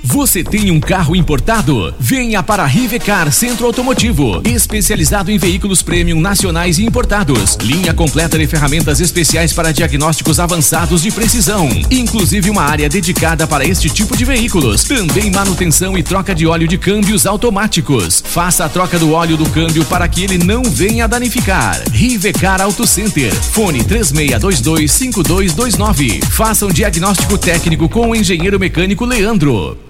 Você 0.02 0.42
tem 0.42 0.70
um 0.70 0.80
carro 0.80 1.14
importado? 1.14 1.94
Venha 1.98 2.42
para 2.42 2.62
a 2.62 2.66
Rivecar 2.66 3.30
Centro 3.30 3.66
Automotivo, 3.66 4.42
especializado 4.44 5.30
em 5.30 5.38
veículos 5.38 5.82
premium 5.82 6.20
nacionais 6.20 6.78
e 6.78 6.84
importados. 6.84 7.56
Linha 7.62 7.92
completa 7.92 8.38
de 8.38 8.46
ferramentas 8.46 8.98
especiais 9.00 9.52
para 9.52 9.72
diagnósticos 9.72 10.40
avançados 10.40 11.02
de 11.02 11.12
precisão, 11.12 11.68
inclusive 11.90 12.50
uma 12.50 12.62
área 12.62 12.88
dedicada 12.88 13.46
para 13.46 13.64
este 13.64 13.88
tipo 13.88 14.16
de 14.16 14.24
veículos. 14.24 14.84
Também 14.84 15.30
manutenção 15.30 15.96
e 15.96 16.02
troca 16.02 16.34
de 16.34 16.46
óleo 16.46 16.66
de 16.66 16.78
câmbios 16.78 17.26
automáticos. 17.26 18.24
Faça 18.26 18.64
a 18.64 18.68
troca 18.68 18.98
do 18.98 19.09
óleo 19.12 19.36
do 19.36 19.50
câmbio 19.50 19.84
para 19.84 20.06
que 20.08 20.22
ele 20.24 20.38
não 20.38 20.62
venha 20.62 21.08
danificar. 21.08 21.78
Rivecar 21.92 22.62
Auto 22.62 22.86
Center. 22.86 23.34
Fone 23.34 23.84
36225229. 23.84 26.24
Faça 26.30 26.64
um 26.66 26.70
diagnóstico 26.70 27.36
técnico 27.36 27.88
com 27.88 28.10
o 28.10 28.16
engenheiro 28.16 28.58
mecânico 28.58 29.04
Leandro. 29.04 29.89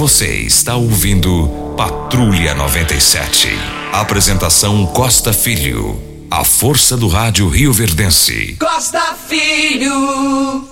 Você 0.00 0.34
está 0.38 0.76
ouvindo 0.76 1.74
Patrulha 1.76 2.54
97. 2.54 3.48
Apresentação 3.92 4.86
Costa 4.86 5.30
Filho. 5.30 6.00
A 6.30 6.42
força 6.42 6.96
do 6.96 7.06
rádio 7.06 7.46
Rio 7.50 7.70
Verdense. 7.70 8.56
Costa 8.58 9.14
Filho. 9.28 10.66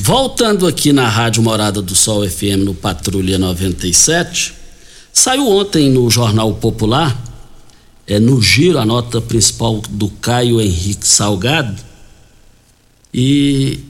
Voltando 0.00 0.66
aqui 0.66 0.92
na 0.92 1.08
Rádio 1.08 1.42
Morada 1.42 1.80
do 1.80 1.94
Sol 1.96 2.28
FM 2.28 2.62
no 2.62 2.74
Patrulha 2.74 3.38
97, 3.38 4.52
saiu 5.10 5.48
ontem 5.48 5.88
no 5.88 6.10
Jornal 6.10 6.52
Popular, 6.56 7.18
é, 8.06 8.18
no 8.18 8.42
giro, 8.42 8.78
a 8.78 8.84
nota 8.84 9.22
principal 9.22 9.80
do 9.88 10.10
Caio 10.10 10.60
Henrique 10.60 11.08
Salgado, 11.08 11.82
e, 13.14 13.80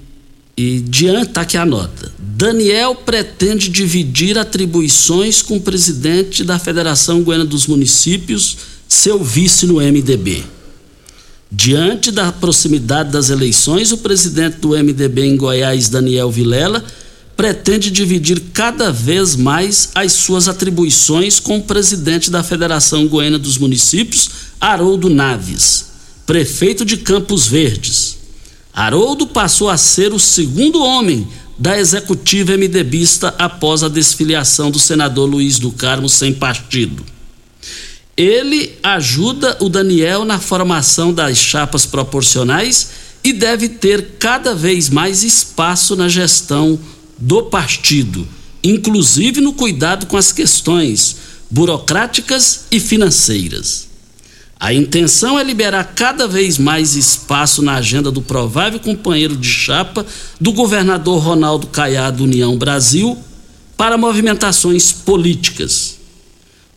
e 0.60 0.80
diante 0.80 1.28
está 1.28 1.40
aqui 1.40 1.56
a 1.56 1.64
nota. 1.64 2.12
Daniel 2.18 2.94
pretende 2.94 3.70
dividir 3.70 4.36
atribuições 4.36 5.40
com 5.40 5.56
o 5.56 5.60
presidente 5.60 6.44
da 6.44 6.58
Federação 6.58 7.22
Goiana 7.22 7.46
dos 7.46 7.66
Municípios, 7.66 8.58
seu 8.86 9.24
vice 9.24 9.64
no 9.64 9.76
MDB. 9.76 10.44
Diante 11.50 12.10
da 12.10 12.30
proximidade 12.30 13.10
das 13.10 13.30
eleições, 13.30 13.90
o 13.90 13.98
presidente 13.98 14.58
do 14.58 14.70
MDB 14.70 15.24
em 15.24 15.36
Goiás, 15.36 15.88
Daniel 15.88 16.30
Vilela, 16.30 16.84
pretende 17.34 17.90
dividir 17.90 18.38
cada 18.52 18.92
vez 18.92 19.34
mais 19.36 19.88
as 19.94 20.12
suas 20.12 20.46
atribuições 20.46 21.40
com 21.40 21.56
o 21.56 21.62
presidente 21.62 22.30
da 22.30 22.42
Federação 22.42 23.08
Goiana 23.08 23.38
dos 23.38 23.56
Municípios, 23.56 24.28
Haroldo 24.60 25.08
Naves, 25.08 25.86
prefeito 26.26 26.84
de 26.84 26.98
Campos 26.98 27.46
Verdes. 27.46 28.09
Haroldo 28.72 29.26
passou 29.26 29.68
a 29.68 29.76
ser 29.76 30.12
o 30.12 30.18
segundo 30.18 30.82
homem 30.82 31.26
da 31.58 31.78
executiva 31.78 32.56
MDBista 32.56 33.34
após 33.38 33.82
a 33.82 33.88
desfiliação 33.88 34.70
do 34.70 34.78
senador 34.78 35.28
Luiz 35.28 35.58
do 35.58 35.70
Carmo 35.70 36.08
sem 36.08 36.32
partido. 36.32 37.04
Ele 38.16 38.78
ajuda 38.82 39.58
o 39.60 39.68
Daniel 39.68 40.24
na 40.24 40.38
formação 40.38 41.12
das 41.12 41.36
chapas 41.36 41.84
proporcionais 41.84 42.90
e 43.22 43.32
deve 43.32 43.68
ter 43.68 44.16
cada 44.18 44.54
vez 44.54 44.88
mais 44.88 45.22
espaço 45.22 45.94
na 45.94 46.08
gestão 46.08 46.78
do 47.18 47.42
partido, 47.44 48.26
inclusive 48.64 49.40
no 49.40 49.52
cuidado 49.52 50.06
com 50.06 50.16
as 50.16 50.32
questões 50.32 51.16
burocráticas 51.50 52.66
e 52.70 52.80
financeiras. 52.80 53.89
A 54.60 54.74
intenção 54.74 55.38
é 55.38 55.42
liberar 55.42 55.82
cada 55.94 56.28
vez 56.28 56.58
mais 56.58 56.94
espaço 56.94 57.62
na 57.62 57.76
agenda 57.76 58.10
do 58.10 58.20
provável 58.20 58.78
companheiro 58.78 59.34
de 59.34 59.48
chapa 59.48 60.04
do 60.38 60.52
governador 60.52 61.22
Ronaldo 61.22 61.66
Caiado 61.68 62.24
União 62.24 62.58
Brasil 62.58 63.16
para 63.74 63.96
movimentações 63.96 64.92
políticas. 64.92 65.96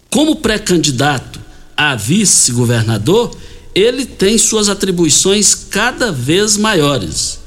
Como 0.09 0.37
pré-candidato 0.37 1.41
a 1.75 1.93
vice-governador, 1.93 3.35
ele 3.75 4.05
tem 4.05 4.37
suas 4.37 4.69
atribuições 4.69 5.53
cada 5.53 6.09
vez 6.09 6.55
maiores. 6.55 7.39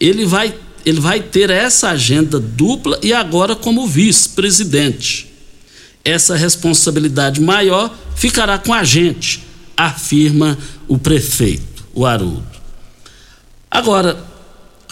Ele 0.00 0.24
vai, 0.24 0.54
ele 0.86 0.98
vai 0.98 1.20
ter 1.20 1.50
essa 1.50 1.90
agenda 1.90 2.40
dupla 2.40 2.98
e 3.02 3.12
agora 3.12 3.54
como 3.54 3.86
vice-presidente. 3.86 5.30
Essa 6.02 6.36
responsabilidade 6.36 7.38
maior 7.38 7.94
ficará 8.16 8.56
com 8.56 8.72
a 8.72 8.82
gente, 8.82 9.44
afirma 9.76 10.56
o 10.88 10.98
prefeito, 10.98 11.84
o 11.94 12.06
Haroldo. 12.06 12.44
Agora, 13.70 14.16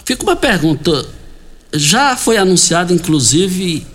fica 0.05 0.23
uma 0.23 0.35
pergunta. 0.35 1.05
Já 1.73 2.15
foi 2.15 2.37
anunciado, 2.37 2.93
inclusive, 2.93 3.85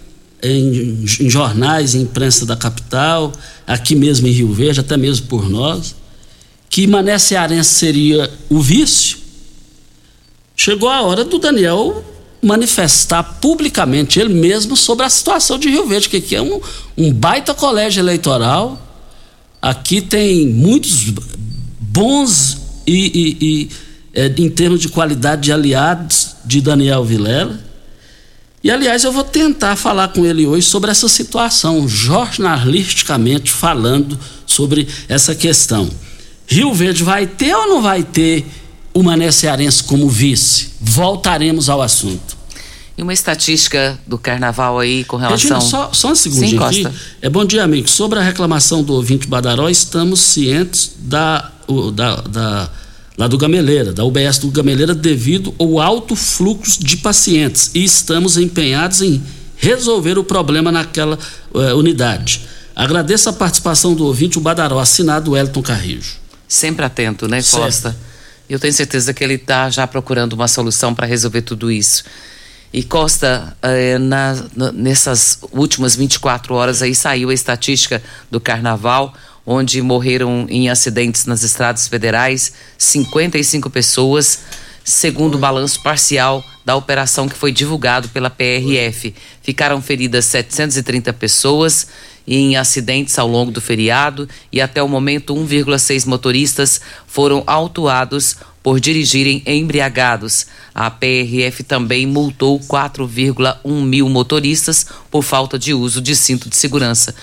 em, 0.42 1.04
em 1.20 1.30
jornais, 1.30 1.94
em 1.94 2.02
imprensa 2.02 2.46
da 2.46 2.56
capital, 2.56 3.32
aqui 3.66 3.94
mesmo 3.94 4.26
em 4.26 4.32
Rio 4.32 4.52
Verde, 4.52 4.80
até 4.80 4.96
mesmo 4.96 5.26
por 5.26 5.48
nós, 5.48 5.94
que 6.70 6.86
Mané 6.86 7.18
Cearense 7.18 7.74
seria 7.74 8.30
o 8.48 8.60
vício, 8.60 9.18
chegou 10.56 10.88
a 10.88 11.02
hora 11.02 11.24
do 11.24 11.38
Daniel 11.38 12.04
manifestar 12.40 13.22
publicamente 13.40 14.20
ele 14.20 14.32
mesmo 14.32 14.76
sobre 14.76 15.04
a 15.04 15.10
situação 15.10 15.58
de 15.58 15.68
Rio 15.68 15.86
Verde, 15.86 16.08
que 16.08 16.18
aqui 16.18 16.36
é 16.36 16.42
um, 16.42 16.60
um 16.96 17.12
baita 17.12 17.52
colégio 17.52 18.00
eleitoral. 18.00 18.80
Aqui 19.60 20.00
tem 20.00 20.46
muitos 20.46 21.12
bons 21.80 22.58
e, 22.86 23.36
e, 23.40 23.46
e 23.46 23.70
é, 24.14 24.32
em 24.38 24.48
termos 24.48 24.80
de 24.80 24.88
qualidade 24.88 25.42
de 25.42 25.52
aliados 25.52 26.36
de 26.44 26.60
Daniel 26.60 27.04
Vilela. 27.04 27.60
E 28.62 28.70
aliás, 28.70 29.04
eu 29.04 29.12
vou 29.12 29.24
tentar 29.24 29.76
falar 29.76 30.08
com 30.08 30.24
ele 30.24 30.46
hoje 30.46 30.66
sobre 30.66 30.90
essa 30.90 31.08
situação, 31.08 31.88
jornalisticamente 31.88 33.50
falando 33.50 34.18
sobre 34.46 34.88
essa 35.08 35.34
questão. 35.34 35.88
Rio 36.46 36.72
Verde 36.72 37.04
vai 37.04 37.26
ter 37.26 37.54
ou 37.54 37.68
não 37.68 37.82
vai 37.82 38.02
ter 38.02 38.46
o 38.94 39.02
Mané 39.02 39.30
Cearense 39.30 39.84
como 39.84 40.08
vice? 40.08 40.70
Voltaremos 40.80 41.68
ao 41.68 41.82
assunto. 41.82 42.37
E 42.98 43.02
uma 43.02 43.12
estatística 43.12 43.98
do 44.06 44.18
carnaval 44.18 44.78
aí 44.78 45.04
com 45.04 45.16
relação. 45.16 45.56
Regina, 45.56 45.60
só, 45.60 45.90
só 45.92 46.10
um 46.10 46.14
segundinho 46.16 46.60
Sim, 46.72 46.86
aqui. 46.86 46.96
É 47.22 47.30
bom 47.30 47.44
dia, 47.44 47.62
amigo. 47.62 47.88
Sobre 47.88 48.18
a 48.18 48.22
reclamação 48.22 48.82
do 48.82 48.92
ouvinte 48.92 49.26
Badaró, 49.26 49.68
estamos 49.68 50.18
cientes 50.18 50.90
da, 50.98 51.52
da, 51.94 52.16
da 52.16 52.70
lá 53.16 53.28
do 53.28 53.38
Gameleira, 53.38 53.92
da 53.92 54.04
UBS 54.04 54.38
do 54.38 54.50
Gameleira, 54.50 54.94
devido 54.94 55.54
ao 55.58 55.80
alto 55.80 56.16
fluxo 56.16 56.84
de 56.84 56.96
pacientes 56.96 57.70
e 57.72 57.84
estamos 57.84 58.36
empenhados 58.36 59.00
em 59.00 59.22
resolver 59.56 60.18
o 60.18 60.24
problema 60.24 60.72
naquela 60.72 61.18
uh, 61.54 61.76
unidade. 61.76 62.42
Agradeço 62.74 63.28
a 63.28 63.32
participação 63.32 63.94
do 63.94 64.04
ouvinte, 64.04 64.38
o 64.38 64.40
Badaró, 64.40 64.78
assinado 64.78 65.32
Wellington 65.32 65.62
Carrijo 65.62 66.28
sempre 66.48 66.84
atento, 66.84 67.28
né, 67.28 67.42
Costa? 67.42 67.90
Certo. 67.90 67.96
Eu 68.48 68.58
tenho 68.58 68.72
certeza 68.72 69.12
que 69.12 69.22
ele 69.22 69.34
está 69.34 69.68
já 69.68 69.86
procurando 69.86 70.32
uma 70.32 70.48
solução 70.48 70.94
para 70.94 71.06
resolver 71.06 71.42
tudo 71.42 71.70
isso. 71.70 72.02
E 72.72 72.82
Costa, 72.82 73.56
eh, 73.62 73.98
na, 73.98 74.34
nessas 74.74 75.38
últimas 75.52 75.96
24 75.96 76.54
horas 76.54 76.82
aí 76.82 76.94
saiu 76.94 77.30
a 77.30 77.34
estatística 77.34 78.02
do 78.30 78.38
carnaval, 78.40 79.14
onde 79.46 79.80
morreram 79.80 80.46
em 80.50 80.68
acidentes 80.68 81.24
nas 81.24 81.42
estradas 81.42 81.88
federais 81.88 82.52
55 82.76 83.70
pessoas, 83.70 84.40
segundo 84.84 85.36
o 85.36 85.38
balanço 85.38 85.82
parcial 85.82 86.44
da 86.62 86.76
operação 86.76 87.26
que 87.26 87.36
foi 87.36 87.50
divulgado 87.50 88.10
pela 88.10 88.28
PRF. 88.28 89.14
Ficaram 89.42 89.80
feridas 89.80 90.26
730 90.26 91.14
pessoas 91.14 91.86
em 92.26 92.58
acidentes 92.58 93.18
ao 93.18 93.26
longo 93.26 93.50
do 93.50 93.60
feriado 93.60 94.28
e 94.52 94.60
até 94.60 94.82
o 94.82 94.88
momento 94.88 95.34
1,6 95.34 96.06
motoristas 96.06 96.78
foram 97.06 97.42
autuados 97.46 98.36
por 98.62 98.80
dirigirem 98.80 99.42
embriagados. 99.46 100.46
A 100.74 100.90
PRF 100.90 101.62
também 101.62 102.06
multou 102.06 102.60
4,1 102.60 103.82
mil 103.82 104.08
motoristas 104.08 104.86
por 105.10 105.22
falta 105.22 105.58
de 105.58 105.72
uso 105.74 106.00
de 106.00 106.14
cinto 106.14 106.48
de 106.48 106.56
segurança. 106.56 107.14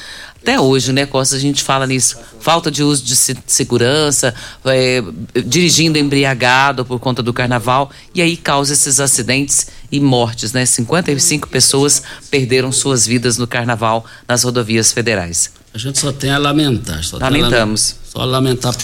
Até 0.45 0.59
hoje, 0.59 0.93
né, 0.93 1.07
Costa, 1.07 1.35
a 1.35 1.39
gente 1.39 1.63
fala 1.63 1.87
nisso. 1.87 2.17
Falta 2.39 2.69
de 2.69 2.83
uso 2.83 3.03
de 3.03 3.15
segurança, 3.47 4.31
é, 4.65 5.01
dirigindo 5.43 5.97
embriagado 5.97 6.85
por 6.85 6.99
conta 6.99 7.23
do 7.23 7.33
carnaval, 7.33 7.89
e 8.13 8.21
aí 8.21 8.37
causa 8.37 8.73
esses 8.73 8.99
acidentes 8.99 9.65
e 9.91 9.99
mortes, 9.99 10.53
né? 10.53 10.63
55 10.63 11.47
pessoas 11.47 12.03
perderam 12.29 12.71
suas 12.71 13.07
vidas 13.07 13.39
no 13.39 13.47
carnaval 13.47 14.05
nas 14.27 14.43
rodovias 14.43 14.91
federais. 14.91 15.49
A 15.73 15.79
gente 15.79 15.97
só 15.97 16.11
tem 16.11 16.29
a 16.29 16.37
lamentar. 16.37 17.03
Só 17.03 17.17
Lamentamos. 17.17 17.95
A 18.07 18.11
só 18.11 18.23
lamentar 18.23 18.75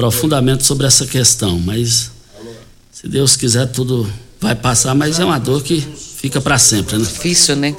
profundamente 0.00 0.64
sobre 0.64 0.86
essa 0.86 1.06
questão, 1.06 1.58
mas 1.58 2.10
se 2.90 3.06
Deus 3.06 3.36
quiser 3.36 3.66
tudo 3.66 4.10
vai 4.40 4.54
passar, 4.54 4.94
mas 4.94 5.20
é 5.20 5.24
uma 5.26 5.38
dor 5.38 5.62
que 5.62 5.78
fica 5.78 6.40
para 6.40 6.58
sempre, 6.58 6.96
né? 6.96 7.04
Difícil, 7.04 7.54
né? 7.54 7.76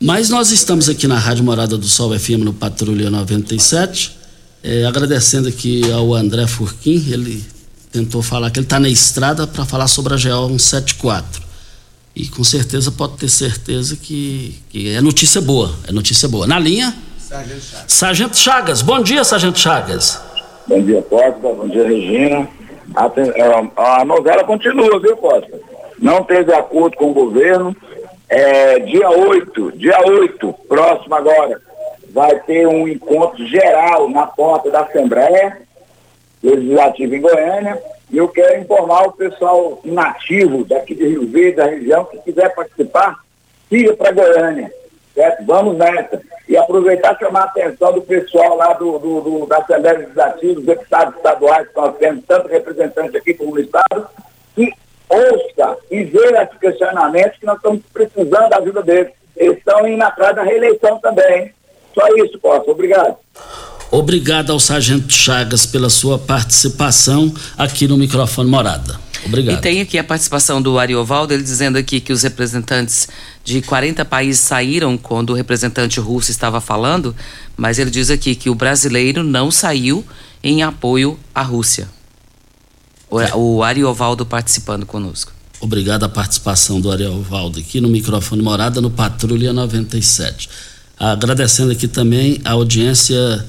Mas 0.00 0.30
nós 0.30 0.50
estamos 0.50 0.88
aqui 0.88 1.06
na 1.06 1.18
Rádio 1.18 1.44
Morada 1.44 1.76
do 1.76 1.86
Sol 1.86 2.18
FM 2.18 2.38
no 2.38 2.54
Patrulha 2.54 3.10
97, 3.10 4.16
é, 4.62 4.86
agradecendo 4.86 5.46
aqui 5.46 5.92
ao 5.92 6.14
André 6.14 6.46
Furquim, 6.46 7.06
ele 7.10 7.44
tentou 7.92 8.22
falar 8.22 8.50
que 8.50 8.58
ele 8.58 8.64
está 8.64 8.80
na 8.80 8.88
estrada 8.88 9.46
para 9.46 9.66
falar 9.66 9.88
sobre 9.88 10.14
a 10.14 10.16
GO 10.16 10.58
174. 10.58 11.42
E 12.16 12.28
com 12.28 12.42
certeza 12.42 12.90
pode 12.90 13.18
ter 13.18 13.28
certeza 13.28 13.94
que, 13.94 14.58
que, 14.70 14.88
é 14.88 15.02
notícia 15.02 15.42
boa, 15.42 15.78
é 15.86 15.92
notícia 15.92 16.26
boa. 16.28 16.46
Na 16.46 16.58
linha? 16.58 16.96
Sargento 17.18 17.62
Chagas. 17.62 17.92
Sargento 17.92 18.36
Chagas. 18.38 18.82
Bom 18.82 19.02
dia, 19.02 19.22
Sargento 19.22 19.58
Chagas. 19.58 20.18
Bom 20.66 20.80
dia, 20.80 21.02
Costa. 21.02 21.32
Bom 21.40 21.68
dia, 21.68 21.86
Regina. 21.86 22.48
A, 22.94 23.04
a, 23.04 24.00
a 24.00 24.04
novela 24.04 24.44
continua, 24.44 24.98
viu, 24.98 25.16
Costa? 25.16 25.60
Não 25.98 26.24
teve 26.24 26.54
acordo 26.54 26.96
com 26.96 27.10
o 27.10 27.14
governo, 27.14 27.76
é, 28.28 28.78
dia 28.78 29.10
8, 29.10 29.72
dia 29.72 29.96
8, 30.06 30.54
próximo 30.68 31.14
agora, 31.14 31.60
vai 32.10 32.40
ter 32.40 32.66
um 32.66 32.88
encontro 32.88 33.46
geral 33.46 34.08
na 34.08 34.26
porta 34.26 34.70
da 34.70 34.80
Assembleia 34.80 35.62
Legislativa 36.42 37.16
em 37.16 37.20
Goiânia. 37.20 37.82
E 38.10 38.16
eu 38.16 38.28
quero 38.28 38.60
informar 38.60 39.06
o 39.06 39.12
pessoal 39.12 39.80
nativo 39.84 40.64
daqui 40.64 40.94
de 40.94 41.08
Rio 41.08 41.26
Verde, 41.26 41.56
da 41.56 41.66
região, 41.66 42.04
que 42.04 42.18
quiser 42.18 42.54
participar, 42.54 43.18
siga 43.68 43.94
para 43.96 44.12
Goiânia. 44.12 44.72
Certo? 45.14 45.44
Vamos 45.46 45.76
nessa. 45.76 46.20
E 46.48 46.56
aproveitar 46.56 47.14
e 47.14 47.18
chamar 47.18 47.42
a 47.42 47.44
atenção 47.44 47.92
do 47.92 48.02
pessoal 48.02 48.56
lá 48.56 48.72
do, 48.74 48.98
do, 48.98 49.20
do 49.20 49.46
da 49.46 49.58
Assembleia 49.58 49.98
Legislativa, 49.98 50.54
dos 50.54 50.64
deputados 50.64 51.16
estaduais 51.16 51.68
que 51.68 51.76
nós 51.76 51.96
temos, 51.96 52.24
tanto 52.26 52.48
representantes 52.48 53.14
aqui 53.14 53.34
como 53.34 53.54
no 53.54 53.60
Estado, 53.60 54.06
que 54.54 54.72
ouça 55.08 55.78
e 55.90 56.04
veja 56.04 56.42
esses 56.42 56.58
questionamentos 56.58 57.38
que 57.38 57.46
nós 57.46 57.56
estamos 57.56 57.82
precisando 57.92 58.48
da 58.48 58.58
ajuda 58.58 58.82
deles. 58.82 59.12
Eles 59.36 59.58
estão 59.58 59.86
indo 59.86 60.02
atrás 60.02 60.34
da 60.34 60.42
reeleição 60.42 60.98
também. 60.98 61.52
Só 61.94 62.06
isso, 62.16 62.38
Costa. 62.40 62.70
Obrigado. 62.70 63.16
Obrigado 63.90 64.50
ao 64.50 64.58
Sargento 64.58 65.12
Chagas 65.12 65.64
pela 65.66 65.88
sua 65.88 66.18
participação 66.18 67.32
aqui 67.56 67.86
no 67.86 67.96
microfone 67.96 68.50
Morada. 68.50 68.98
Obrigado. 69.24 69.58
E 69.58 69.60
tem 69.60 69.80
aqui 69.80 69.98
a 69.98 70.04
participação 70.04 70.60
do 70.60 70.78
Ariovaldo, 70.78 71.32
ele 71.32 71.42
dizendo 71.42 71.78
aqui 71.78 72.00
que 72.00 72.12
os 72.12 72.22
representantes 72.22 73.08
de 73.44 73.60
40 73.60 74.04
países 74.06 74.40
saíram 74.40 74.96
quando 74.96 75.30
o 75.30 75.34
representante 75.34 76.00
russo 76.00 76.30
estava 76.30 76.60
falando, 76.60 77.14
mas 77.56 77.78
ele 77.78 77.90
diz 77.90 78.10
aqui 78.10 78.34
que 78.34 78.48
o 78.48 78.54
brasileiro 78.54 79.22
não 79.22 79.50
saiu 79.50 80.04
em 80.42 80.62
apoio 80.62 81.18
à 81.34 81.42
Rússia. 81.42 81.88
O, 83.10 83.18
o 83.38 83.62
Ariovaldo 83.62 84.24
participando 84.24 84.86
conosco. 84.86 85.30
Obrigado 85.60 86.04
a 86.04 86.08
participação 86.08 86.80
do 86.80 86.90
Ariovaldo 86.90 87.60
aqui 87.60 87.80
no 87.80 87.88
microfone 87.88 88.42
Morada 88.42 88.80
no 88.80 88.90
Patrulha 88.90 89.52
97. 89.52 90.48
Agradecendo 90.98 91.72
aqui 91.72 91.86
também 91.86 92.40
a 92.44 92.52
audiência 92.52 93.46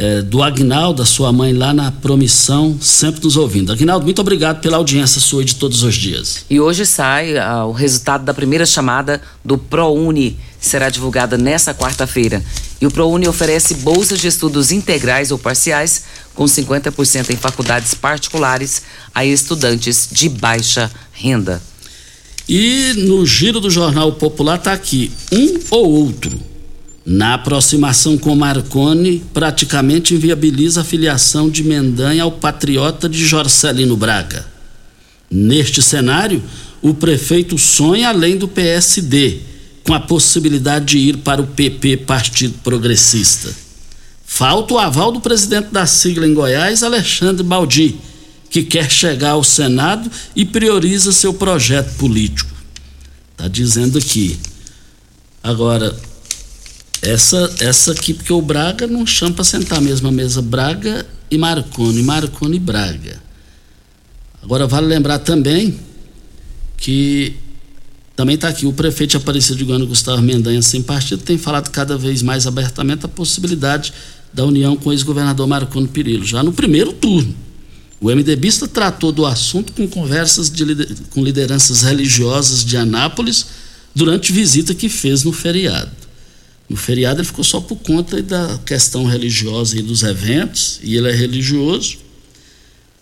eh, 0.00 0.22
do 0.22 0.44
Agnaldo, 0.44 1.02
da 1.02 1.04
sua 1.04 1.32
mãe 1.32 1.52
lá 1.52 1.74
na 1.74 1.90
Promissão, 1.90 2.78
sempre 2.80 3.24
nos 3.24 3.36
ouvindo. 3.36 3.72
Agnaldo, 3.72 4.04
muito 4.04 4.20
obrigado 4.20 4.60
pela 4.60 4.76
audiência 4.76 5.20
sua 5.20 5.44
de 5.44 5.56
todos 5.56 5.82
os 5.82 5.96
dias. 5.96 6.44
E 6.48 6.60
hoje 6.60 6.86
sai 6.86 7.36
ah, 7.36 7.64
o 7.64 7.72
resultado 7.72 8.24
da 8.24 8.32
primeira 8.32 8.64
chamada 8.64 9.20
do 9.44 9.58
ProUni 9.58 10.38
será 10.60 10.88
divulgada 10.88 11.36
nesta 11.36 11.74
quarta-feira. 11.74 12.40
E 12.80 12.86
o 12.86 12.92
ProUni 12.92 13.26
oferece 13.26 13.74
bolsas 13.74 14.20
de 14.20 14.28
estudos 14.28 14.70
integrais 14.70 15.32
ou 15.32 15.38
parciais, 15.38 16.04
com 16.32 16.44
50% 16.44 17.30
em 17.30 17.36
faculdades 17.36 17.92
particulares, 17.92 18.82
a 19.12 19.24
estudantes 19.24 20.08
de 20.12 20.28
baixa 20.28 20.88
renda. 21.10 21.60
E 22.48 22.94
no 22.96 23.26
giro 23.26 23.60
do 23.60 23.68
Jornal 23.68 24.12
Popular 24.12 24.58
está 24.58 24.72
aqui, 24.72 25.10
um 25.32 25.58
ou 25.70 25.90
outro. 25.90 26.47
Na 27.10 27.32
aproximação 27.32 28.18
com 28.18 28.36
Marconi, 28.36 29.24
praticamente 29.32 30.12
inviabiliza 30.12 30.82
a 30.82 30.84
filiação 30.84 31.48
de 31.48 31.64
Mendanha 31.64 32.22
ao 32.22 32.32
patriota 32.32 33.08
de 33.08 33.24
Jorcelino 33.24 33.96
Braga. 33.96 34.44
Neste 35.30 35.80
cenário, 35.80 36.42
o 36.82 36.92
prefeito 36.92 37.56
sonha 37.56 38.10
além 38.10 38.36
do 38.36 38.46
PSD, 38.46 39.38
com 39.84 39.94
a 39.94 40.00
possibilidade 40.00 40.84
de 40.84 40.98
ir 40.98 41.16
para 41.16 41.40
o 41.40 41.46
PP, 41.46 41.96
Partido 41.96 42.58
Progressista. 42.62 43.56
Falta 44.26 44.74
o 44.74 44.78
aval 44.78 45.10
do 45.10 45.18
presidente 45.18 45.68
da 45.72 45.86
sigla 45.86 46.26
em 46.26 46.34
Goiás, 46.34 46.82
Alexandre 46.82 47.42
Baldi, 47.42 47.96
que 48.50 48.62
quer 48.62 48.90
chegar 48.90 49.30
ao 49.30 49.42
Senado 49.42 50.10
e 50.36 50.44
prioriza 50.44 51.10
seu 51.10 51.32
projeto 51.32 51.96
político. 51.96 52.54
Está 53.32 53.48
dizendo 53.48 53.96
aqui. 53.96 54.38
Agora, 55.42 55.96
essa, 57.02 57.54
essa 57.60 57.92
aqui, 57.92 58.12
porque 58.12 58.32
o 58.32 58.42
Braga 58.42 58.86
não 58.86 59.06
chama 59.06 59.36
para 59.36 59.44
sentar 59.44 59.78
a 59.78 59.80
mesma 59.80 60.10
mesa 60.10 60.42
Braga 60.42 61.06
e 61.30 61.38
Marconi, 61.38 62.02
Marconi 62.02 62.56
e 62.56 62.60
Braga. 62.60 63.22
Agora, 64.42 64.66
vale 64.66 64.86
lembrar 64.86 65.18
também 65.18 65.78
que 66.76 67.34
também 68.16 68.34
está 68.34 68.48
aqui 68.48 68.66
o 68.66 68.72
prefeito 68.72 69.16
Aparecido 69.16 69.56
de 69.56 69.64
Goiânia, 69.64 69.86
Gustavo 69.86 70.20
Mendanha, 70.22 70.60
sem 70.60 70.82
partido, 70.82 71.22
tem 71.22 71.38
falado 71.38 71.70
cada 71.70 71.96
vez 71.96 72.22
mais 72.22 72.46
abertamente 72.46 73.06
a 73.06 73.08
possibilidade 73.08 73.92
da 74.32 74.44
união 74.44 74.76
com 74.76 74.90
o 74.90 74.92
ex-governador 74.92 75.46
Marconi 75.46 75.86
Perillo, 75.88 76.24
já 76.24 76.42
no 76.42 76.52
primeiro 76.52 76.92
turno. 76.92 77.34
O 78.00 78.10
MDBista 78.10 78.68
tratou 78.68 79.10
do 79.10 79.26
assunto 79.26 79.72
com 79.72 79.88
conversas 79.88 80.52
com 81.10 81.22
lideranças 81.22 81.82
religiosas 81.82 82.64
de 82.64 82.76
Anápolis 82.76 83.46
durante 83.94 84.32
visita 84.32 84.74
que 84.74 84.88
fez 84.88 85.24
no 85.24 85.32
feriado. 85.32 85.90
No 86.68 86.76
feriado 86.76 87.20
ele 87.20 87.26
ficou 87.26 87.44
só 87.44 87.60
por 87.60 87.76
conta 87.76 88.22
da 88.22 88.58
questão 88.64 89.06
religiosa 89.06 89.78
e 89.78 89.82
dos 89.82 90.02
eventos, 90.02 90.78
e 90.82 90.96
ele 90.96 91.08
é 91.08 91.14
religioso. 91.14 91.96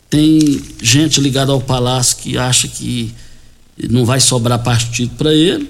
Tem 0.09 0.63
gente 0.81 1.21
ligada 1.21 1.51
ao 1.51 1.61
palácio 1.61 2.19
que 2.19 2.39
acha 2.39 2.69
que 2.69 3.13
não 3.91 4.05
vai 4.05 4.21
sobrar 4.21 4.63
partido 4.63 5.17
para 5.17 5.35
ele. 5.35 5.69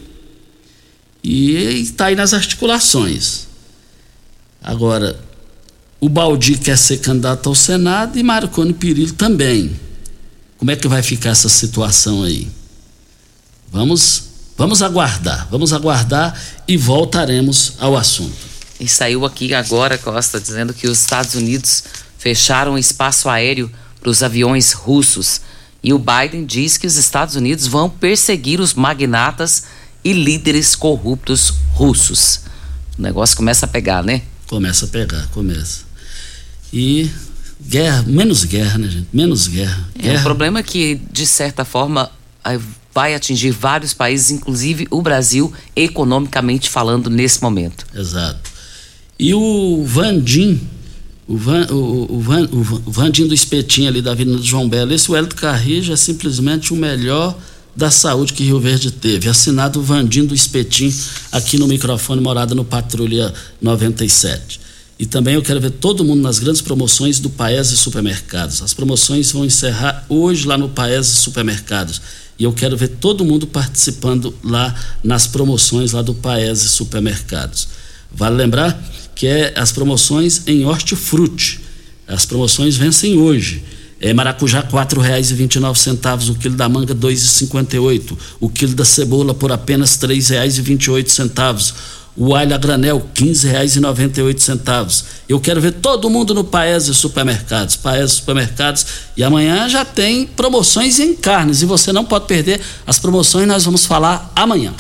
E 1.24 1.54
está 1.80 2.06
aí 2.06 2.14
nas 2.14 2.34
articulações. 2.34 3.46
Agora, 4.62 5.18
o 6.00 6.08
Baldi 6.08 6.58
quer 6.58 6.76
ser 6.76 6.98
candidato 6.98 7.48
ao 7.48 7.54
Senado 7.54 8.18
e 8.18 8.22
Marconi 8.22 8.74
Perillo 8.74 9.14
também. 9.14 9.74
Como 10.58 10.70
é 10.70 10.76
que 10.76 10.86
vai 10.86 11.02
ficar 11.02 11.30
essa 11.30 11.48
situação 11.48 12.22
aí? 12.22 12.48
Vamos 13.72 14.25
Vamos 14.56 14.80
aguardar, 14.80 15.46
vamos 15.50 15.72
aguardar 15.72 16.38
e 16.66 16.76
voltaremos 16.76 17.74
ao 17.78 17.96
assunto. 17.96 18.36
E 18.80 18.88
saiu 18.88 19.24
aqui 19.24 19.52
agora, 19.52 19.98
Costa, 19.98 20.40
dizendo 20.40 20.72
que 20.72 20.86
os 20.86 21.00
Estados 21.00 21.34
Unidos 21.34 21.84
fecharam 22.18 22.74
o 22.74 22.78
espaço 22.78 23.28
aéreo 23.28 23.70
para 24.00 24.10
os 24.10 24.22
aviões 24.22 24.72
russos. 24.72 25.40
E 25.82 25.92
o 25.92 25.98
Biden 25.98 26.44
diz 26.44 26.76
que 26.76 26.86
os 26.86 26.96
Estados 26.96 27.36
Unidos 27.36 27.66
vão 27.66 27.88
perseguir 27.90 28.60
os 28.60 28.72
magnatas 28.72 29.64
e 30.02 30.12
líderes 30.12 30.74
corruptos 30.74 31.52
russos. 31.72 32.40
O 32.98 33.02
negócio 33.02 33.36
começa 33.36 33.66
a 33.66 33.68
pegar, 33.68 34.02
né? 34.02 34.22
Começa 34.46 34.86
a 34.86 34.88
pegar, 34.88 35.26
começa. 35.28 35.84
E 36.72 37.10
guerra, 37.60 38.04
menos 38.06 38.44
guerra, 38.44 38.78
né, 38.78 38.88
gente? 38.88 39.08
Menos 39.12 39.48
guerra. 39.48 39.84
É, 39.98 40.02
guerra. 40.02 40.20
o 40.20 40.22
problema 40.22 40.60
é 40.60 40.62
que, 40.62 41.00
de 41.12 41.26
certa 41.26 41.64
forma, 41.64 42.10
vai 42.96 43.14
atingir 43.14 43.50
vários 43.50 43.92
países, 43.92 44.30
inclusive 44.30 44.88
o 44.90 45.02
Brasil, 45.02 45.52
economicamente 45.76 46.70
falando, 46.70 47.10
nesse 47.10 47.42
momento. 47.42 47.84
Exato. 47.94 48.50
E 49.18 49.34
o 49.34 49.84
Vandim, 49.84 50.58
o, 51.28 51.36
Van, 51.36 51.66
o, 51.70 52.16
o, 52.16 52.20
Van, 52.22 52.48
o 52.50 52.90
Vandim 52.90 53.26
do 53.26 53.34
Espetinho 53.34 53.88
ali 53.88 54.00
da 54.00 54.12
Avenida 54.12 54.42
João 54.42 54.66
Belo, 54.66 54.94
esse 54.94 55.12
Wellington 55.12 55.36
Carrijo 55.36 55.92
é 55.92 55.96
simplesmente 55.96 56.72
o 56.72 56.76
melhor 56.76 57.38
da 57.76 57.90
saúde 57.90 58.32
que 58.32 58.42
Rio 58.42 58.58
Verde 58.58 58.90
teve. 58.90 59.28
Assinado 59.28 59.78
o 59.78 59.82
Vandim 59.82 60.24
do 60.24 60.34
Espetinho 60.34 60.94
aqui 61.30 61.58
no 61.58 61.68
microfone 61.68 62.22
Morada 62.22 62.54
no 62.54 62.64
Patrulha 62.64 63.30
97. 63.60 64.58
E 64.98 65.04
também 65.04 65.34
eu 65.34 65.42
quero 65.42 65.60
ver 65.60 65.72
todo 65.72 66.02
mundo 66.02 66.22
nas 66.22 66.38
grandes 66.38 66.62
promoções 66.62 67.20
do 67.20 67.28
Paese 67.28 67.76
Supermercados. 67.76 68.62
As 68.62 68.72
promoções 68.72 69.30
vão 69.32 69.44
encerrar 69.44 70.06
hoje 70.08 70.46
lá 70.46 70.56
no 70.56 70.70
Paese 70.70 71.14
Supermercados 71.16 72.00
e 72.38 72.44
eu 72.44 72.52
quero 72.52 72.76
ver 72.76 72.88
todo 72.88 73.24
mundo 73.24 73.46
participando 73.46 74.34
lá 74.44 74.74
nas 75.02 75.26
promoções 75.26 75.92
lá 75.92 76.02
do 76.02 76.14
Paese 76.14 76.68
Supermercados. 76.68 77.68
Vale 78.12 78.36
lembrar 78.36 78.78
que 79.14 79.26
é 79.26 79.54
as 79.56 79.72
promoções 79.72 80.42
em 80.46 80.64
hortifruti. 80.64 81.60
As 82.06 82.26
promoções 82.26 82.76
vencem 82.76 83.18
hoje. 83.18 83.62
É, 83.98 84.12
maracujá 84.12 84.60
R$ 84.60 84.68
4,29, 84.68 86.30
o 86.30 86.34
quilo 86.34 86.54
da 86.54 86.68
manga 86.68 86.92
R$ 86.92 87.00
2,58, 87.00 88.16
o 88.38 88.48
quilo 88.50 88.74
da 88.74 88.84
cebola 88.84 89.32
por 89.32 89.50
apenas 89.50 89.96
R$ 89.96 90.08
3,28, 90.08 91.74
o 92.16 92.34
alho 92.34 92.54
a 92.54 92.58
granel 92.58 93.08
quinze 93.12 93.46
reais 93.46 93.76
e 93.76 93.80
noventa 93.80 94.20
e 94.20 94.22
oito 94.22 94.42
centavos. 94.42 95.04
Eu 95.28 95.38
quero 95.38 95.60
ver 95.60 95.72
todo 95.72 96.08
mundo 96.08 96.32
no 96.32 96.42
Paese 96.42 96.94
Supermercados, 96.94 97.76
Paese 97.76 98.14
Supermercados 98.14 98.86
e 99.16 99.22
amanhã 99.22 99.68
já 99.68 99.84
tem 99.84 100.26
promoções 100.26 100.98
em 100.98 101.14
carnes 101.14 101.60
e 101.60 101.66
você 101.66 101.92
não 101.92 102.04
pode 102.04 102.26
perder 102.26 102.60
as 102.86 102.98
promoções, 102.98 103.46
nós 103.46 103.64
vamos 103.64 103.84
falar 103.84 104.32
amanhã. 104.34 104.72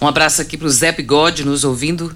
Um 0.00 0.06
abraço 0.06 0.42
aqui 0.42 0.56
pro 0.58 0.68
Zé 0.68 0.92
Bigode 0.92 1.44
nos 1.44 1.64
ouvindo 1.64 2.14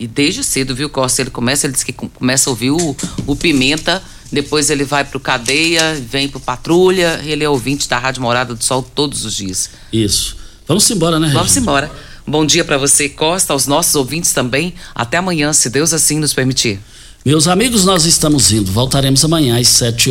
e 0.00 0.06
desde 0.06 0.42
cedo, 0.42 0.74
viu, 0.74 0.90
Costa? 0.90 1.22
Ele 1.22 1.30
começa, 1.30 1.66
ele 1.66 1.74
diz 1.74 1.84
que 1.84 1.92
começa 1.92 2.48
a 2.48 2.50
ouvir 2.50 2.72
o, 2.72 2.96
o 3.24 3.36
Pimenta, 3.36 4.02
depois 4.32 4.68
ele 4.68 4.82
vai 4.82 5.04
pro 5.04 5.20
Cadeia, 5.20 5.94
vem 5.94 6.26
pro 6.26 6.40
Patrulha, 6.40 7.20
ele 7.24 7.44
é 7.44 7.48
ouvinte 7.48 7.88
da 7.88 7.98
Rádio 7.98 8.22
Morada 8.22 8.54
do 8.54 8.64
Sol 8.64 8.82
todos 8.82 9.24
os 9.24 9.34
dias. 9.34 9.70
Isso. 9.92 10.36
Vamos 10.66 10.90
embora, 10.90 11.20
né, 11.20 11.26
Regina? 11.26 11.40
Vamos 11.40 11.56
embora. 11.56 11.92
Bom 12.26 12.46
dia 12.46 12.64
para 12.64 12.78
você, 12.78 13.08
Costa, 13.08 13.52
aos 13.52 13.66
nossos 13.66 13.94
ouvintes 13.94 14.32
também. 14.32 14.74
Até 14.94 15.16
amanhã, 15.16 15.52
se 15.52 15.68
Deus 15.68 15.92
assim 15.92 16.18
nos 16.18 16.32
permitir. 16.32 16.80
Meus 17.24 17.46
amigos, 17.46 17.84
nós 17.84 18.04
estamos 18.04 18.50
indo. 18.50 18.72
Voltaremos 18.72 19.24
amanhã 19.24 19.56
às 19.56 19.68
7 19.68 20.10